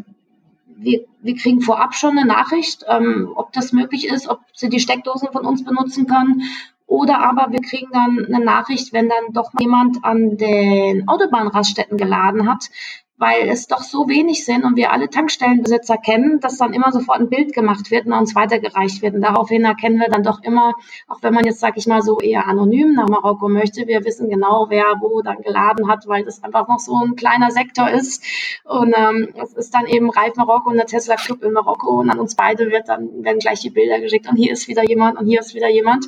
wir, 0.77 1.05
wir 1.21 1.35
kriegen 1.35 1.61
vorab 1.61 1.93
schon 1.93 2.17
eine 2.17 2.25
Nachricht, 2.25 2.85
ähm, 2.87 3.31
ob 3.35 3.51
das 3.51 3.73
möglich 3.73 4.07
ist, 4.07 4.27
ob 4.27 4.39
sie 4.53 4.69
die 4.69 4.79
Steckdosen 4.79 5.29
von 5.31 5.45
uns 5.45 5.63
benutzen 5.63 6.07
können 6.07 6.43
oder 6.87 7.19
aber 7.19 7.51
wir 7.51 7.59
kriegen 7.59 7.91
dann 7.91 8.25
eine 8.25 8.43
Nachricht, 8.43 8.93
wenn 8.93 9.09
dann 9.09 9.33
doch 9.33 9.51
jemand 9.59 10.03
an 10.03 10.37
den 10.37 11.07
Autobahnraststätten 11.07 11.97
geladen 11.97 12.49
hat, 12.49 12.69
weil 13.17 13.49
es 13.49 13.67
doch 13.67 13.81
so 13.81 14.07
wenig 14.07 14.45
sind 14.45 14.63
und 14.63 14.75
wir 14.75 14.91
alle 14.91 15.09
Tankstellenbesitzer 15.09 15.97
kennen, 15.97 16.39
dass 16.39 16.57
dann 16.57 16.73
immer 16.73 16.91
sofort 16.91 17.19
ein 17.19 17.29
Bild 17.29 17.51
gemacht 17.51 17.89
wird 17.89 18.05
und 18.05 18.13
uns 18.13 18.35
weitergereicht 18.35 19.01
wird. 19.01 19.15
Und 19.15 19.21
daraufhin 19.21 19.65
erkennen 19.65 19.99
wir 19.99 20.07
dann 20.07 20.21
doch 20.23 20.43
immer, 20.43 20.75
auch 21.07 21.17
wenn 21.23 21.33
man 21.33 21.43
jetzt, 21.43 21.59
sag 21.59 21.77
ich 21.77 21.87
mal, 21.87 22.03
so 22.03 22.19
eher 22.19 22.47
anonym 22.47 22.93
nach 22.93 23.09
Marokko 23.09 23.49
möchte, 23.49 23.87
wir 23.87 24.05
wissen 24.05 24.29
genau, 24.29 24.67
wer 24.69 24.85
wo 25.01 25.21
dann 25.21 25.41
geladen 25.41 25.89
hat, 25.89 26.07
weil 26.07 26.23
das 26.23 26.43
einfach 26.43 26.67
noch 26.67 26.79
so 26.79 26.95
ein 26.95 27.15
kleiner 27.15 27.49
Sektor 27.49 27.89
ist. 27.89 28.23
Und 28.63 28.93
ähm, 28.95 29.33
es 29.41 29.53
ist 29.53 29.73
dann 29.73 29.87
eben 29.87 30.11
Reif 30.11 30.35
Marokko 30.35 30.69
und 30.69 30.77
der 30.77 30.85
Tesla 30.85 31.15
Club 31.15 31.43
in 31.43 31.53
Marokko 31.53 31.99
und 31.99 32.11
an 32.11 32.19
uns 32.19 32.35
beide 32.35 32.69
wird 32.69 32.87
dann 32.87 33.23
werden 33.23 33.39
gleich 33.39 33.61
die 33.61 33.71
Bilder 33.71 33.99
geschickt 33.99 34.29
und 34.29 34.35
hier 34.35 34.51
ist 34.51 34.67
wieder 34.67 34.83
jemand 34.87 35.17
und 35.19 35.25
hier 35.25 35.39
ist 35.39 35.55
wieder 35.55 35.69
jemand. 35.69 36.05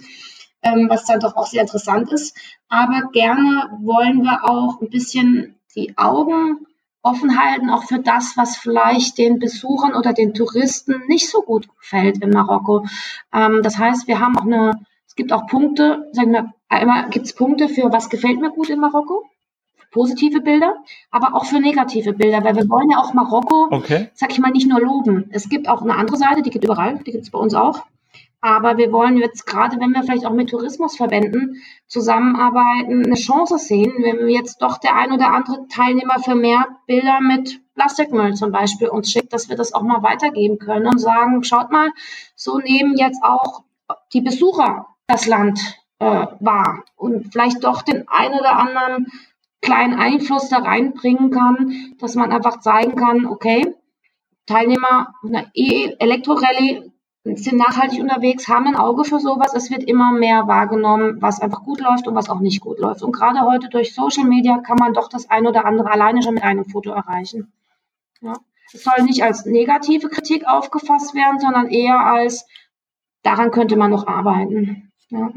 Ähm, 0.61 0.87
was 0.89 1.05
dann 1.05 1.19
doch 1.21 1.35
auch 1.35 1.47
sehr 1.47 1.61
interessant 1.61 2.11
ist. 2.11 2.35
Aber 2.67 3.09
gerne 3.13 3.69
wollen 3.81 4.23
wir 4.23 4.43
auch 4.43 4.81
ein 4.81 4.89
bisschen 4.89 5.55
die 5.75 5.97
Augen 5.97 6.65
offen 7.01 7.39
halten, 7.39 7.69
auch 7.69 7.83
für 7.83 7.99
das, 7.99 8.35
was 8.35 8.57
vielleicht 8.57 9.17
den 9.17 9.39
Besuchern 9.39 9.95
oder 9.95 10.13
den 10.13 10.33
Touristen 10.33 11.01
nicht 11.07 11.29
so 11.29 11.41
gut 11.41 11.67
gefällt 11.79 12.21
in 12.21 12.31
Marokko. 12.31 12.85
Ähm, 13.33 13.61
das 13.63 13.77
heißt, 13.77 14.07
wir 14.07 14.19
haben 14.19 14.37
auch 14.37 14.45
eine, 14.45 14.85
es 15.07 15.15
gibt 15.15 15.31
auch 15.31 15.47
Punkte, 15.47 16.09
sagen 16.11 16.33
wir, 16.33 16.53
einmal 16.67 17.09
gibt 17.09 17.25
es 17.25 17.33
Punkte 17.33 17.69
für 17.69 17.91
was 17.91 18.09
gefällt 18.09 18.41
mir 18.41 18.51
gut 18.51 18.69
in 18.69 18.79
Marokko, 18.79 19.23
positive 19.91 20.41
Bilder, 20.41 20.75
aber 21.09 21.35
auch 21.35 21.45
für 21.45 21.59
negative 21.59 22.13
Bilder, 22.13 22.43
weil 22.43 22.55
wir 22.55 22.69
wollen 22.69 22.91
ja 22.91 22.97
auch 22.97 23.13
Marokko, 23.13 23.67
okay. 23.71 24.09
sag 24.13 24.31
ich 24.31 24.39
mal, 24.39 24.51
nicht 24.51 24.67
nur 24.67 24.81
loben. 24.81 25.29
Es 25.31 25.47
gibt 25.47 25.69
auch 25.69 25.81
eine 25.81 25.95
andere 25.95 26.17
Seite, 26.17 26.41
die 26.41 26.49
gibt 26.49 26.65
überall, 26.65 26.99
die 26.99 27.11
gibt 27.11 27.23
es 27.23 27.31
bei 27.31 27.39
uns 27.39 27.53
auch. 27.53 27.85
Aber 28.41 28.77
wir 28.77 28.91
wollen 28.93 29.17
jetzt 29.17 29.45
gerade, 29.45 29.79
wenn 29.79 29.91
wir 29.91 30.03
vielleicht 30.03 30.25
auch 30.25 30.33
mit 30.33 30.49
Tourismusverbänden 30.49 31.61
zusammenarbeiten, 31.87 33.05
eine 33.05 33.15
Chance 33.15 33.57
sehen, 33.57 33.93
wenn 33.99 34.19
wir 34.19 34.33
jetzt 34.33 34.61
doch 34.61 34.77
der 34.77 34.95
ein 34.95 35.11
oder 35.11 35.31
andere 35.33 35.67
Teilnehmer 35.67 36.19
für 36.19 36.35
mehr 36.35 36.65
Bilder 36.87 37.19
mit 37.19 37.59
Plastikmüll 37.75 38.35
zum 38.35 38.51
Beispiel 38.51 38.87
uns 38.87 39.11
schickt, 39.11 39.33
dass 39.33 39.49
wir 39.49 39.57
das 39.57 39.73
auch 39.73 39.81
mal 39.81 40.03
weitergeben 40.03 40.57
können 40.57 40.87
und 40.87 40.99
sagen, 40.99 41.43
schaut 41.43 41.71
mal, 41.71 41.91
so 42.35 42.59
nehmen 42.59 42.95
jetzt 42.95 43.23
auch 43.23 43.63
die 44.13 44.21
Besucher 44.21 44.87
das 45.07 45.25
Land 45.25 45.59
äh, 45.99 46.27
wahr 46.39 46.83
und 46.95 47.31
vielleicht 47.31 47.63
doch 47.63 47.81
den 47.81 48.07
ein 48.07 48.33
oder 48.33 48.57
anderen 48.57 49.07
kleinen 49.61 49.99
Einfluss 49.99 50.47
da 50.47 50.59
reinbringen 50.59 51.31
kann, 51.31 51.95
dass 51.99 52.15
man 52.15 52.31
einfach 52.31 52.59
zeigen 52.61 52.95
kann, 52.95 53.25
okay, 53.25 53.75
Teilnehmer 54.45 55.13
einer 55.23 55.45
E-Elektro-Rallye 55.53 56.88
sind 57.37 57.57
nachhaltig 57.57 57.99
unterwegs, 57.99 58.47
haben 58.47 58.67
ein 58.67 58.75
Auge 58.75 59.03
für 59.03 59.19
sowas. 59.19 59.53
Es 59.53 59.69
wird 59.69 59.83
immer 59.83 60.11
mehr 60.11 60.47
wahrgenommen, 60.47 61.21
was 61.21 61.41
einfach 61.41 61.63
gut 61.63 61.81
läuft 61.81 62.07
und 62.07 62.15
was 62.15 62.29
auch 62.29 62.39
nicht 62.39 62.61
gut 62.61 62.79
läuft. 62.79 63.03
Und 63.03 63.11
gerade 63.11 63.41
heute 63.41 63.69
durch 63.69 63.93
Social 63.93 64.25
Media 64.25 64.57
kann 64.59 64.77
man 64.77 64.93
doch 64.93 65.09
das 65.09 65.29
ein 65.29 65.47
oder 65.47 65.65
andere 65.65 65.91
alleine 65.91 66.21
schon 66.21 66.35
mit 66.35 66.43
einem 66.43 66.65
Foto 66.65 66.91
erreichen. 66.91 67.51
Ja. 68.21 68.33
Es 68.73 68.83
soll 68.83 69.03
nicht 69.03 69.23
als 69.23 69.45
negative 69.45 70.09
Kritik 70.09 70.47
aufgefasst 70.47 71.15
werden, 71.15 71.39
sondern 71.39 71.69
eher 71.69 71.99
als, 71.99 72.47
daran 73.23 73.51
könnte 73.51 73.75
man 73.75 73.91
noch 73.91 74.07
arbeiten. 74.07 74.91
Ja. 75.09 75.31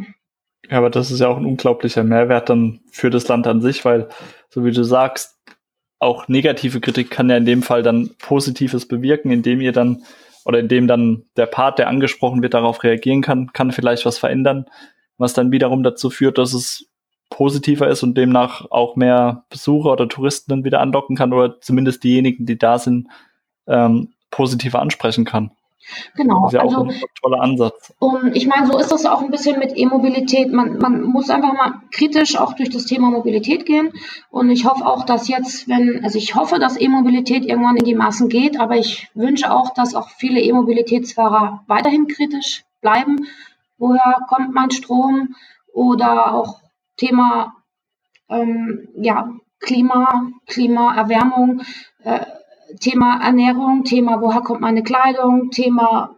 Ja, 0.71 0.79
aber 0.79 0.91
das 0.91 1.11
ist 1.11 1.21
ja 1.21 1.29
auch 1.29 1.39
ein 1.39 1.47
unglaublicher 1.47 2.05
Mehrwert 2.05 2.49
dann 2.49 2.81
für 2.91 3.11
das 3.11 3.27
Land 3.27 3.47
an 3.47 3.61
sich, 3.61 3.85
weil, 3.85 4.09
so 4.49 4.65
wie 4.65 4.71
du 4.71 4.85
sagst, 4.85 5.37
auch 5.99 6.29
negative 6.29 6.81
Kritik 6.81 7.11
kann 7.11 7.31
ja 7.31 7.37
in 7.37 7.45
dem 7.45 7.63
Fall 7.63 7.83
dann 7.83 8.11
Positives 8.19 8.87
bewirken, 8.87 9.31
indem 9.31 9.61
ihr 9.61 9.73
dann 9.73 10.05
oder 10.45 10.59
indem 10.59 10.87
dann 10.89 11.25
der 11.37 11.47
Part, 11.47 11.79
der 11.79 11.89
angesprochen 11.89 12.43
wird, 12.43 12.55
darauf 12.55 12.83
reagieren 12.83 13.23
kann, 13.23 13.53
kann 13.53 13.73
vielleicht 13.73 14.05
was 14.05 14.19
verändern, 14.19 14.67
was 15.19 15.35
dann 15.35 15.53
wiederum 15.53 15.83
dazu 15.83 16.11
führt, 16.11 16.39
dass 16.39 16.53
es 16.53 16.89
positiver 17.31 17.89
ist 17.89 18.03
und 18.03 18.17
demnach 18.17 18.67
auch 18.71 18.97
mehr 18.97 19.45
Besucher 19.49 19.93
oder 19.93 20.09
Touristen 20.09 20.51
dann 20.51 20.65
wieder 20.65 20.81
andocken 20.81 21.17
kann 21.17 21.33
oder 21.33 21.61
zumindest 21.61 22.05
diejenigen, 22.05 22.45
die 22.45 22.59
da 22.59 22.79
sind, 22.79 23.09
ähm, 23.67 24.13
positiver 24.31 24.81
ansprechen 24.81 25.25
kann. 25.25 25.53
Genau. 26.17 26.43
Das 26.45 26.53
ist 26.53 26.55
ja 26.55 26.61
also, 26.63 26.77
auch 26.77 26.89
ein 26.89 27.03
toller 27.21 27.41
Ansatz. 27.41 27.95
Und 27.99 28.37
ich 28.37 28.47
meine, 28.47 28.67
so 28.67 28.79
ist 28.79 28.93
das 28.93 29.07
auch 29.07 29.23
ein 29.23 29.31
bisschen 29.31 29.59
mit 29.59 29.77
E-Mobilität. 29.77 30.53
Man, 30.53 30.79
man 30.79 31.03
muss 31.03 31.31
einfach 31.31 31.53
mal 31.53 31.75
kritisch 31.91 32.37
auch 32.37 32.55
durch 32.55 32.71
das 32.71 32.85
Thema 32.85 33.11
Mobilität 33.11 33.67
gehen. 33.67 33.93
Und 34.31 34.51
ich 34.51 34.65
hoffe 34.65 34.87
auch, 34.87 35.05
dass 35.05 35.29
jetzt, 35.29 35.69
wenn, 35.69 36.05
also 36.05 36.19
ich 36.19 36.35
hoffe, 36.35 36.59
dass 36.59 36.81
E-Mobilität 36.81 37.45
irgendwann 37.45 37.77
in 37.77 37.85
die 37.85 37.95
Massen 37.95 38.29
geht, 38.29 38.59
aber 38.59 38.77
ich 38.77 39.11
wünsche 39.15 39.53
auch, 39.53 39.71
dass 39.75 39.95
auch 39.95 40.09
viele 40.11 40.41
E-Mobilitätsfahrer 40.41 41.65
weiterhin 41.67 42.07
kritisch 42.07 42.65
bleiben. 42.81 43.27
Woher 43.79 44.19
kommt 44.29 44.55
mein 44.55 44.71
Strom? 44.71 45.35
Oder 45.73 46.35
auch 46.35 46.61
Thema 46.97 47.55
ähm, 48.29 48.89
ja, 48.97 49.31
Klima, 49.61 50.31
Klimaerwärmung. 50.47 51.63
Äh, 52.05 52.21
Thema 52.81 53.21
Ernährung, 53.23 53.85
Thema 53.85 54.21
woher 54.21 54.41
kommt 54.41 54.61
meine 54.61 54.83
Kleidung, 54.83 55.51
Thema, 55.51 56.17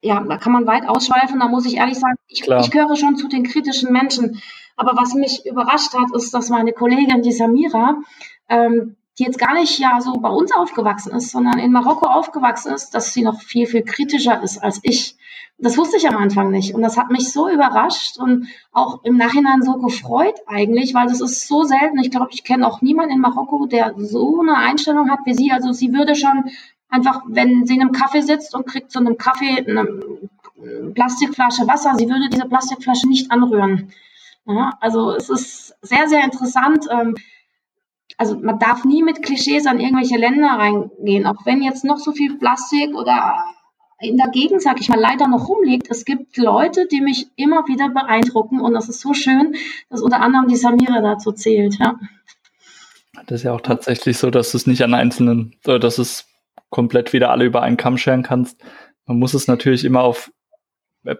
ja, 0.00 0.20
da 0.20 0.36
kann 0.36 0.52
man 0.52 0.66
weit 0.66 0.88
ausschweifen. 0.88 1.40
Da 1.40 1.48
muss 1.48 1.66
ich 1.66 1.76
ehrlich 1.76 1.98
sagen, 1.98 2.16
ich, 2.26 2.46
ich 2.46 2.70
gehöre 2.70 2.96
schon 2.96 3.16
zu 3.16 3.28
den 3.28 3.44
kritischen 3.44 3.92
Menschen. 3.92 4.40
Aber 4.76 4.92
was 4.96 5.14
mich 5.14 5.46
überrascht 5.46 5.94
hat, 5.94 6.14
ist, 6.14 6.32
dass 6.34 6.50
meine 6.50 6.72
Kollegin, 6.72 7.22
die 7.22 7.32
Samira, 7.32 7.96
ähm, 8.48 8.96
die 9.18 9.24
jetzt 9.24 9.38
gar 9.38 9.54
nicht 9.54 9.78
ja 9.78 10.00
so 10.00 10.14
bei 10.14 10.30
uns 10.30 10.52
aufgewachsen 10.52 11.12
ist, 11.12 11.30
sondern 11.30 11.58
in 11.58 11.72
Marokko 11.72 12.06
aufgewachsen 12.06 12.72
ist, 12.72 12.90
dass 12.90 13.12
sie 13.12 13.22
noch 13.22 13.40
viel, 13.40 13.66
viel 13.66 13.82
kritischer 13.82 14.42
ist 14.42 14.58
als 14.58 14.80
ich. 14.82 15.16
Das 15.58 15.76
wusste 15.76 15.96
ich 15.96 16.08
am 16.08 16.16
Anfang 16.16 16.50
nicht. 16.50 16.74
Und 16.74 16.82
das 16.82 16.96
hat 16.96 17.10
mich 17.10 17.30
so 17.30 17.48
überrascht 17.48 18.18
und 18.18 18.48
auch 18.72 19.04
im 19.04 19.16
Nachhinein 19.16 19.62
so 19.62 19.74
gefreut 19.74 20.34
eigentlich, 20.46 20.94
weil 20.94 21.06
das 21.06 21.20
ist 21.20 21.46
so 21.46 21.62
selten. 21.62 21.98
Ich 21.98 22.10
glaube, 22.10 22.30
ich 22.32 22.42
kenne 22.42 22.66
auch 22.66 22.80
niemanden 22.80 23.14
in 23.14 23.20
Marokko, 23.20 23.66
der 23.66 23.94
so 23.96 24.40
eine 24.40 24.56
Einstellung 24.56 25.10
hat 25.10 25.20
wie 25.24 25.34
sie. 25.34 25.52
Also 25.52 25.72
sie 25.72 25.92
würde 25.92 26.16
schon 26.16 26.50
einfach, 26.88 27.22
wenn 27.26 27.66
sie 27.66 27.74
in 27.74 27.82
einem 27.82 27.92
Kaffee 27.92 28.22
sitzt 28.22 28.54
und 28.54 28.66
kriegt 28.66 28.90
so 28.90 28.98
einem 28.98 29.18
Kaffee 29.18 29.64
eine 29.66 29.86
Plastikflasche 30.94 31.66
Wasser, 31.66 31.94
sie 31.96 32.08
würde 32.08 32.28
diese 32.28 32.46
Plastikflasche 32.48 33.08
nicht 33.08 33.30
anrühren. 33.30 33.92
Ja, 34.46 34.72
also 34.80 35.12
es 35.12 35.28
ist 35.28 35.76
sehr, 35.82 36.08
sehr 36.08 36.24
interessant. 36.24 36.86
Ähm, 36.90 37.14
also 38.18 38.38
man 38.38 38.58
darf 38.58 38.84
nie 38.84 39.02
mit 39.02 39.22
Klischees 39.22 39.66
an 39.66 39.80
irgendwelche 39.80 40.16
Länder 40.16 40.48
reingehen, 40.48 41.26
auch 41.26 41.44
wenn 41.44 41.62
jetzt 41.62 41.84
noch 41.84 41.98
so 41.98 42.12
viel 42.12 42.38
Plastik 42.38 42.94
oder 42.94 43.44
in 44.00 44.16
der 44.16 44.28
Gegend, 44.28 44.62
sag 44.62 44.80
ich 44.80 44.88
mal, 44.88 44.98
leider 44.98 45.28
noch 45.28 45.48
rumliegt. 45.48 45.86
Es 45.88 46.04
gibt 46.04 46.36
Leute, 46.36 46.86
die 46.86 47.00
mich 47.00 47.28
immer 47.36 47.68
wieder 47.68 47.88
beeindrucken 47.88 48.60
und 48.60 48.74
das 48.74 48.88
ist 48.88 49.00
so 49.00 49.14
schön, 49.14 49.54
dass 49.90 50.02
unter 50.02 50.20
anderem 50.20 50.48
die 50.48 50.56
Samira 50.56 51.00
dazu 51.00 51.32
zählt. 51.32 51.78
Ja. 51.78 51.98
Das 53.26 53.40
ist 53.40 53.44
ja 53.44 53.52
auch 53.52 53.60
tatsächlich 53.60 54.18
so, 54.18 54.30
dass 54.30 54.50
du 54.50 54.56
es 54.56 54.66
nicht 54.66 54.82
an 54.82 54.94
einzelnen, 54.94 55.54
dass 55.62 55.98
es 55.98 56.26
komplett 56.70 57.12
wieder 57.12 57.30
alle 57.30 57.44
über 57.44 57.62
einen 57.62 57.76
Kamm 57.76 57.96
scheren 57.96 58.22
kannst. 58.24 58.60
Man 59.06 59.18
muss 59.18 59.34
es 59.34 59.46
natürlich 59.46 59.84
immer 59.84 60.02
auf 60.02 60.32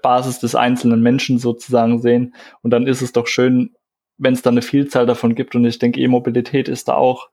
Basis 0.03 0.40
des 0.40 0.55
einzelnen 0.55 1.03
Menschen 1.03 1.38
sozusagen 1.38 2.01
sehen. 2.01 2.34
Und 2.62 2.70
dann 2.70 2.86
ist 2.86 3.03
es 3.03 3.12
doch 3.12 3.26
schön, 3.26 3.74
wenn 4.22 4.34
es 4.34 4.42
da 4.42 4.50
eine 4.50 4.62
Vielzahl 4.62 5.04
davon 5.04 5.34
gibt. 5.34 5.54
Und 5.56 5.64
ich 5.64 5.78
denke, 5.78 6.00
E-Mobilität 6.00 6.68
ist 6.68 6.88
da 6.88 6.94
auch 6.94 7.28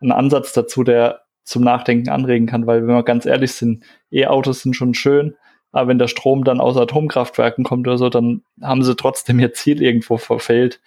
ein 0.00 0.12
Ansatz 0.12 0.52
dazu, 0.52 0.84
der 0.84 1.22
zum 1.44 1.62
Nachdenken 1.62 2.10
anregen 2.10 2.46
kann, 2.46 2.66
weil 2.66 2.86
wenn 2.86 2.94
wir 2.94 3.02
ganz 3.04 3.24
ehrlich 3.24 3.52
sind, 3.52 3.84
E-Autos 4.10 4.60
sind 4.62 4.74
schon 4.74 4.94
schön, 4.94 5.36
aber 5.72 5.88
wenn 5.88 5.98
der 5.98 6.08
Strom 6.08 6.44
dann 6.44 6.60
aus 6.60 6.76
Atomkraftwerken 6.76 7.64
kommt 7.64 7.86
oder 7.86 7.96
so, 7.96 8.08
dann 8.10 8.42
haben 8.60 8.82
sie 8.82 8.96
trotzdem 8.96 9.38
ihr 9.38 9.52
Ziel 9.54 9.80
irgendwo 9.80 10.18
verfehlt. 10.18 10.80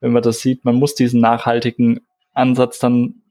Wenn 0.00 0.12
man 0.12 0.22
das 0.22 0.40
sieht, 0.40 0.64
man 0.64 0.74
muss 0.74 0.94
diesen 0.94 1.20
nachhaltigen 1.20 2.00
Ansatz 2.32 2.78
dann, 2.78 3.22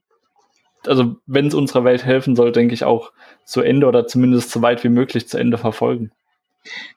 also 0.86 1.16
wenn 1.26 1.48
es 1.48 1.54
unserer 1.54 1.84
Welt 1.84 2.04
helfen 2.04 2.36
soll, 2.36 2.52
denke 2.52 2.72
ich 2.72 2.84
auch 2.84 3.12
zu 3.44 3.60
Ende 3.60 3.86
oder 3.86 4.06
zumindest 4.06 4.50
so 4.50 4.62
weit 4.62 4.82
wie 4.84 4.88
möglich 4.88 5.28
zu 5.28 5.38
Ende 5.38 5.58
verfolgen. 5.58 6.12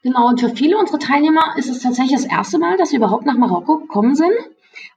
Genau, 0.04 0.28
und 0.28 0.40
für 0.40 0.50
viele 0.50 0.78
unserer 0.78 1.00
Teilnehmer 1.00 1.56
ist 1.58 1.70
es 1.70 1.82
tatsächlich 1.82 2.22
das 2.22 2.32
erste 2.32 2.60
Mal, 2.60 2.78
dass 2.78 2.92
sie 2.92 2.98
überhaupt 2.98 3.26
nach 3.26 3.38
Marokko 3.38 3.80
gekommen 3.80 4.16
sind. 4.16 4.34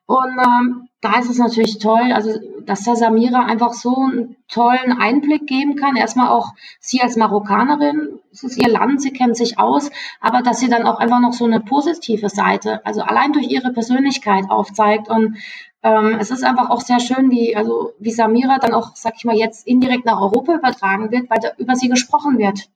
Und 0.07 0.39
ähm, 0.39 0.89
da 1.01 1.19
ist 1.19 1.31
es 1.31 1.39
natürlich 1.39 1.79
toll, 1.79 2.13
also 2.13 2.33
dass 2.65 2.85
der 2.85 2.97
Samira 2.97 3.45
einfach 3.45 3.73
so 3.73 3.97
einen 3.97 4.37
tollen 4.49 4.93
Einblick 4.93 5.47
geben 5.47 5.77
kann. 5.77 5.97
Erstmal 5.97 6.29
auch 6.29 6.53
sie 6.81 7.01
als 7.01 7.17
Marokkanerin, 7.17 8.21
es 8.31 8.45
ist 8.45 8.57
ihr 8.57 8.69
Land, 8.69 9.03
sie 9.03 9.13
kennt 9.13 9.37
sich 9.37 9.59
aus, 9.59 9.91
aber 10.21 10.43
dass 10.43 10.61
sie 10.61 10.69
dann 10.69 10.87
auch 10.87 10.99
einfach 10.99 11.21
noch 11.21 11.33
so 11.33 11.45
eine 11.45 11.61
positive 11.61 12.29
Seite, 12.29 12.85
also 12.85 13.03
allein 13.03 13.33
durch 13.33 13.49
ihre 13.49 13.73
Persönlichkeit 13.73 14.45
aufzeigt. 14.49 15.09
Und 15.09 15.39
ähm, 15.83 16.17
es 16.21 16.31
ist 16.31 16.45
einfach 16.45 16.71
auch 16.71 16.81
sehr 16.81 17.01
schön, 17.01 17.31
wie, 17.31 17.57
also 17.57 17.93
wie 17.99 18.11
Samira 18.13 18.59
dann 18.59 18.75
auch, 18.75 18.95
sag 18.95 19.15
ich 19.17 19.25
mal, 19.25 19.37
jetzt 19.37 19.67
indirekt 19.67 20.05
nach 20.05 20.21
Europa 20.21 20.55
übertragen 20.55 21.11
wird, 21.11 21.31
weil 21.31 21.39
da 21.41 21.51
über 21.59 21.75
sie 21.75 21.89
gesprochen 21.89 22.39
wird, 22.39 22.69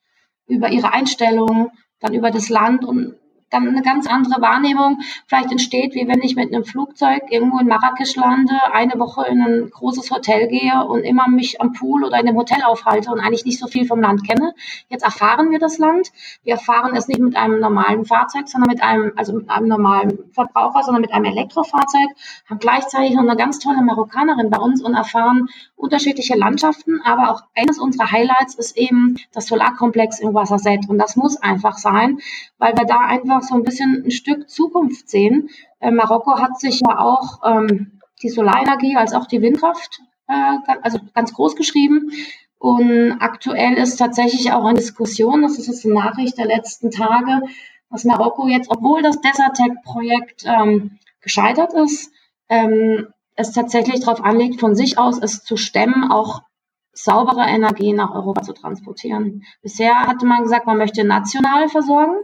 über 0.47 0.71
ihre 0.71 0.93
Einstellung, 0.93 1.71
dann 2.01 2.15
über 2.15 2.31
das 2.31 2.49
Land 2.49 2.85
und 2.85 3.15
eine 3.51 3.83
ganz 3.83 4.07
andere 4.07 4.41
Wahrnehmung 4.41 4.99
vielleicht 5.27 5.51
entsteht, 5.51 5.95
wie 5.95 6.09
wenn 6.09 6.23
ich 6.23 6.37
mit 6.37 6.53
einem 6.53 6.65
Flugzeug 6.65 7.23
irgendwo 7.31 7.59
in 7.59 7.67
Marrakesch 7.67 8.17
lande, 8.17 8.55
eine 8.73 8.99
Woche 8.99 9.27
in 9.27 9.41
ein 9.41 9.71
großes 9.71 10.11
Hotel 10.11 10.49
gehe 10.49 10.85
und 10.85 11.03
immer 11.03 11.29
mich 11.29 11.61
am 11.61 11.73
Pool 11.73 12.05
oder 12.05 12.19
in 12.19 12.29
einem 12.29 12.37
Hotel 12.37 12.63
aufhalte 12.65 13.11
und 13.11 13.21
eigentlich 13.21 13.45
nicht 13.45 13.59
so 13.59 13.67
viel 13.67 13.87
vom 13.87 14.01
Land 14.01 14.27
kenne. 14.27 14.55
Jetzt 14.89 15.05
erfahren 15.05 15.51
wir 15.51 15.59
das 15.59 15.79
Land. 15.79 16.13
Wir 16.43 16.55
erfahren 16.55 16.97
es 16.97 17.09
nicht 17.09 17.21
mit 17.21 17.37
einem 17.37 17.61
normalen 17.61 18.05
Fahrzeug, 18.05 18.49
sondern 18.49 18.71
mit 18.71 18.83
einem, 18.83 19.13
also 19.17 19.33
mit 19.35 19.49
einem 19.49 19.69
normalen 19.69 20.19
Verbraucher, 20.33 20.83
sondern 20.83 21.03
mit 21.03 21.13
einem 21.13 21.27
Elektrofahrzeug, 21.27 22.09
haben 22.49 22.59
gleichzeitig 22.59 23.15
noch 23.15 23.23
eine 23.23 23.37
ganz 23.37 23.59
tolle 23.59 23.83
Marokkanerin 23.83 24.51
bei 24.51 24.59
uns 24.59 24.83
und 24.83 24.95
erfahren 24.95 25.49
unterschiedliche 25.77 26.37
Landschaften, 26.37 27.01
aber 27.05 27.31
auch 27.31 27.43
eines 27.55 27.79
unserer 27.79 28.11
Highlights 28.11 28.55
ist 28.55 28.77
eben 28.77 29.17
das 29.33 29.47
Solarkomplex 29.47 30.21
im 30.21 30.35
Wasserset 30.35 30.89
und 30.89 30.99
das 30.99 31.17
muss 31.17 31.37
einfach 31.37 31.77
sein, 31.77 32.19
weil 32.59 32.77
wir 32.77 32.87
da 32.87 33.01
einfach 33.01 33.36
so 33.43 33.55
ein 33.55 33.63
bisschen 33.63 34.05
ein 34.07 34.11
Stück 34.11 34.49
Zukunft 34.49 35.09
sehen. 35.09 35.49
Äh, 35.81 35.91
Marokko 35.91 36.39
hat 36.39 36.59
sich 36.59 36.81
ja 36.81 36.99
auch 36.99 37.41
ähm, 37.45 38.01
die 38.23 38.29
Solarenergie 38.29 38.97
als 38.97 39.13
auch 39.15 39.27
die 39.27 39.43
Windkraft 39.43 40.01
äh, 40.29 40.59
also 40.83 40.99
ganz 41.15 41.33
groß 41.33 41.57
geschrieben. 41.57 42.11
Und 42.59 43.17
aktuell 43.21 43.75
ist 43.75 43.97
tatsächlich 43.97 44.53
auch 44.53 44.65
eine 44.65 44.79
Diskussion, 44.79 45.43
das 45.43 45.59
ist 45.59 45.67
jetzt 45.67 45.85
eine 45.85 45.95
Nachricht 45.95 46.39
der 46.39 46.47
letzten 46.47 46.91
Tage, 46.91 47.43
dass 47.91 48.05
Marokko 48.05 48.49
jetzt, 48.49 48.71
obwohl 48.71 49.03
das 49.03 49.21
Desertec-Projekt 49.21 50.45
ähm, 50.47 50.99
gescheitert 51.21 51.75
ist, 51.75 52.13
ähm, 52.49 53.09
es 53.35 53.53
tatsächlich 53.53 54.01
darauf 54.01 54.25
anlegt, 54.25 54.59
von 54.59 54.75
sich 54.75 54.99
aus 54.99 55.19
es 55.19 55.45
zu 55.45 55.57
stemmen, 55.57 56.11
auch 56.11 56.43
saubere 56.93 57.43
Energie 57.43 57.93
nach 57.93 58.15
Europa 58.15 58.43
zu 58.43 58.55
transportieren. 58.55 59.45
Bisher 59.63 60.07
hatte 60.07 60.25
man 60.25 60.45
gesagt, 60.45 60.67
man 60.67 60.79
möchte 60.79 61.05
national 61.05 61.69
versorgen. 61.69 62.17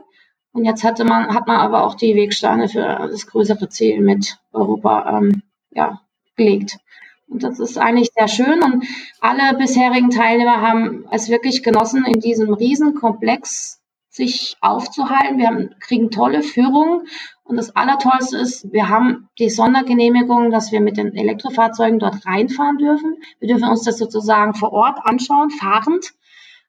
Und 0.52 0.64
jetzt 0.64 0.84
hatte 0.84 1.04
man, 1.04 1.34
hat 1.34 1.46
man 1.46 1.56
aber 1.56 1.84
auch 1.84 1.94
die 1.94 2.14
Wegsteine 2.14 2.68
für 2.68 2.82
das 2.82 3.26
größere 3.26 3.68
Ziel 3.68 4.00
mit 4.00 4.38
Europa 4.52 5.18
ähm, 5.18 5.42
ja, 5.70 6.00
gelegt. 6.36 6.78
Und 7.26 7.42
das 7.42 7.58
ist 7.58 7.78
eigentlich 7.78 8.10
sehr 8.14 8.28
schön. 8.28 8.62
Und 8.62 8.84
alle 9.20 9.56
bisherigen 9.56 10.10
Teilnehmer 10.10 10.60
haben 10.60 11.06
es 11.10 11.30
wirklich 11.30 11.62
genossen, 11.62 12.04
in 12.04 12.20
diesem 12.20 12.52
Riesenkomplex 12.52 13.80
sich 14.10 14.56
aufzuhalten. 14.60 15.38
Wir 15.38 15.46
haben, 15.46 15.74
kriegen 15.80 16.10
tolle 16.10 16.42
Führung. 16.42 17.04
Und 17.44 17.56
das 17.56 17.74
Allertollste 17.74 18.36
ist, 18.36 18.70
wir 18.72 18.90
haben 18.90 19.28
die 19.38 19.48
Sondergenehmigung, 19.48 20.50
dass 20.50 20.70
wir 20.70 20.82
mit 20.82 20.98
den 20.98 21.16
Elektrofahrzeugen 21.16 21.98
dort 21.98 22.26
reinfahren 22.26 22.76
dürfen. 22.76 23.16
Wir 23.40 23.48
dürfen 23.48 23.68
uns 23.68 23.84
das 23.84 23.96
sozusagen 23.96 24.52
vor 24.52 24.72
Ort 24.72 24.98
anschauen, 25.02 25.48
fahrend. 25.48 26.12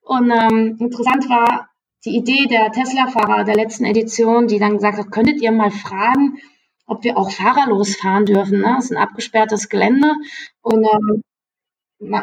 Und 0.01 0.31
ähm, 0.31 0.77
interessant 0.79 1.29
war, 1.29 1.69
die 2.05 2.17
Idee 2.17 2.47
der 2.47 2.71
Tesla-Fahrer 2.71 3.43
der 3.43 3.55
letzten 3.55 3.85
Edition, 3.85 4.47
die 4.47 4.59
dann 4.59 4.75
gesagt 4.75 4.97
hat, 4.97 5.11
könntet 5.11 5.41
ihr 5.41 5.51
mal 5.51 5.71
fragen, 5.71 6.37
ob 6.85 7.03
wir 7.03 7.17
auch 7.17 7.31
fahrerlos 7.31 7.95
fahren 7.95 8.25
dürfen. 8.25 8.59
Ne? 8.59 8.73
Das 8.75 8.85
ist 8.85 8.91
ein 8.91 8.97
abgesperrtes 8.97 9.69
Gelände. 9.69 10.13
Und 10.61 10.85
ähm, 10.85 11.23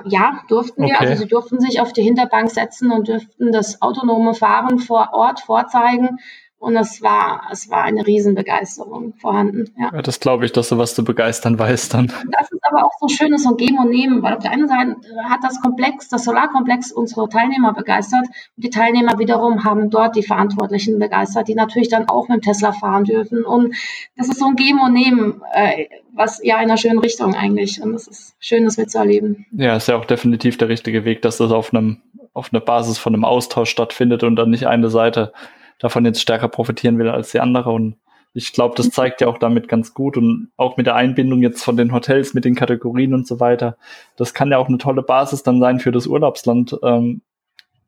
ja, 0.05 0.43
durften 0.49 0.85
wir. 0.85 1.01
Also 1.01 1.15
sie 1.23 1.29
durften 1.29 1.61
sich 1.61 1.81
auf 1.81 1.93
die 1.93 2.03
Hinterbank 2.03 2.51
setzen 2.51 2.93
und 2.93 3.09
dürften 3.09 3.53
das 3.53 3.81
autonome 3.81 4.35
Fahren 4.35 4.79
vor 4.79 5.11
Ort 5.13 5.41
vorzeigen. 5.41 6.19
Und 6.61 6.77
es 6.77 7.01
war, 7.01 7.45
es 7.51 7.71
war 7.71 7.85
eine 7.85 8.07
Riesenbegeisterung 8.07 9.15
vorhanden. 9.15 9.73
Ja. 9.79 9.91
ja 9.95 10.03
das 10.03 10.21
glaube 10.21 10.45
ich, 10.45 10.53
dass 10.53 10.69
du 10.69 10.77
was 10.77 10.95
zu 10.95 11.03
begeistern 11.03 11.59
weißt 11.59 11.95
dann. 11.95 12.09
Das 12.31 12.53
ist 12.53 12.61
aber 12.71 12.85
auch 12.85 12.93
so 13.01 13.09
schönes 13.09 13.47
und 13.47 13.57
Geben 13.57 13.79
und 13.79 13.89
Nehmen, 13.89 14.23
weil 14.23 14.35
auf 14.35 14.43
der 14.43 14.51
einen 14.51 14.69
Seite 14.69 14.97
hat 15.25 15.41
das 15.43 15.59
Komplex, 15.63 16.11
das 16.11 16.25
Solarkomplex 16.25 16.93
unsere 16.93 17.31
Teilnehmer 17.31 17.73
begeistert 17.73 18.27
und 18.57 18.65
die 18.65 18.69
Teilnehmer 18.69 19.19
wiederum 19.19 19.65
haben 19.65 19.89
dort 19.89 20.17
die 20.17 20.23
Verantwortlichen 20.23 20.99
begeistert, 20.99 21.49
die 21.49 21.55
natürlich 21.55 21.89
dann 21.89 22.11
auch 22.11 22.29
mit 22.29 22.43
Tesla 22.43 22.73
fahren 22.73 23.05
dürfen. 23.05 23.43
Und 23.43 23.75
das 24.19 24.29
ist 24.29 24.39
so 24.39 24.49
ein 24.49 24.57
Geben 24.57 24.83
und 24.83 24.93
Nehmen, 24.93 25.41
äh, 25.55 25.87
was 26.13 26.45
ja 26.45 26.57
in 26.57 26.65
einer 26.65 26.77
schönen 26.77 26.99
Richtung 26.99 27.35
eigentlich. 27.35 27.83
Und 27.83 27.95
es 27.95 28.07
ist 28.07 28.35
schön, 28.39 28.67
das 28.67 28.77
mitzuerleben. 28.77 29.47
Ja, 29.53 29.77
ist 29.77 29.89
ja 29.89 29.97
auch 29.97 30.05
definitiv 30.05 30.59
der 30.59 30.69
richtige 30.69 31.07
Weg, 31.07 31.23
dass 31.23 31.39
das 31.39 31.53
auf 31.53 31.73
einem 31.73 32.03
auf 32.33 32.53
einer 32.53 32.61
Basis 32.61 32.99
von 32.99 33.15
einem 33.15 33.25
Austausch 33.25 33.71
stattfindet 33.71 34.23
und 34.23 34.37
dann 34.37 34.51
nicht 34.51 34.67
eine 34.67 34.89
Seite 34.89 35.33
davon 35.81 36.05
jetzt 36.05 36.21
stärker 36.21 36.49
profitieren 36.49 36.99
will 36.99 37.09
als 37.09 37.33
die 37.33 37.41
andere. 37.41 37.71
Und 37.71 37.97
ich 38.33 38.53
glaube, 38.53 38.77
das 38.77 38.91
zeigt 38.91 39.21
ja 39.21 39.27
auch 39.27 39.39
damit 39.39 39.67
ganz 39.67 39.93
gut 39.93 40.17
und 40.17 40.53
auch 40.57 40.77
mit 40.77 40.87
der 40.87 40.95
Einbindung 40.95 41.43
jetzt 41.43 41.65
von 41.65 41.77
den 41.77 41.93
Hotels, 41.93 42.33
mit 42.33 42.45
den 42.45 42.55
Kategorien 42.55 43.13
und 43.15 43.27
so 43.27 43.41
weiter. 43.41 43.77
Das 44.17 44.35
kann 44.35 44.51
ja 44.51 44.59
auch 44.59 44.69
eine 44.69 44.79
tolle 44.79 45.03
Basis 45.03 45.43
dann 45.43 45.59
sein 45.59 45.81
für 45.81 45.91
das 45.91 46.07
Urlaubsland. 46.07 46.79
Ähm, 46.85 47.23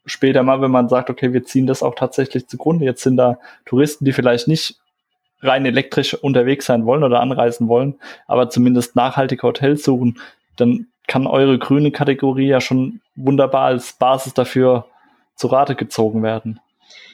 später 0.04 0.42
mal, 0.42 0.60
wenn 0.60 0.72
man 0.72 0.88
sagt, 0.88 1.10
okay, 1.10 1.32
wir 1.32 1.44
ziehen 1.44 1.68
das 1.68 1.82
auch 1.82 1.94
tatsächlich 1.94 2.48
zugrunde. 2.48 2.84
Jetzt 2.84 3.02
sind 3.02 3.16
da 3.16 3.38
Touristen, 3.66 4.04
die 4.04 4.12
vielleicht 4.12 4.48
nicht 4.48 4.80
rein 5.42 5.66
elektrisch 5.66 6.14
unterwegs 6.14 6.66
sein 6.66 6.86
wollen 6.86 7.04
oder 7.04 7.20
anreisen 7.20 7.68
wollen, 7.68 7.96
aber 8.26 8.48
zumindest 8.48 8.96
nachhaltige 8.96 9.42
Hotels 9.42 9.84
suchen, 9.84 10.18
dann 10.56 10.86
kann 11.08 11.26
eure 11.26 11.58
grüne 11.58 11.90
Kategorie 11.90 12.46
ja 12.46 12.60
schon 12.60 13.00
wunderbar 13.16 13.64
als 13.64 13.94
Basis 13.94 14.34
dafür 14.34 14.86
zu 15.34 15.48
Rate 15.48 15.74
gezogen 15.74 16.22
werden. 16.22 16.60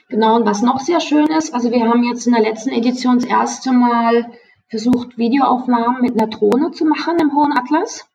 Genau, 0.09 0.37
und 0.37 0.45
was 0.45 0.63
noch 0.63 0.79
sehr 0.79 0.99
schön 1.01 1.27
ist, 1.27 1.53
also 1.53 1.71
wir 1.71 1.87
haben 1.87 2.03
jetzt 2.03 2.25
in 2.25 2.33
der 2.33 2.41
letzten 2.41 2.71
Edition 2.71 3.19
das 3.19 3.29
erste 3.29 3.71
Mal 3.71 4.31
versucht, 4.67 5.19
Videoaufnahmen 5.19 6.01
mit 6.01 6.19
einer 6.19 6.29
Drohne 6.29 6.71
zu 6.71 6.85
machen 6.85 7.19
im 7.19 7.35
Hohen 7.35 7.55
Atlas. 7.55 8.07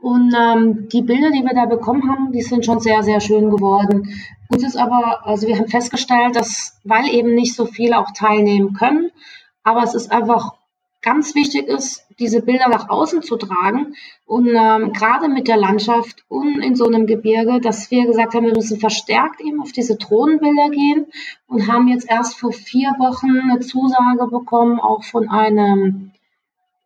Und 0.00 0.34
ähm, 0.36 0.88
die 0.88 1.02
Bilder, 1.02 1.30
die 1.30 1.42
wir 1.42 1.54
da 1.54 1.66
bekommen 1.66 2.10
haben, 2.10 2.32
die 2.32 2.42
sind 2.42 2.64
schon 2.64 2.80
sehr, 2.80 3.04
sehr 3.04 3.20
schön 3.20 3.48
geworden. 3.48 4.08
Uns 4.48 4.64
ist 4.64 4.76
aber, 4.76 5.24
also 5.24 5.46
wir 5.46 5.56
haben 5.56 5.68
festgestellt, 5.68 6.34
dass, 6.34 6.80
weil 6.82 7.06
eben 7.08 7.34
nicht 7.34 7.54
so 7.54 7.64
viele 7.64 7.98
auch 7.98 8.10
teilnehmen 8.12 8.72
können, 8.72 9.12
aber 9.62 9.84
es 9.84 9.94
ist 9.94 10.10
einfach 10.10 10.54
ganz 11.00 11.36
wichtig 11.36 11.68
ist, 11.68 12.06
diese 12.20 12.42
Bilder 12.42 12.68
nach 12.68 12.88
außen 12.88 13.22
zu 13.22 13.36
tragen. 13.36 13.94
Und 14.26 14.46
ähm, 14.48 14.92
gerade 14.92 15.28
mit 15.28 15.48
der 15.48 15.56
Landschaft 15.56 16.24
und 16.28 16.62
in 16.62 16.76
so 16.76 16.86
einem 16.86 17.06
Gebirge, 17.06 17.60
dass 17.60 17.90
wir 17.90 18.06
gesagt 18.06 18.34
haben, 18.34 18.46
wir 18.46 18.54
müssen 18.54 18.78
verstärkt 18.78 19.40
eben 19.40 19.60
auf 19.60 19.72
diese 19.72 19.96
Drohnenbilder 19.96 20.70
gehen 20.70 21.06
und 21.48 21.66
haben 21.66 21.88
jetzt 21.88 22.08
erst 22.08 22.38
vor 22.38 22.52
vier 22.52 22.90
Wochen 22.98 23.50
eine 23.50 23.60
Zusage 23.60 24.28
bekommen, 24.30 24.78
auch 24.78 25.02
von 25.02 25.28
einem 25.28 26.12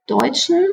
Deutschen, 0.06 0.64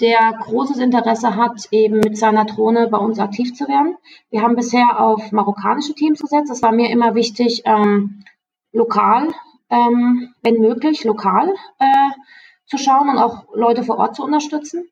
der 0.00 0.32
großes 0.40 0.78
Interesse 0.78 1.36
hat, 1.36 1.68
eben 1.70 2.00
mit 2.00 2.18
seiner 2.18 2.44
Drohne 2.44 2.88
bei 2.88 2.98
uns 2.98 3.18
aktiv 3.18 3.54
zu 3.54 3.66
werden. 3.66 3.96
Wir 4.30 4.42
haben 4.42 4.56
bisher 4.56 5.00
auf 5.00 5.32
marokkanische 5.32 5.94
Teams 5.94 6.20
gesetzt. 6.20 6.50
Es 6.50 6.62
war 6.62 6.72
mir 6.72 6.90
immer 6.90 7.14
wichtig, 7.14 7.62
ähm, 7.64 8.22
lokal, 8.72 9.28
ähm, 9.70 10.34
wenn 10.42 10.60
möglich, 10.60 11.04
lokal 11.04 11.54
äh, 11.78 12.10
zu 12.66 12.78
schauen 12.78 13.08
und 13.08 13.18
auch 13.18 13.46
Leute 13.54 13.82
vor 13.82 13.98
Ort 13.98 14.16
zu 14.16 14.22
unterstützen. 14.22 14.88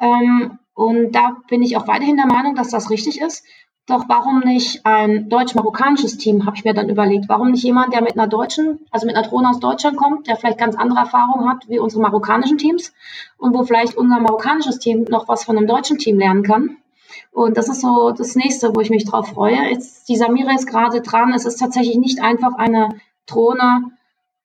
Ähm, 0.00 0.58
und 0.74 1.12
da 1.12 1.36
bin 1.48 1.62
ich 1.62 1.76
auch 1.76 1.86
weiterhin 1.86 2.16
der 2.16 2.26
Meinung, 2.26 2.54
dass 2.54 2.70
das 2.70 2.90
richtig 2.90 3.20
ist. 3.20 3.44
Doch 3.86 4.04
warum 4.08 4.40
nicht 4.40 4.86
ein 4.86 5.28
deutsch-marokkanisches 5.28 6.16
Team, 6.16 6.46
habe 6.46 6.56
ich 6.56 6.64
mir 6.64 6.72
dann 6.72 6.88
überlegt. 6.88 7.28
Warum 7.28 7.50
nicht 7.50 7.64
jemand, 7.64 7.92
der 7.92 8.00
mit 8.00 8.12
einer 8.12 8.28
deutschen, 8.28 8.86
also 8.92 9.06
mit 9.06 9.16
einer 9.16 9.26
Drohne 9.26 9.50
aus 9.50 9.58
Deutschland 9.58 9.96
kommt, 9.96 10.28
der 10.28 10.36
vielleicht 10.36 10.58
ganz 10.58 10.76
andere 10.76 11.00
Erfahrungen 11.00 11.48
hat 11.48 11.68
wie 11.68 11.80
unsere 11.80 12.00
marokkanischen 12.00 12.58
Teams 12.58 12.92
und 13.38 13.54
wo 13.54 13.64
vielleicht 13.64 13.96
unser 13.96 14.20
marokkanisches 14.20 14.78
Team 14.78 15.04
noch 15.08 15.26
was 15.26 15.44
von 15.44 15.56
einem 15.56 15.66
deutschen 15.66 15.98
Team 15.98 16.16
lernen 16.18 16.44
kann. 16.44 16.76
Und 17.32 17.56
das 17.56 17.68
ist 17.68 17.80
so 17.80 18.12
das 18.12 18.36
nächste, 18.36 18.74
wo 18.74 18.80
ich 18.80 18.90
mich 18.90 19.04
drauf 19.04 19.28
freue. 19.28 19.70
Jetzt, 19.70 20.08
die 20.08 20.16
Samira 20.16 20.54
ist 20.54 20.66
gerade 20.66 21.00
dran. 21.00 21.32
Es 21.34 21.44
ist 21.44 21.56
tatsächlich 21.56 21.96
nicht 21.96 22.22
einfach, 22.22 22.54
eine 22.54 23.00
Drohne 23.26 23.90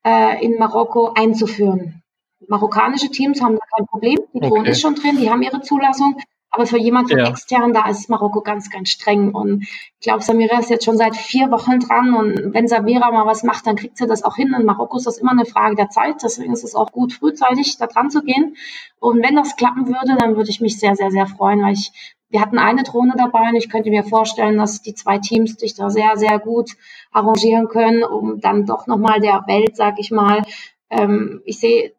äh, 0.04 0.44
in 0.44 0.58
Marokko 0.58 1.12
einzuführen. 1.14 1.97
Marokkanische 2.46 3.10
Teams 3.10 3.42
haben 3.42 3.56
da 3.56 3.62
kein 3.76 3.86
Problem. 3.86 4.18
Die 4.32 4.40
Drohne 4.40 4.60
okay. 4.60 4.70
ist 4.70 4.80
schon 4.80 4.94
drin, 4.94 5.16
die 5.18 5.30
haben 5.30 5.42
ihre 5.42 5.60
Zulassung. 5.60 6.16
Aber 6.50 6.66
für 6.66 6.78
jemanden 6.78 7.18
ja. 7.18 7.28
extern, 7.28 7.74
da 7.74 7.88
ist 7.88 8.08
Marokko 8.08 8.40
ganz, 8.40 8.70
ganz 8.70 8.88
streng. 8.88 9.34
Und 9.34 9.64
ich 9.64 10.00
glaube, 10.00 10.22
Samira 10.22 10.58
ist 10.58 10.70
jetzt 10.70 10.84
schon 10.84 10.96
seit 10.96 11.14
vier 11.14 11.50
Wochen 11.50 11.78
dran. 11.78 12.14
Und 12.14 12.54
wenn 12.54 12.66
Samira 12.66 13.10
mal 13.10 13.26
was 13.26 13.42
macht, 13.42 13.66
dann 13.66 13.76
kriegt 13.76 13.98
sie 13.98 14.06
das 14.06 14.22
auch 14.22 14.36
hin. 14.36 14.54
In 14.58 14.64
Marokko 14.64 14.96
ist 14.96 15.06
das 15.06 15.18
immer 15.18 15.32
eine 15.32 15.44
Frage 15.44 15.76
der 15.76 15.90
Zeit. 15.90 16.22
Deswegen 16.22 16.52
ist 16.52 16.64
es 16.64 16.74
auch 16.74 16.90
gut, 16.90 17.12
frühzeitig 17.12 17.76
da 17.76 17.86
dran 17.86 18.10
zu 18.10 18.22
gehen. 18.22 18.56
Und 18.98 19.22
wenn 19.22 19.36
das 19.36 19.56
klappen 19.56 19.86
würde, 19.86 20.16
dann 20.18 20.36
würde 20.36 20.50
ich 20.50 20.60
mich 20.60 20.80
sehr, 20.80 20.96
sehr, 20.96 21.10
sehr 21.10 21.26
freuen, 21.26 21.62
weil 21.62 21.74
ich, 21.74 21.92
wir 22.30 22.40
hatten 22.40 22.58
eine 22.58 22.82
Drohne 22.82 23.14
dabei 23.16 23.50
und 23.50 23.56
ich 23.56 23.70
könnte 23.70 23.90
mir 23.90 24.02
vorstellen, 24.02 24.58
dass 24.58 24.82
die 24.82 24.94
zwei 24.94 25.18
Teams 25.18 25.54
sich 25.54 25.74
da 25.74 25.90
sehr, 25.90 26.16
sehr 26.16 26.38
gut 26.38 26.72
arrangieren 27.12 27.68
können, 27.68 28.02
um 28.02 28.40
dann 28.40 28.66
doch 28.66 28.86
nochmal 28.86 29.20
der 29.20 29.44
Welt, 29.46 29.76
sag 29.76 29.98
ich 29.98 30.10
mal, 30.10 30.42
ähm, 30.90 31.42
ich 31.44 31.60
sehe 31.60 31.92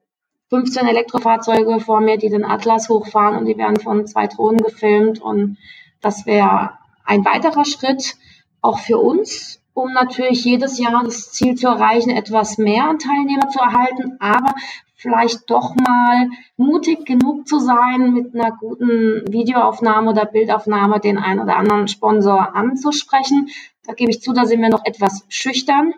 15 0.50 0.88
Elektrofahrzeuge 0.88 1.80
vor 1.80 2.02
mir, 2.02 2.18
die 2.18 2.30
den 2.30 2.44
Atlas 2.44 2.90
hochfahren 2.90 3.38
und 3.38 3.46
die 3.46 3.58
werden 3.58 3.80
von 3.80 4.08
zwei 4.08 4.28
Drohnen 4.28 4.58
gefilmt. 4.58 5.22
Und 5.22 5.58
das 6.02 6.26
wäre 6.26 6.72
ein 7.06 7.24
weiterer 7.26 7.66
Schritt 7.66 8.16
auch 8.62 8.80
für 8.80 8.98
uns, 8.98 9.62
um 9.74 9.94
natürlich 9.94 10.44
jedes 10.44 10.80
Jahr 10.80 11.04
das 11.04 11.32
Ziel 11.32 11.56
zu 11.56 11.68
erreichen, 11.68 12.10
etwas 12.10 12.58
mehr 12.58 12.86
an 12.86 13.00
Teilnehmer 13.00 13.50
zu 13.50 13.60
erhalten, 13.60 14.18
aber 14.20 14.54
vielleicht 14.96 15.50
doch 15.50 15.76
mal 15.76 16.28
mutig 16.58 17.06
genug 17.06 17.48
zu 17.48 17.60
sein, 17.60 18.14
mit 18.14 18.36
einer 18.36 18.52
guten 18.52 19.24
Videoaufnahme 19.32 20.12
oder 20.12 20.26
Bildaufnahme 20.26 21.00
den 21.00 21.18
einen 21.18 21.40
oder 21.40 21.56
anderen 21.56 21.88
Sponsor 21.88 22.56
anzusprechen. 22.56 23.50
Da 23.86 23.94
gebe 23.94 24.12
ich 24.12 24.22
zu, 24.22 24.34
da 24.34 24.46
sind 24.46 24.62
wir 24.62 24.70
noch 24.70 24.84
etwas 24.84 25.26
schüchtern. 25.30 25.94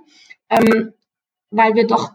Ähm, 0.50 0.94
weil 1.52 1.76
wir 1.76 1.86
doch 1.86 2.12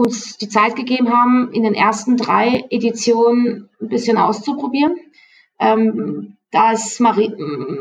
uns 0.00 0.36
die 0.36 0.48
Zeit 0.48 0.76
gegeben 0.76 1.12
haben, 1.12 1.52
in 1.52 1.62
den 1.62 1.74
ersten 1.74 2.16
drei 2.16 2.64
Editionen 2.70 3.68
ein 3.80 3.88
bisschen 3.88 4.16
auszuprobieren. 4.16 4.96
Ähm, 5.58 6.36
da 6.50 6.72
ist 6.72 7.00
Mari 7.00 7.32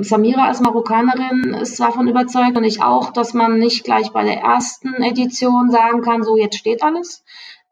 Samira 0.01 0.45
als 0.45 0.61
Marokkanerin 0.61 1.55
ist 1.59 1.79
davon 1.79 2.07
überzeugt 2.07 2.55
und 2.55 2.63
ich 2.63 2.83
auch, 2.83 3.11
dass 3.11 3.33
man 3.33 3.57
nicht 3.57 3.83
gleich 3.83 4.11
bei 4.11 4.23
der 4.23 4.41
ersten 4.41 4.93
Edition 5.01 5.71
sagen 5.71 6.01
kann, 6.01 6.23
so 6.23 6.37
jetzt 6.37 6.57
steht 6.57 6.83
alles. 6.83 7.23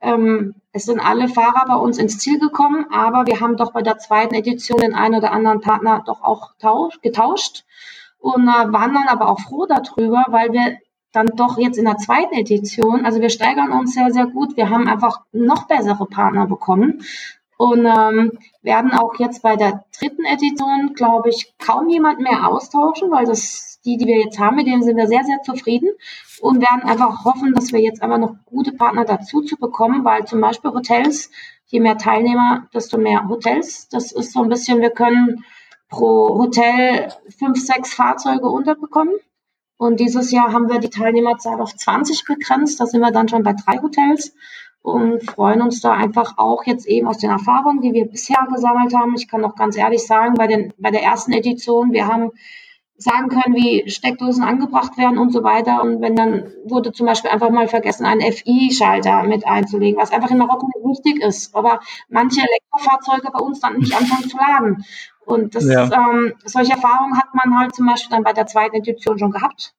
Ähm, 0.02 0.56
es 0.72 0.86
sind 0.86 1.00
alle 1.00 1.28
Fahrer 1.28 1.66
bei 1.68 1.76
uns 1.76 1.98
ins 1.98 2.18
Ziel 2.20 2.40
gekommen, 2.40 2.86
aber 2.92 3.28
wir 3.28 3.40
haben 3.40 3.58
doch 3.58 3.74
bei 3.74 3.82
der 3.82 3.98
zweiten 3.98 4.36
Edition 4.36 4.80
den 4.80 4.96
einen 4.96 5.16
oder 5.16 5.32
anderen 5.32 5.62
Partner 5.62 6.04
doch 6.06 6.24
auch 6.24 6.52
tausch, 6.60 7.00
getauscht 7.02 7.66
und 8.20 8.48
äh, 8.48 8.74
waren 8.74 8.94
dann 8.94 9.08
aber 9.08 9.30
auch 9.30 9.40
froh 9.40 9.68
darüber, 9.68 10.26
weil 10.30 10.52
wir 10.52 10.78
dann 11.12 11.28
doch 11.36 11.58
jetzt 11.58 11.78
in 11.78 11.86
der 11.86 11.98
zweiten 11.98 12.34
Edition, 12.36 13.06
also 13.06 13.22
wir 13.22 13.30
steigern 13.30 13.72
uns 13.72 13.94
sehr, 13.94 14.12
sehr 14.12 14.28
gut. 14.28 14.58
Wir 14.58 14.70
haben 14.70 14.88
einfach 14.88 15.22
noch 15.32 15.68
bessere 15.68 16.06
Partner 16.06 16.48
bekommen 16.48 17.04
und 17.58 17.86
ähm, 17.86 18.38
werden 18.62 18.92
auch 18.92 19.16
jetzt 19.18 19.42
bei 19.42 19.56
der 19.56 19.86
dritten 19.98 20.26
Edition, 20.26 20.94
glaube 20.94 21.30
ich, 21.30 21.54
kaum 21.58 21.90
jemand 21.90 22.20
mehr 22.20 22.48
austauschen, 22.48 23.10
weil 23.10 23.26
das 23.26 23.68
die, 23.88 23.98
die 23.98 24.06
wir 24.06 24.20
jetzt 24.20 24.38
haben, 24.38 24.58
mit 24.58 24.68
denen 24.68 24.84
sind 24.84 24.98
wir 24.98 25.08
sehr, 25.08 25.24
sehr 25.24 25.42
zufrieden 25.44 25.90
und 26.42 26.62
werden 26.62 26.84
einfach 26.84 27.24
hoffen, 27.24 27.54
dass 27.54 27.72
wir 27.72 27.80
jetzt 27.80 28.04
einfach 28.04 28.20
noch 28.20 28.36
gute 28.46 28.74
Partner 28.74 29.06
dazu 29.06 29.42
zu 29.42 29.56
bekommen, 29.56 30.04
weil 30.04 30.26
zum 30.26 30.42
Beispiel 30.42 30.72
Hotels, 30.72 31.32
je 31.68 31.80
mehr 31.80 31.98
Teilnehmer, 31.98 32.68
desto 32.74 32.98
mehr 32.98 33.28
Hotels. 33.30 33.88
Das 33.90 34.12
ist 34.12 34.34
so 34.34 34.44
ein 34.44 34.50
bisschen, 34.50 34.82
wir 34.82 34.90
können 34.90 35.46
pro 35.90 36.38
Hotel 36.38 37.14
fünf, 37.40 37.60
sechs 37.60 37.94
Fahrzeuge 37.94 38.48
unterbekommen. 38.48 39.14
Und 39.78 40.00
dieses 40.00 40.32
Jahr 40.32 40.54
haben 40.54 40.70
wir 40.70 40.80
die 40.80 40.90
Teilnehmerzahl 40.90 41.62
auf 41.62 41.76
20 41.76 42.26
begrenzt. 42.26 42.80
Da 42.80 42.86
sind 42.86 43.02
wir 43.02 43.12
dann 43.12 43.30
schon 43.30 43.44
bei 43.44 43.54
drei 43.54 43.78
Hotels 43.82 44.34
und 44.82 45.24
freuen 45.30 45.62
uns 45.62 45.82
da 45.82 45.92
einfach 45.92 46.38
auch 46.38 46.64
jetzt 46.66 46.88
eben 46.88 47.08
aus 47.08 47.18
den 47.18 47.30
Erfahrungen, 47.30 47.82
die 47.82 47.94
wir 47.94 48.06
bisher 48.06 48.48
gesammelt 48.50 48.96
haben. 48.96 49.16
Ich 49.16 49.28
kann 49.28 49.44
auch 49.44 49.56
ganz 49.56 49.78
ehrlich 49.78 50.06
sagen, 50.06 50.36
bei, 50.36 50.48
den, 50.48 50.74
bei 50.78 50.92
der 50.92 51.04
ersten 51.04 51.34
Edition, 51.34 51.92
wir 51.92 52.08
haben 52.08 52.32
sagen 52.98 53.30
können, 53.30 53.54
wie 53.54 53.90
Steckdosen 53.90 54.44
angebracht 54.44 54.98
werden 54.98 55.20
und 55.20 55.32
so 55.32 55.44
weiter. 55.44 55.84
Und 55.84 56.02
wenn 56.02 56.16
dann 56.16 56.52
wurde 56.66 56.92
zum 56.92 57.06
Beispiel 57.06 57.30
einfach 57.30 57.52
mal 57.52 57.68
vergessen, 57.68 58.06
einen 58.06 58.22
FI-Schalter 58.22 59.24
mit 59.24 59.46
einzulegen, 59.46 60.02
was 60.02 60.12
einfach 60.12 60.32
in 60.32 60.38
Marokko 60.40 60.68
nicht 60.68 61.06
wichtig 61.06 61.22
ist. 61.22 61.56
Aber 61.56 61.80
manche 62.10 62.42
Elektrofahrzeuge 62.42 63.30
bei 63.32 63.40
uns 63.40 63.60
dann 63.60 63.78
nicht 63.78 63.96
anfangen 63.96 64.30
zu 64.30 64.38
laden. 64.38 64.86
Und 65.28 65.56
das, 65.56 65.66
ja. 65.66 65.84
ähm, 65.92 66.36
solche 66.46 66.72
Erfahrungen 66.72 67.18
hat 67.18 67.36
man 67.36 67.60
halt 67.60 67.76
zum 67.76 67.86
Beispiel 67.86 68.16
dann 68.16 68.24
bei 68.24 68.32
der 68.32 68.48
zweiten 68.48 68.78
Edition 68.78 69.20
schon 69.20 69.32
gehabt. 69.32 69.74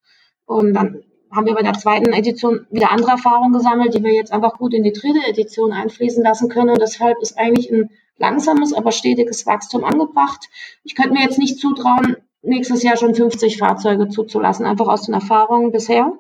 Und 0.45 0.75
dann 0.75 1.03
haben 1.31 1.47
wir 1.47 1.55
bei 1.55 1.63
der 1.63 1.73
zweiten 1.73 2.13
Edition 2.13 2.67
wieder 2.71 2.93
andere 2.93 3.13
Erfahrungen 3.13 3.55
gesammelt, 3.55 3.95
die 3.95 4.05
wir 4.05 4.13
jetzt 4.13 4.31
einfach 4.31 4.59
gut 4.59 4.75
in 4.75 4.85
die 4.85 4.93
dritte 4.93 5.27
Edition 5.27 5.73
einfließen 5.73 6.23
lassen 6.23 6.51
können. 6.51 6.69
Und 6.69 6.83
deshalb 6.83 7.17
ist 7.23 7.39
eigentlich 7.39 7.73
ein 7.73 7.89
langsames, 8.19 8.75
aber 8.75 8.93
stetiges 8.93 9.47
Wachstum 9.47 9.85
angebracht. 9.85 10.51
Ich 10.85 10.95
könnte 10.95 11.15
mir 11.15 11.23
jetzt 11.23 11.39
nicht 11.39 11.59
zutrauen, 11.59 12.19
nächstes 12.43 12.83
Jahr 12.83 12.99
schon 12.99 13.15
50 13.15 13.57
Fahrzeuge 13.57 14.09
zuzulassen, 14.11 14.67
einfach 14.67 14.89
aus 14.89 15.07
den 15.07 15.15
Erfahrungen 15.15 15.73
bisher. 15.73 16.13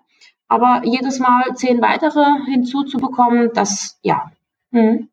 Aber 0.49 0.81
jedes 0.85 1.19
Mal 1.19 1.55
zehn 1.55 1.83
weitere 1.83 2.25
hinzuzubekommen, 2.47 3.51
das 3.53 3.99
ja. 4.03 4.31
Hm. 4.73 5.11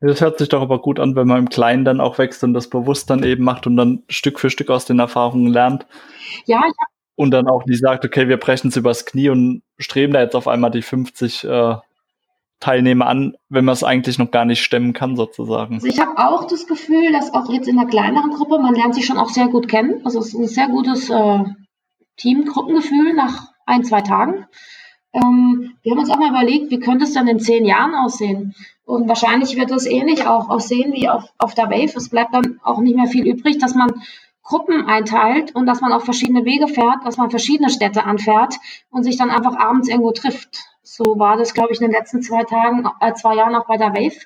Das 0.00 0.20
hört 0.20 0.38
sich 0.38 0.48
doch 0.48 0.62
aber 0.62 0.80
gut 0.80 1.00
an, 1.00 1.16
wenn 1.16 1.26
man 1.26 1.38
im 1.38 1.48
Kleinen 1.48 1.84
dann 1.84 2.00
auch 2.00 2.18
wächst 2.18 2.44
und 2.44 2.54
das 2.54 2.70
bewusst 2.70 3.10
dann 3.10 3.22
eben 3.22 3.44
macht 3.44 3.66
und 3.66 3.76
dann 3.76 4.02
Stück 4.08 4.38
für 4.38 4.50
Stück 4.50 4.70
aus 4.70 4.84
den 4.84 4.98
Erfahrungen 4.98 5.52
lernt. 5.52 5.86
Ja, 6.46 6.58
ich 6.58 6.76
hab 6.78 6.88
und 7.18 7.32
dann 7.32 7.48
auch 7.48 7.66
nicht 7.66 7.80
sagt, 7.80 8.04
okay, 8.04 8.28
wir 8.28 8.36
brechen 8.36 8.68
es 8.68 8.76
übers 8.76 9.04
Knie 9.04 9.30
und 9.30 9.62
streben 9.76 10.12
da 10.12 10.20
jetzt 10.20 10.36
auf 10.36 10.46
einmal 10.46 10.70
die 10.70 10.82
50 10.82 11.42
äh, 11.42 11.74
Teilnehmer 12.60 13.06
an, 13.06 13.34
wenn 13.48 13.64
man 13.64 13.72
es 13.72 13.82
eigentlich 13.82 14.18
noch 14.18 14.30
gar 14.30 14.44
nicht 14.44 14.62
stemmen 14.62 14.92
kann, 14.92 15.16
sozusagen. 15.16 15.74
Also 15.74 15.88
ich 15.88 15.98
habe 15.98 16.16
auch 16.16 16.46
das 16.46 16.68
Gefühl, 16.68 17.10
dass 17.10 17.34
auch 17.34 17.52
jetzt 17.52 17.66
in 17.66 17.76
einer 17.76 17.88
kleineren 17.88 18.30
Gruppe, 18.30 18.60
man 18.60 18.74
lernt 18.74 18.94
sich 18.94 19.04
schon 19.04 19.18
auch 19.18 19.30
sehr 19.30 19.48
gut 19.48 19.66
kennen. 19.66 20.00
Also 20.04 20.20
es 20.20 20.28
ist 20.28 20.34
ein 20.34 20.46
sehr 20.46 20.68
gutes 20.68 21.10
äh, 21.10 21.44
Teamgruppengefühl 22.18 23.14
nach 23.14 23.48
ein, 23.66 23.82
zwei 23.82 24.00
Tagen. 24.00 24.46
Ähm, 25.12 25.72
wir 25.82 25.92
haben 25.92 25.98
uns 25.98 26.10
auch 26.10 26.18
mal 26.18 26.30
überlegt, 26.30 26.70
wie 26.70 26.78
könnte 26.78 27.04
es 27.04 27.14
dann 27.14 27.26
in 27.26 27.40
zehn 27.40 27.64
Jahren 27.64 27.96
aussehen? 27.96 28.54
Und 28.88 29.06
wahrscheinlich 29.06 29.54
wird 29.54 29.70
es 29.70 29.84
ähnlich 29.84 30.26
auch 30.26 30.48
aussehen 30.48 30.94
wie 30.94 31.10
auf, 31.10 31.24
auf 31.36 31.54
der 31.54 31.66
Wave. 31.66 31.92
Es 31.94 32.08
bleibt 32.08 32.34
dann 32.34 32.58
auch 32.64 32.80
nicht 32.80 32.96
mehr 32.96 33.06
viel 33.06 33.28
übrig, 33.28 33.58
dass 33.58 33.74
man 33.74 34.02
Gruppen 34.42 34.86
einteilt 34.86 35.54
und 35.54 35.66
dass 35.66 35.82
man 35.82 35.92
auf 35.92 36.06
verschiedene 36.06 36.46
Wege 36.46 36.68
fährt, 36.68 37.04
dass 37.04 37.18
man 37.18 37.28
verschiedene 37.28 37.68
Städte 37.68 38.04
anfährt 38.04 38.54
und 38.88 39.02
sich 39.02 39.18
dann 39.18 39.28
einfach 39.28 39.58
abends 39.58 39.90
irgendwo 39.90 40.12
trifft. 40.12 40.60
So 40.82 41.04
war 41.18 41.36
das, 41.36 41.52
glaube 41.52 41.74
ich, 41.74 41.82
in 41.82 41.88
den 41.88 41.92
letzten 41.92 42.22
zwei 42.22 42.44
Tagen, 42.44 42.88
äh, 43.00 43.12
zwei 43.12 43.34
Jahren 43.34 43.54
auch 43.56 43.66
bei 43.66 43.76
der 43.76 43.92
Wave. 43.92 44.24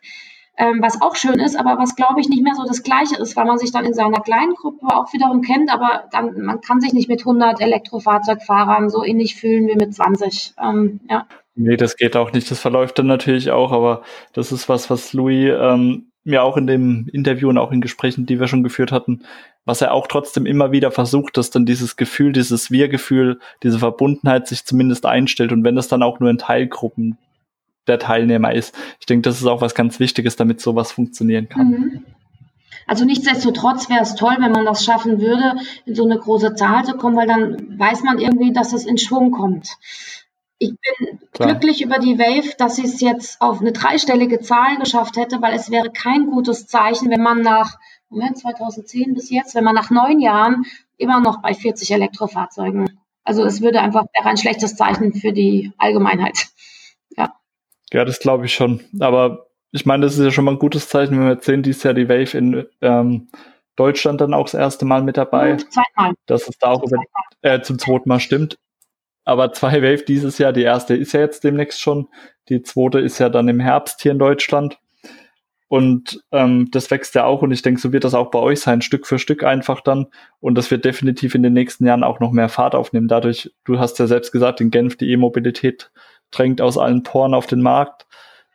Ähm, 0.57 0.81
was 0.81 1.03
auch 1.03 1.17
schön 1.17 1.41
ist, 1.41 1.57
aber 1.59 1.77
was, 1.79 1.97
glaube 1.97 2.21
ich, 2.21 2.29
nicht 2.29 2.45
mehr 2.45 2.55
so 2.55 2.63
das 2.65 2.85
Gleiche 2.85 3.17
ist, 3.17 3.35
weil 3.35 3.47
man 3.47 3.59
sich 3.59 3.73
dann 3.73 3.85
in 3.85 3.95
seiner 3.95 4.21
kleinen 4.21 4.55
Gruppe 4.55 4.87
auch 4.95 5.13
wiederum 5.13 5.43
kennt, 5.43 5.73
aber 5.73 6.05
dann, 6.13 6.41
man 6.41 6.61
kann 6.61 6.81
sich 6.81 6.93
nicht 6.93 7.09
mit 7.09 7.23
100 7.23 7.61
Elektrofahrzeugfahrern 7.61 8.91
so 8.91 9.03
ähnlich 9.03 9.35
fühlen 9.35 9.67
wie 9.67 9.75
mit 9.75 9.93
20. 9.93 10.55
Ähm, 10.63 11.01
ja. 11.11 11.27
Nee, 11.55 11.77
das 11.77 11.97
geht 11.97 12.17
auch 12.17 12.33
nicht. 12.33 12.51
Das 12.51 12.61
verläuft 12.61 12.99
dann 12.99 13.07
natürlich 13.07 13.51
auch, 13.51 13.73
aber 13.73 14.03
das 14.33 14.53
ist 14.53 14.69
was, 14.69 14.89
was 14.89 15.13
Louis 15.13 15.53
ähm, 15.59 16.07
mir 16.25 16.43
auch 16.43 16.57
in 16.57 16.67
dem 16.67 17.09
Interview 17.13 17.49
und 17.49 17.59
auch 17.59 17.73
in 17.73 17.81
Gesprächen, 17.81 18.27
die 18.27 18.41
wir 18.41 18.49
schon 18.49 18.63
geführt 18.63 18.93
hatten, 18.93 19.23
was 19.65 19.81
er 19.81 19.93
auch 19.93 20.07
trotzdem 20.07 20.47
immer 20.47 20.73
wieder 20.73 20.91
versucht, 20.91 21.37
dass 21.37 21.51
dann 21.51 21.67
dieses 21.67 21.97
Gefühl, 21.97 22.33
dieses 22.33 22.71
Wir-Gefühl, 22.71 23.39
diese 23.63 23.79
Verbundenheit 23.79 24.47
sich 24.49 24.65
zumindest 24.65 25.05
einstellt 25.05 25.53
und 25.53 25.65
wenn 25.65 25.77
das 25.77 25.89
dann 25.89 26.03
auch 26.03 26.21
nur 26.21 26.31
in 26.31 26.39
Teilgruppen 26.39 27.19
der 27.87 27.99
Teilnehmer 27.99 28.55
ist. 28.55 28.75
Ich 29.01 29.07
denke, 29.07 29.23
das 29.23 29.41
ist 29.41 29.47
auch 29.47 29.61
was 29.61 29.75
ganz 29.75 29.99
Wichtiges, 30.01 30.37
damit 30.37 30.61
sowas 30.61 30.93
funktionieren 30.93 31.49
kann. 31.49 31.71
Mhm. 31.71 32.05
Also 32.87 33.05
nichtsdestotrotz 33.05 33.89
wäre 33.89 34.03
es 34.03 34.15
toll, 34.15 34.37
wenn 34.39 34.53
man 34.53 34.65
das 34.65 34.85
schaffen 34.85 35.21
würde, 35.21 35.57
in 35.87 35.95
so 35.95 36.05
eine 36.05 36.19
große 36.19 36.55
Zahl 36.55 36.85
zu 36.85 36.97
kommen, 36.97 37.17
weil 37.17 37.29
dann 37.29 37.79
weiß 37.79 38.03
man 38.03 38.19
irgendwie, 38.19 38.53
dass 38.53 38.73
es 38.73 38.85
in 38.85 38.99
Schwung 38.99 39.31
kommt. 39.31 39.77
Ich 40.63 40.71
bin 40.71 41.19
Klar. 41.33 41.49
glücklich 41.49 41.83
über 41.83 41.99
die 41.99 42.19
Wave, 42.19 42.55
dass 42.57 42.77
sie 42.77 42.85
es 42.85 43.01
jetzt 43.01 43.41
auf 43.41 43.61
eine 43.61 43.73
dreistellige 43.73 44.41
Zahl 44.41 44.77
geschafft 44.79 45.17
hätte, 45.17 45.43
weil 45.43 45.55
es 45.55 45.71
wäre 45.71 45.91
kein 45.91 46.27
gutes 46.27 46.67
Zeichen, 46.67 47.11
wenn 47.11 47.23
man 47.23 47.41
nach 47.41 47.79
Moment, 48.09 48.39
2010 48.39 49.15
bis 49.15 49.31
jetzt, 49.31 49.55
wenn 49.55 49.65
man 49.65 49.75
nach 49.75 49.91
neun 49.91 50.21
Jahren 50.21 50.67
immer 50.99 51.21
noch 51.21 51.41
bei 51.41 51.55
40 51.55 51.91
Elektrofahrzeugen, 51.93 53.01
also 53.25 53.45
es 53.45 53.63
würde 53.63 53.81
einfach, 53.81 54.05
wäre 54.15 54.29
ein 54.29 54.37
schlechtes 54.37 54.77
Zeichen 54.77 55.15
für 55.15 55.33
die 55.33 55.73
Allgemeinheit. 55.79 56.47
Ja. 57.15 57.35
Ja, 57.93 58.07
das 58.07 58.21
glaube 58.21 58.47
ich 58.47 58.55
schon. 58.55 58.81
Aber 58.99 59.49
ich 59.71 59.85
meine, 59.85 60.07
das 60.07 60.17
ist 60.17 60.25
ja 60.25 60.31
schon 60.31 60.47
mal 60.47 60.53
ein 60.53 60.59
gutes 60.59 60.89
Zeichen, 60.89 61.15
wenn 61.19 61.27
wir 61.27 61.35
jetzt 61.35 61.45
sehen, 61.45 61.63
dieses 61.63 61.83
Jahr 61.83 61.93
die 61.93 62.09
Wave 62.09 62.39
in 62.39 62.67
ähm, 62.81 63.29
Deutschland 63.77 64.23
dann 64.23 64.33
auch 64.33 64.45
das 64.45 64.55
erste 64.55 64.87
Mal 64.87 65.03
mit 65.03 65.19
dabei. 65.19 65.57
Zweimal. 65.57 66.15
Dass 66.25 66.49
es 66.49 66.57
da 66.57 66.71
auch 66.71 66.83
über, 66.83 66.97
äh, 67.43 67.61
zum 67.61 67.79
zweiten 67.79 68.09
Mal 68.09 68.19
stimmt. 68.19 68.57
Aber 69.25 69.53
zwei 69.53 69.83
Wave 69.83 70.05
dieses 70.05 70.39
Jahr, 70.39 70.53
die 70.53 70.63
erste 70.63 70.95
ist 70.95 71.13
ja 71.13 71.21
jetzt 71.21 71.45
demnächst 71.45 71.81
schon. 71.81 72.09
Die 72.49 72.63
zweite 72.63 72.99
ist 72.99 73.19
ja 73.19 73.29
dann 73.29 73.49
im 73.49 73.61
Herbst 73.61 74.03
hier 74.03 74.13
in 74.13 74.19
Deutschland. 74.19 74.79
Und 75.69 76.23
ähm, 76.33 76.69
das 76.71 76.91
wächst 76.91 77.15
ja 77.15 77.25
auch 77.25 77.41
und 77.41 77.51
ich 77.51 77.63
denke, 77.63 77.81
so 77.81 77.93
wird 77.93 78.05
das 78.05 78.13
auch 78.13 78.31
bei 78.31 78.39
euch 78.39 78.61
sein, 78.61 78.83
Stück 78.83 79.07
für 79.07 79.19
Stück 79.19 79.43
einfach 79.43 79.81
dann. 79.81 80.09
Und 80.39 80.57
das 80.57 80.71
wird 80.71 80.85
definitiv 80.85 81.35
in 81.35 81.43
den 81.43 81.55
nächsten 81.55 81.87
Jahren 81.87 82.05
auch 82.05 82.21
noch 82.21 82.31
mehr 82.31 82.51
Fahrt 82.51 82.75
aufnehmen. 82.75 83.09
Dadurch, 83.09 83.51
du 83.65 83.79
hast 83.79 83.99
ja 83.99 84.07
selbst 84.07 84.33
gesagt, 84.33 84.61
in 84.61 84.71
Genf 84.71 84.99
die 84.99 85.11
E-Mobilität 85.11 85.91
drängt 86.31 86.61
aus 86.61 86.77
allen 86.77 87.05
Poren 87.05 87.33
auf 87.33 87.47
den 87.47 87.63
Markt. 87.63 88.07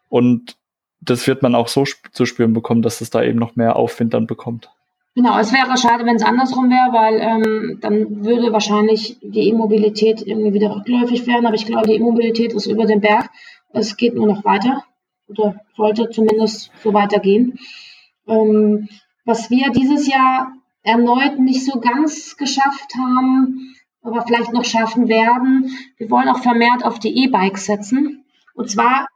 Und 0.09 0.57
das 1.01 1.25
wird 1.25 1.41
man 1.41 1.55
auch 1.55 1.69
so 1.69 1.83
sp 1.89 2.11
zu 2.11 2.27
spüren 2.27 2.53
bekommen, 2.53 2.83
dass 2.83 3.01
es 3.01 3.09
da 3.09 3.23
eben 3.23 3.39
noch 3.39 3.55
mehr 3.55 3.77
Aufwind 3.77 4.13
dann 4.13 4.27
bekommt. 4.27 4.69
Genau, 5.17 5.39
es 5.39 5.51
wäre 5.51 5.75
schade, 5.79 6.05
wenn 6.05 6.17
es 6.17 6.21
andersrum 6.21 6.69
wäre, 6.69 6.93
weil 6.93 7.19
ähm, 7.19 7.79
dann 7.81 8.23
würde 8.23 8.53
wahrscheinlich 8.53 9.17
die 9.23 9.49
E-Mobilität 9.49 10.21
irgendwie 10.21 10.53
wieder 10.53 10.75
rückläufig 10.75 11.25
werden. 11.25 11.47
Aber 11.47 11.55
ich 11.55 11.65
glaube, 11.65 11.87
die 11.87 11.95
E-Mobilität 11.95 12.53
ist 12.53 12.67
über 12.67 12.85
den 12.85 13.01
Berg. 13.01 13.27
Es 13.73 13.97
geht 13.97 14.13
nur 14.13 14.27
noch 14.27 14.45
weiter 14.45 14.83
oder 15.27 15.59
sollte 15.75 16.11
zumindest 16.11 16.69
so 16.83 16.93
weitergehen. 16.93 17.57
Ähm, 18.27 18.89
was 19.25 19.49
wir 19.49 19.71
dieses 19.71 20.05
Jahr 20.07 20.51
erneut 20.83 21.39
nicht 21.39 21.65
so 21.65 21.79
ganz 21.79 22.37
geschafft 22.37 22.93
haben, 22.95 23.73
aber 24.03 24.21
vielleicht 24.21 24.53
noch 24.53 24.65
schaffen 24.65 25.07
werden, 25.07 25.75
wir 25.97 26.11
wollen 26.11 26.29
auch 26.29 26.43
vermehrt 26.43 26.85
auf 26.85 26.99
die 26.99 27.23
E-Bikes 27.23 27.65
setzen. 27.65 28.23
Und 28.53 28.69
zwar 28.69 29.07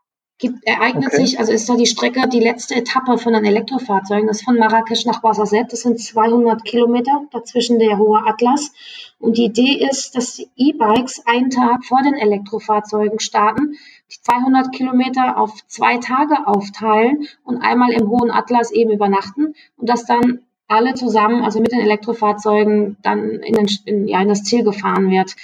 gibt, 0.42 0.66
ereignet 0.66 1.14
okay. 1.14 1.26
sich, 1.26 1.40
also 1.40 1.54
ist 1.54 1.70
da 1.70 1.76
die 1.76 1.86
Strecke, 1.86 2.28
die 2.28 2.42
letzte 2.42 2.76
Etappe 2.76 3.18
von 3.18 3.34
den 3.34 3.46
Elektrofahrzeugen, 3.46 4.28
das 4.28 4.40
ist 4.40 4.46
von 4.46 4.58
Marrakesch 4.58 5.06
nach 5.06 5.24
Ouarzazate, 5.24 5.68
das 5.70 5.82
sind 5.82 6.02
200 6.02 6.66
Kilometer, 6.66 7.22
dazwischen 7.32 7.80
der 7.80 7.98
hohe 7.98 8.26
Atlas. 8.26 8.74
Und 9.20 9.38
die 9.38 9.46
Idee 9.46 9.88
ist, 9.90 10.16
dass 10.16 10.34
die 10.34 10.50
E-Bikes 10.58 11.24
einen 11.26 11.52
Tag 11.52 11.86
vor 11.86 12.02
den 12.04 12.16
Elektrofahrzeugen 12.16 13.20
starten, 13.20 13.78
die 14.12 14.22
200 14.22 14.74
Kilometer 14.74 15.38
auf 15.38 15.56
zwei 15.68 15.98
Tage 15.98 16.48
aufteilen 16.48 17.28
und 17.44 17.62
einmal 17.62 17.92
im 17.92 18.10
hohen 18.10 18.32
Atlas 18.32 18.72
eben 18.72 18.92
übernachten 18.92 19.54
und 19.78 19.90
das 19.90 20.06
dann 20.06 20.40
alle 20.68 20.94
zusammen, 20.96 21.44
also 21.44 21.60
mit 21.60 21.72
den 21.72 21.82
Elektrofahrzeugen, 21.82 22.98
dann 23.04 23.30
in, 23.42 23.54
den, 23.54 23.68
in, 23.86 24.08
ja, 24.08 24.22
in 24.22 24.30
das 24.30 24.44
Ziel 24.44 24.64
gefahren 24.64 25.12
wird. 25.12 25.36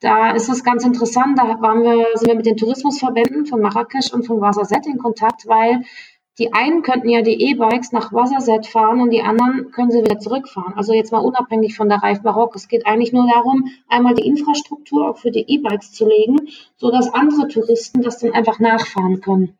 Da 0.00 0.32
ist 0.32 0.48
es 0.48 0.62
ganz 0.62 0.84
interessant, 0.84 1.38
da 1.38 1.60
waren 1.60 1.82
wir, 1.82 2.06
sind 2.14 2.28
wir 2.28 2.34
mit 2.34 2.46
den 2.46 2.56
Tourismusverbänden 2.56 3.46
von 3.46 3.60
Marrakesch 3.60 4.12
und 4.12 4.26
von 4.26 4.40
Wasserset 4.40 4.86
in 4.86 4.98
Kontakt, 4.98 5.46
weil 5.46 5.84
die 6.38 6.52
einen 6.52 6.82
könnten 6.82 7.08
ja 7.08 7.22
die 7.22 7.50
E-Bikes 7.50 7.92
nach 7.92 8.12
Wasserset 8.12 8.66
fahren 8.66 9.00
und 9.00 9.10
die 9.10 9.22
anderen 9.22 9.70
können 9.70 9.90
sie 9.90 10.02
wieder 10.02 10.18
zurückfahren. 10.18 10.74
Also 10.76 10.92
jetzt 10.92 11.12
mal 11.12 11.20
unabhängig 11.20 11.74
von 11.74 11.88
der 11.88 12.02
Reif 12.02 12.20
Barock. 12.20 12.54
Es 12.56 12.68
geht 12.68 12.86
eigentlich 12.86 13.14
nur 13.14 13.26
darum, 13.26 13.70
einmal 13.88 14.14
die 14.14 14.26
Infrastruktur 14.26 15.08
auch 15.08 15.16
für 15.16 15.30
die 15.30 15.46
E-Bikes 15.48 15.92
zu 15.92 16.06
legen, 16.06 16.36
so 16.76 16.90
dass 16.90 17.12
andere 17.14 17.48
Touristen 17.48 18.02
das 18.02 18.18
dann 18.18 18.32
einfach 18.32 18.58
nachfahren 18.58 19.22
können. 19.22 19.56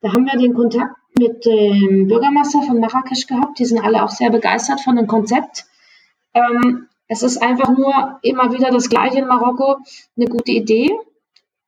Da 0.00 0.12
haben 0.12 0.26
wir 0.26 0.38
den 0.38 0.54
Kontakt 0.54 0.96
mit 1.16 1.44
dem 1.46 2.08
Bürgermeister 2.08 2.62
von 2.62 2.80
Marrakesch 2.80 3.28
gehabt. 3.28 3.60
Die 3.60 3.64
sind 3.64 3.78
alle 3.84 4.02
auch 4.02 4.10
sehr 4.10 4.30
begeistert 4.30 4.80
von 4.80 4.96
dem 4.96 5.06
Konzept. 5.06 5.66
Ähm, 6.34 6.87
es 7.08 7.22
ist 7.22 7.42
einfach 7.42 7.76
nur 7.76 8.18
immer 8.22 8.52
wieder 8.52 8.70
das 8.70 8.88
Gleiche 8.88 9.18
in 9.18 9.26
Marokko. 9.26 9.78
Eine 10.16 10.26
gute 10.26 10.52
Idee 10.52 10.90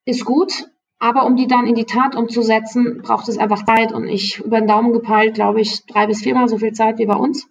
ist 0.05 0.25
gut, 0.25 0.69
aber 0.99 1.25
um 1.25 1.37
die 1.37 1.47
dann 1.47 1.67
in 1.67 1.75
die 1.75 1.87
Tat 1.87 2.15
umzusetzen, 2.15 3.01
braucht 3.03 3.29
es 3.29 3.39
einfach 3.39 3.65
Zeit. 3.65 3.93
Und 3.93 4.07
ich 4.07 4.39
über 4.39 4.61
den 4.61 4.69
Daumen 4.69 4.93
gepeilt, 4.93 5.35
glaube 5.35 5.63
ich, 5.63 5.87
drei 5.87 6.07
bis 6.07 6.23
viermal 6.23 6.49
so 6.49 6.59
viel 6.59 6.73
Zeit 6.73 6.99
wie 6.99 7.07
bei 7.07 7.17
uns. 7.17 7.49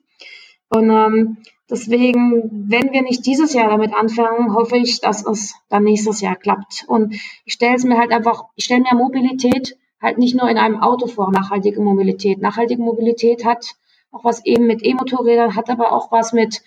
Und 0.70 0.92
ähm, 0.92 1.38
deswegen, 1.68 2.68
wenn 2.70 2.94
wir 2.94 3.02
nicht 3.02 3.26
dieses 3.26 3.54
Jahr 3.54 3.70
damit 3.70 3.94
anfangen, 3.96 4.54
hoffe 4.54 4.78
ich, 4.78 5.02
dass 5.02 5.26
es 5.26 5.56
dann 5.70 5.84
nächstes 5.84 6.22
Jahr 6.22 6.36
klappt. 6.36 6.86
Und 6.88 7.16
ich 7.44 7.54
stelle 7.54 7.76
es 7.76 7.84
mir 7.84 7.98
halt 7.98 8.12
einfach, 8.12 8.46
ich 8.56 8.66
stelle 8.66 8.82
mir 8.82 8.96
Mobilität 8.96 9.78
halt 10.00 10.20
nicht 10.20 10.36
nur 10.36 10.48
in 10.48 10.60
einem 10.60 10.80
Auto 10.80 11.08
vor, 11.08 11.32
nachhaltige 11.32 11.82
Mobilität. 11.82 12.40
Nachhaltige 12.40 12.84
Mobilität 12.84 13.46
hat 13.46 13.76
auch 14.12 14.24
was 14.24 14.46
eben 14.46 14.68
mit 14.68 14.86
E-Motorrädern, 14.86 15.56
hat 15.56 15.70
aber 15.70 15.92
auch 15.92 16.12
was 16.12 16.34
mit 16.34 16.62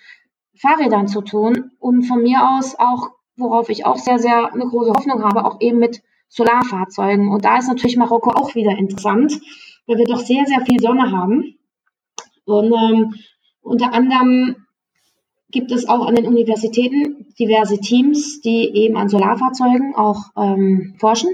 Fahrrädern 0.57 1.09
zu 1.09 1.23
tun. 1.23 1.71
Und 1.79 2.05
von 2.05 2.23
mir 2.23 2.49
aus 2.49 2.77
auch, 2.79 3.11
worauf 3.37 3.69
ich 3.69 3.87
auch 3.87 3.97
sehr, 3.97 4.19
sehr 4.19 4.53
eine 4.53 4.67
große 4.67 4.93
Hoffnung 4.93 5.23
habe, 5.25 5.45
auch 5.45 5.61
eben 5.61 5.79
mit 5.79 6.03
Solarfahrzeugen. 6.29 7.29
Und 7.29 7.45
da 7.45 7.59
ist 7.59 7.69
natürlich 7.69 7.97
Marokko 7.97 8.31
auch 8.31 8.55
wieder 8.55 8.77
interessant, 8.77 9.41
weil 9.87 9.99
wir 9.99 10.07
doch 10.07 10.21
sehr, 10.21 10.47
sehr 10.47 10.65
viel 10.65 10.81
Sonne 10.81 11.13
haben. 11.13 11.59
Und 12.45 12.73
ähm, 12.73 13.15
unter 13.61 13.93
anderem 13.93 14.57
gibt 15.51 15.71
es 15.71 15.89
auch 15.89 16.07
an 16.07 16.15
den 16.15 16.27
Universitäten 16.27 17.27
diverse 17.39 17.79
Teams, 17.79 18.41
die 18.41 18.71
eben 18.75 18.97
an 18.97 19.09
Solarfahrzeugen 19.09 19.95
auch 19.95 20.31
ähm, 20.37 20.95
forschen, 20.99 21.31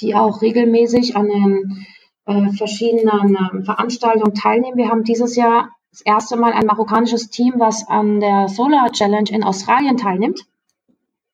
die 0.00 0.14
auch 0.14 0.40
regelmäßig 0.40 1.16
an 1.16 1.28
den 1.28 1.86
äh, 2.26 2.52
verschiedenen 2.52 3.34
äh, 3.34 3.64
Veranstaltungen 3.64 4.34
teilnehmen. 4.34 4.76
Wir 4.76 4.88
haben 4.88 5.04
dieses 5.04 5.36
Jahr 5.36 5.70
das 5.96 6.02
erste 6.02 6.36
Mal 6.36 6.52
ein 6.52 6.66
marokkanisches 6.66 7.30
Team, 7.30 7.54
was 7.56 7.88
an 7.88 8.20
der 8.20 8.48
Solar 8.48 8.92
Challenge 8.92 9.30
in 9.30 9.42
Australien 9.42 9.96
teilnimmt. 9.96 10.44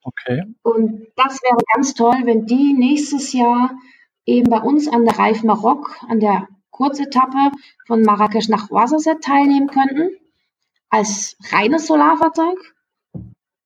Okay. 0.05 0.43
Und 0.63 1.09
das 1.17 1.43
wäre 1.43 1.57
ganz 1.75 1.95
toll, 1.95 2.15
wenn 2.25 2.47
die 2.47 2.73
nächstes 2.73 3.33
Jahr 3.33 3.73
eben 4.25 4.51
bei 4.51 4.61
uns 4.61 4.87
an 4.87 5.05
der 5.05 5.19
Reif 5.19 5.43
Marok, 5.43 5.97
an 6.09 6.21
der 6.21 6.47
Kurzetappe 6.71 7.51
von 7.89 8.03
Marrakesch 8.03 8.49
nach 8.49 8.71
Ouarzazate 8.71 9.19
teilnehmen 9.19 9.67
könnten, 9.67 10.11
als 10.91 11.37
reines 11.51 11.89
Solarfahrzeug. 11.89 12.59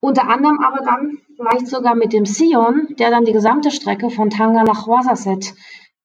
Unter 0.00 0.30
anderem 0.30 0.60
aber 0.60 0.82
dann 0.82 1.18
vielleicht 1.36 1.66
sogar 1.68 1.94
mit 1.94 2.14
dem 2.14 2.24
Sion, 2.24 2.88
der 2.98 3.10
dann 3.10 3.26
die 3.26 3.32
gesamte 3.32 3.70
Strecke 3.70 4.08
von 4.08 4.30
Tanga 4.30 4.64
nach 4.64 4.86
Ouarzazate 4.86 5.52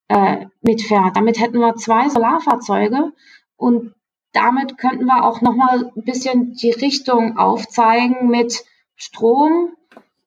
äh, 0.10 0.48
mitfährt. 0.62 1.16
Damit 1.16 1.40
hätten 1.40 1.60
wir 1.60 1.76
zwei 1.76 2.10
Solarfahrzeuge 2.10 3.14
und 3.56 3.94
damit 4.34 4.78
könnten 4.78 5.06
wir 5.06 5.26
auch 5.26 5.42
nochmal 5.42 5.92
ein 5.96 6.04
bisschen 6.04 6.54
die 6.54 6.72
Richtung 6.72 7.38
aufzeigen 7.38 8.30
mit 8.30 8.64
Strom, 8.96 9.74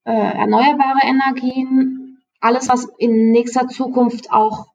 äh, 0.04 0.12
erneuerbare 0.12 1.00
Energien, 1.04 2.22
alles, 2.40 2.68
was 2.68 2.84
in 2.98 3.30
nächster 3.30 3.68
Zukunft 3.68 4.30
auch 4.30 4.66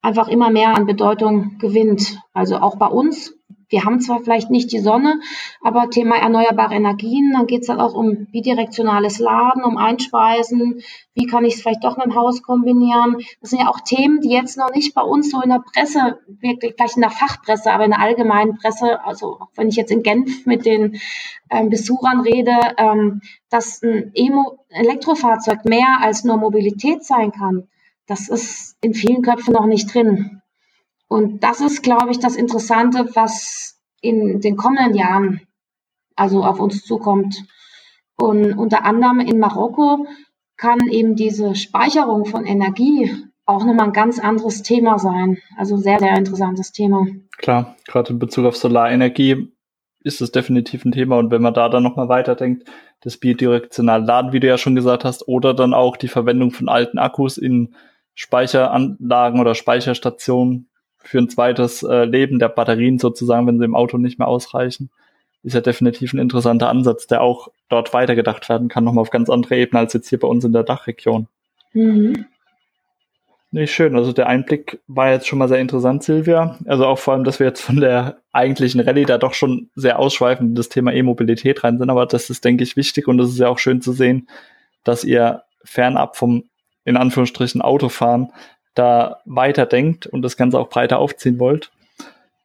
einfach 0.00 0.28
immer 0.28 0.50
mehr 0.50 0.74
an 0.74 0.86
Bedeutung 0.86 1.58
gewinnt. 1.58 2.18
Also 2.32 2.56
auch 2.56 2.76
bei 2.76 2.86
uns 2.86 3.35
wir 3.68 3.84
haben 3.84 4.00
zwar 4.00 4.20
vielleicht 4.20 4.50
nicht 4.50 4.70
die 4.72 4.78
Sonne, 4.78 5.20
aber 5.60 5.90
Thema 5.90 6.16
erneuerbare 6.16 6.74
Energien, 6.74 7.32
dann 7.32 7.46
geht 7.46 7.62
es 7.62 7.66
dann 7.66 7.80
auch 7.80 7.94
um 7.94 8.26
bidirektionales 8.26 9.18
Laden, 9.18 9.64
um 9.64 9.76
Einspeisen, 9.76 10.82
wie 11.14 11.26
kann 11.26 11.44
ich 11.44 11.54
es 11.54 11.62
vielleicht 11.62 11.84
doch 11.84 11.96
mit 11.96 12.06
dem 12.06 12.14
Haus 12.14 12.42
kombinieren. 12.42 13.16
Das 13.40 13.50
sind 13.50 13.60
ja 13.60 13.68
auch 13.68 13.80
Themen, 13.80 14.20
die 14.20 14.30
jetzt 14.30 14.56
noch 14.56 14.72
nicht 14.72 14.94
bei 14.94 15.02
uns 15.02 15.30
so 15.30 15.40
in 15.40 15.50
der 15.50 15.64
Presse, 15.72 16.20
wirklich 16.40 16.74
vielleicht 16.76 16.96
in 16.96 17.02
der 17.02 17.10
Fachpresse, 17.10 17.72
aber 17.72 17.84
in 17.84 17.90
der 17.90 18.00
allgemeinen 18.00 18.56
Presse, 18.56 19.04
also 19.04 19.38
auch 19.40 19.48
wenn 19.56 19.68
ich 19.68 19.76
jetzt 19.76 19.90
in 19.90 20.02
Genf 20.02 20.46
mit 20.46 20.64
den 20.64 21.00
ähm, 21.50 21.70
Besuchern 21.70 22.20
rede, 22.20 22.56
ähm, 22.76 23.20
dass 23.50 23.82
ein 23.82 24.12
Emo 24.14 24.58
Elektrofahrzeug 24.68 25.64
mehr 25.64 25.98
als 26.02 26.24
nur 26.24 26.36
Mobilität 26.36 27.04
sein 27.04 27.32
kann, 27.32 27.68
das 28.06 28.28
ist 28.28 28.76
in 28.80 28.94
vielen 28.94 29.22
Köpfen 29.22 29.54
noch 29.54 29.66
nicht 29.66 29.92
drin. 29.92 30.42
Und 31.08 31.42
das 31.42 31.60
ist, 31.60 31.82
glaube 31.82 32.10
ich, 32.10 32.18
das 32.18 32.36
Interessante, 32.36 33.08
was 33.14 33.80
in 34.00 34.40
den 34.40 34.56
kommenden 34.56 34.94
Jahren 34.94 35.40
also 36.16 36.44
auf 36.44 36.60
uns 36.60 36.84
zukommt. 36.84 37.44
Und 38.16 38.54
unter 38.54 38.84
anderem 38.84 39.20
in 39.20 39.38
Marokko 39.38 40.06
kann 40.56 40.88
eben 40.88 41.16
diese 41.16 41.54
Speicherung 41.54 42.24
von 42.24 42.44
Energie 42.44 43.14
auch 43.44 43.64
nochmal 43.64 43.86
ein 43.86 43.92
ganz 43.92 44.18
anderes 44.18 44.62
Thema 44.62 44.98
sein. 44.98 45.38
Also 45.56 45.76
sehr, 45.76 46.00
sehr 46.00 46.16
interessantes 46.16 46.72
Thema. 46.72 47.06
Klar, 47.38 47.76
gerade 47.86 48.12
in 48.12 48.18
Bezug 48.18 48.46
auf 48.46 48.56
Solarenergie 48.56 49.52
ist 50.00 50.20
es 50.20 50.32
definitiv 50.32 50.84
ein 50.84 50.92
Thema. 50.92 51.18
Und 51.18 51.30
wenn 51.30 51.42
man 51.42 51.54
da 51.54 51.68
dann 51.68 51.82
nochmal 51.82 52.08
weiterdenkt, 52.08 52.68
das 53.00 53.18
bidirektionale 53.18 54.04
Laden, 54.04 54.32
wie 54.32 54.40
du 54.40 54.46
ja 54.46 54.58
schon 54.58 54.74
gesagt 54.74 55.04
hast, 55.04 55.28
oder 55.28 55.52
dann 55.52 55.74
auch 55.74 55.96
die 55.96 56.08
Verwendung 56.08 56.50
von 56.50 56.68
alten 56.68 56.98
Akkus 56.98 57.38
in 57.38 57.74
Speicheranlagen 58.14 59.40
oder 59.40 59.54
Speicherstationen, 59.54 60.70
für 61.06 61.18
ein 61.18 61.28
zweites 61.28 61.82
äh, 61.82 62.04
Leben 62.04 62.38
der 62.38 62.48
Batterien 62.48 62.98
sozusagen, 62.98 63.46
wenn 63.46 63.58
sie 63.58 63.64
im 63.64 63.76
Auto 63.76 63.98
nicht 63.98 64.18
mehr 64.18 64.28
ausreichen, 64.28 64.90
ist 65.42 65.54
ja 65.54 65.60
definitiv 65.60 66.12
ein 66.12 66.18
interessanter 66.18 66.68
Ansatz, 66.68 67.06
der 67.06 67.22
auch 67.22 67.48
dort 67.68 67.94
weitergedacht 67.94 68.48
werden 68.48 68.68
kann, 68.68 68.84
nochmal 68.84 69.02
auf 69.02 69.10
ganz 69.10 69.30
andere 69.30 69.56
Ebene 69.56 69.78
als 69.78 69.92
jetzt 69.92 70.08
hier 70.08 70.18
bei 70.18 70.28
uns 70.28 70.44
in 70.44 70.52
der 70.52 70.64
Dachregion. 70.64 71.28
Mhm. 71.72 72.26
Nicht 73.52 73.72
schön. 73.72 73.96
Also 73.96 74.12
der 74.12 74.26
Einblick 74.26 74.80
war 74.88 75.10
jetzt 75.12 75.28
schon 75.28 75.38
mal 75.38 75.48
sehr 75.48 75.60
interessant, 75.60 76.02
Silvia. 76.02 76.58
Also 76.66 76.84
auch 76.84 76.98
vor 76.98 77.14
allem, 77.14 77.24
dass 77.24 77.38
wir 77.38 77.46
jetzt 77.46 77.62
von 77.62 77.76
der 77.76 78.18
eigentlichen 78.32 78.80
Rallye 78.80 79.04
da 79.04 79.18
doch 79.18 79.34
schon 79.34 79.70
sehr 79.76 79.98
ausschweifend 79.98 80.50
in 80.50 80.54
das 80.56 80.68
Thema 80.68 80.92
E-Mobilität 80.92 81.62
rein 81.62 81.78
sind. 81.78 81.88
Aber 81.88 82.06
das 82.06 82.28
ist, 82.28 82.44
denke 82.44 82.64
ich, 82.64 82.76
wichtig 82.76 83.06
und 83.06 83.20
es 83.20 83.30
ist 83.30 83.38
ja 83.38 83.48
auch 83.48 83.58
schön 83.58 83.80
zu 83.80 83.92
sehen, 83.92 84.28
dass 84.82 85.04
ihr 85.04 85.44
fernab 85.64 86.16
vom, 86.16 86.44
in 86.84 86.96
Anführungsstrichen, 86.96 87.62
Autofahren 87.62 88.32
da 88.76 89.20
weiterdenkt 89.24 90.06
und 90.06 90.22
das 90.22 90.36
Ganze 90.36 90.58
auch 90.58 90.68
breiter 90.68 90.98
aufziehen 90.98 91.40
wollt. 91.40 91.72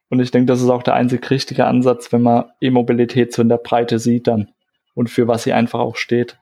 Und 0.08 0.20
ich 0.20 0.30
denke, 0.30 0.46
das 0.46 0.60
ist 0.60 0.68
auch 0.68 0.82
der 0.82 0.94
einzig 0.94 1.30
richtige 1.30 1.66
Ansatz, 1.66 2.12
wenn 2.12 2.22
man 2.22 2.46
E-Mobilität 2.60 3.32
so 3.32 3.42
in 3.42 3.48
der 3.48 3.56
Breite 3.58 3.98
sieht 3.98 4.26
dann 4.26 4.48
und 4.94 5.08
für 5.08 5.28
was 5.28 5.44
sie 5.44 5.52
einfach 5.52 5.78
auch 5.78 5.96
steht. 5.96 6.36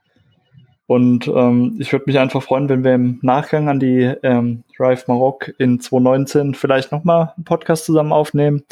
Und 0.87 1.29
ähm, 1.29 1.77
ich 1.79 1.93
würde 1.93 2.07
mich 2.09 2.19
einfach 2.19 2.43
freuen, 2.43 2.69
wenn 2.69 2.83
wir 2.83 2.95
im 2.95 3.21
Nachgang 3.23 3.69
an 3.69 3.79
die 3.79 4.13
ähm, 4.25 4.65
Drive 4.77 5.07
Maroc 5.07 5.55
in 5.59 5.79
2019 5.79 6.55
vielleicht 6.55 6.91
nochmal 6.91 7.33
einen 7.37 7.45
Podcast 7.45 7.85
zusammen 7.85 8.13
aufnehmen, 8.13 8.65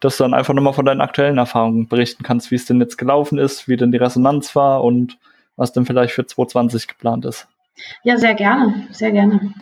dass 0.00 0.16
du 0.16 0.24
dann 0.24 0.34
einfach 0.34 0.52
nochmal 0.52 0.72
von 0.72 0.84
deinen 0.84 1.00
aktuellen 1.00 1.38
Erfahrungen 1.38 1.86
berichten 1.86 2.24
kannst, 2.24 2.50
wie 2.50 2.56
es 2.56 2.64
denn 2.64 2.80
jetzt 2.80 2.98
gelaufen 2.98 3.38
ist, 3.38 3.68
wie 3.68 3.76
denn 3.76 3.92
die 3.92 3.98
Resonanz 3.98 4.56
war 4.56 4.82
und 4.82 5.16
was 5.54 5.72
denn 5.72 5.86
vielleicht 5.86 6.12
für 6.12 6.26
2020 6.26 6.88
geplant 6.88 7.24
ist. 7.24 7.46
Ja, 8.02 8.16
sehr 8.16 8.34
gerne, 8.34 8.88
sehr 8.90 9.12
gerne. 9.12 9.52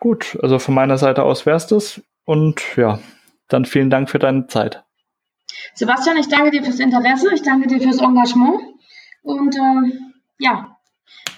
Gut, 0.00 0.38
also 0.42 0.58
von 0.58 0.74
meiner 0.74 0.98
Seite 0.98 1.22
aus 1.22 1.46
wär's 1.46 1.66
das. 1.66 2.00
Und 2.24 2.76
ja, 2.76 2.98
dann 3.48 3.66
vielen 3.66 3.90
Dank 3.90 4.08
für 4.08 4.18
deine 4.18 4.46
Zeit. 4.46 4.82
Sebastian, 5.74 6.16
ich 6.16 6.28
danke 6.28 6.50
dir 6.50 6.62
fürs 6.62 6.80
Interesse, 6.80 7.32
ich 7.34 7.42
danke 7.42 7.68
dir 7.68 7.80
fürs 7.80 7.98
Engagement 7.98 8.60
und 9.22 9.54
äh, 9.54 9.92
ja, 10.38 10.76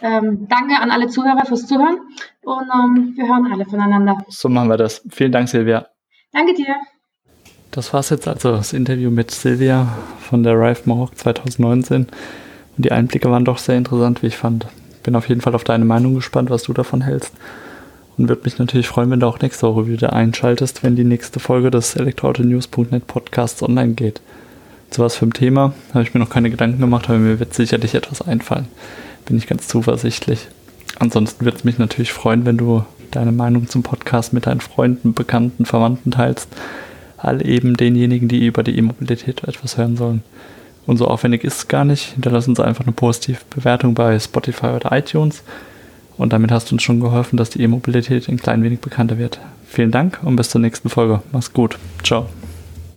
ähm, 0.00 0.46
danke 0.48 0.78
an 0.78 0.90
alle 0.90 1.08
Zuhörer 1.08 1.44
fürs 1.44 1.66
Zuhören 1.66 1.98
und 2.42 2.68
ähm, 2.72 3.12
wir 3.16 3.26
hören 3.26 3.52
alle 3.52 3.64
voneinander. 3.64 4.18
So 4.28 4.48
machen 4.48 4.68
wir 4.68 4.76
das. 4.76 5.02
Vielen 5.10 5.32
Dank, 5.32 5.48
Silvia. 5.48 5.86
Danke 6.32 6.54
dir. 6.54 6.76
Das 7.70 7.92
war's 7.92 8.10
jetzt 8.10 8.28
also 8.28 8.52
das 8.52 8.72
Interview 8.72 9.10
mit 9.10 9.30
Silvia 9.30 9.86
von 10.20 10.42
der 10.42 10.54
Rive 10.54 10.82
Maroc 10.84 11.16
2019 11.16 12.06
und 12.76 12.84
die 12.84 12.92
Einblicke 12.92 13.30
waren 13.30 13.44
doch 13.44 13.58
sehr 13.58 13.76
interessant, 13.76 14.22
wie 14.22 14.28
ich 14.28 14.36
fand. 14.36 14.66
Bin 15.02 15.16
auf 15.16 15.28
jeden 15.28 15.40
Fall 15.40 15.54
auf 15.54 15.64
deine 15.64 15.84
Meinung 15.84 16.14
gespannt, 16.14 16.50
was 16.50 16.62
du 16.64 16.72
davon 16.72 17.00
hältst. 17.00 17.34
Und 18.18 18.28
würde 18.28 18.42
mich 18.44 18.58
natürlich 18.58 18.88
freuen, 18.88 19.10
wenn 19.10 19.20
du 19.20 19.26
auch 19.26 19.40
nächste 19.40 19.66
Woche 19.66 19.86
wieder 19.86 20.12
einschaltest, 20.12 20.82
wenn 20.82 20.96
die 20.96 21.04
nächste 21.04 21.40
Folge 21.40 21.70
des 21.70 21.96
Elektroautonews.net 21.96 23.06
Podcasts 23.06 23.62
online 23.62 23.94
geht. 23.94 24.20
Zu 24.90 25.02
was 25.02 25.16
für 25.16 25.26
ein 25.26 25.32
Thema 25.32 25.72
habe 25.94 26.04
ich 26.04 26.12
mir 26.12 26.20
noch 26.20 26.28
keine 26.28 26.50
Gedanken 26.50 26.80
gemacht, 26.80 27.08
aber 27.08 27.18
mir 27.18 27.40
wird 27.40 27.54
sicherlich 27.54 27.94
etwas 27.94 28.20
einfallen. 28.20 28.68
Bin 29.24 29.38
ich 29.38 29.46
ganz 29.46 29.66
zuversichtlich. 29.66 30.48
Ansonsten 30.98 31.44
würde 31.44 31.56
es 31.56 31.64
mich 31.64 31.78
natürlich 31.78 32.12
freuen, 32.12 32.44
wenn 32.44 32.58
du 32.58 32.84
deine 33.10 33.32
Meinung 33.32 33.68
zum 33.68 33.82
Podcast 33.82 34.32
mit 34.32 34.46
deinen 34.46 34.60
Freunden, 34.60 35.14
Bekannten, 35.14 35.64
Verwandten 35.64 36.10
teilst. 36.10 36.48
All 37.16 37.46
eben 37.46 37.74
denjenigen, 37.76 38.28
die 38.28 38.46
über 38.46 38.62
die 38.62 38.76
E-Mobilität 38.76 39.44
etwas 39.44 39.78
hören 39.78 39.96
sollen. 39.96 40.22
Und 40.86 40.96
so 40.96 41.06
aufwendig 41.06 41.44
ist 41.44 41.56
es 41.56 41.68
gar 41.68 41.84
nicht. 41.84 42.12
Hinterlass 42.12 42.48
uns 42.48 42.60
einfach 42.60 42.84
eine 42.84 42.92
positive 42.92 43.40
Bewertung 43.50 43.94
bei 43.94 44.18
Spotify 44.18 44.66
oder 44.66 44.92
iTunes. 44.92 45.42
Und 46.16 46.32
damit 46.32 46.50
hast 46.50 46.70
du 46.70 46.74
uns 46.74 46.82
schon 46.82 47.00
geholfen, 47.00 47.36
dass 47.36 47.50
die 47.50 47.62
E-Mobilität 47.62 48.28
ein 48.28 48.36
klein 48.36 48.62
wenig 48.62 48.80
bekannter 48.80 49.18
wird. 49.18 49.40
Vielen 49.66 49.90
Dank 49.90 50.18
und 50.22 50.36
bis 50.36 50.50
zur 50.50 50.60
nächsten 50.60 50.88
Folge. 50.88 51.22
Mach's 51.32 51.52
gut. 51.52 51.78
Ciao. 52.02 52.26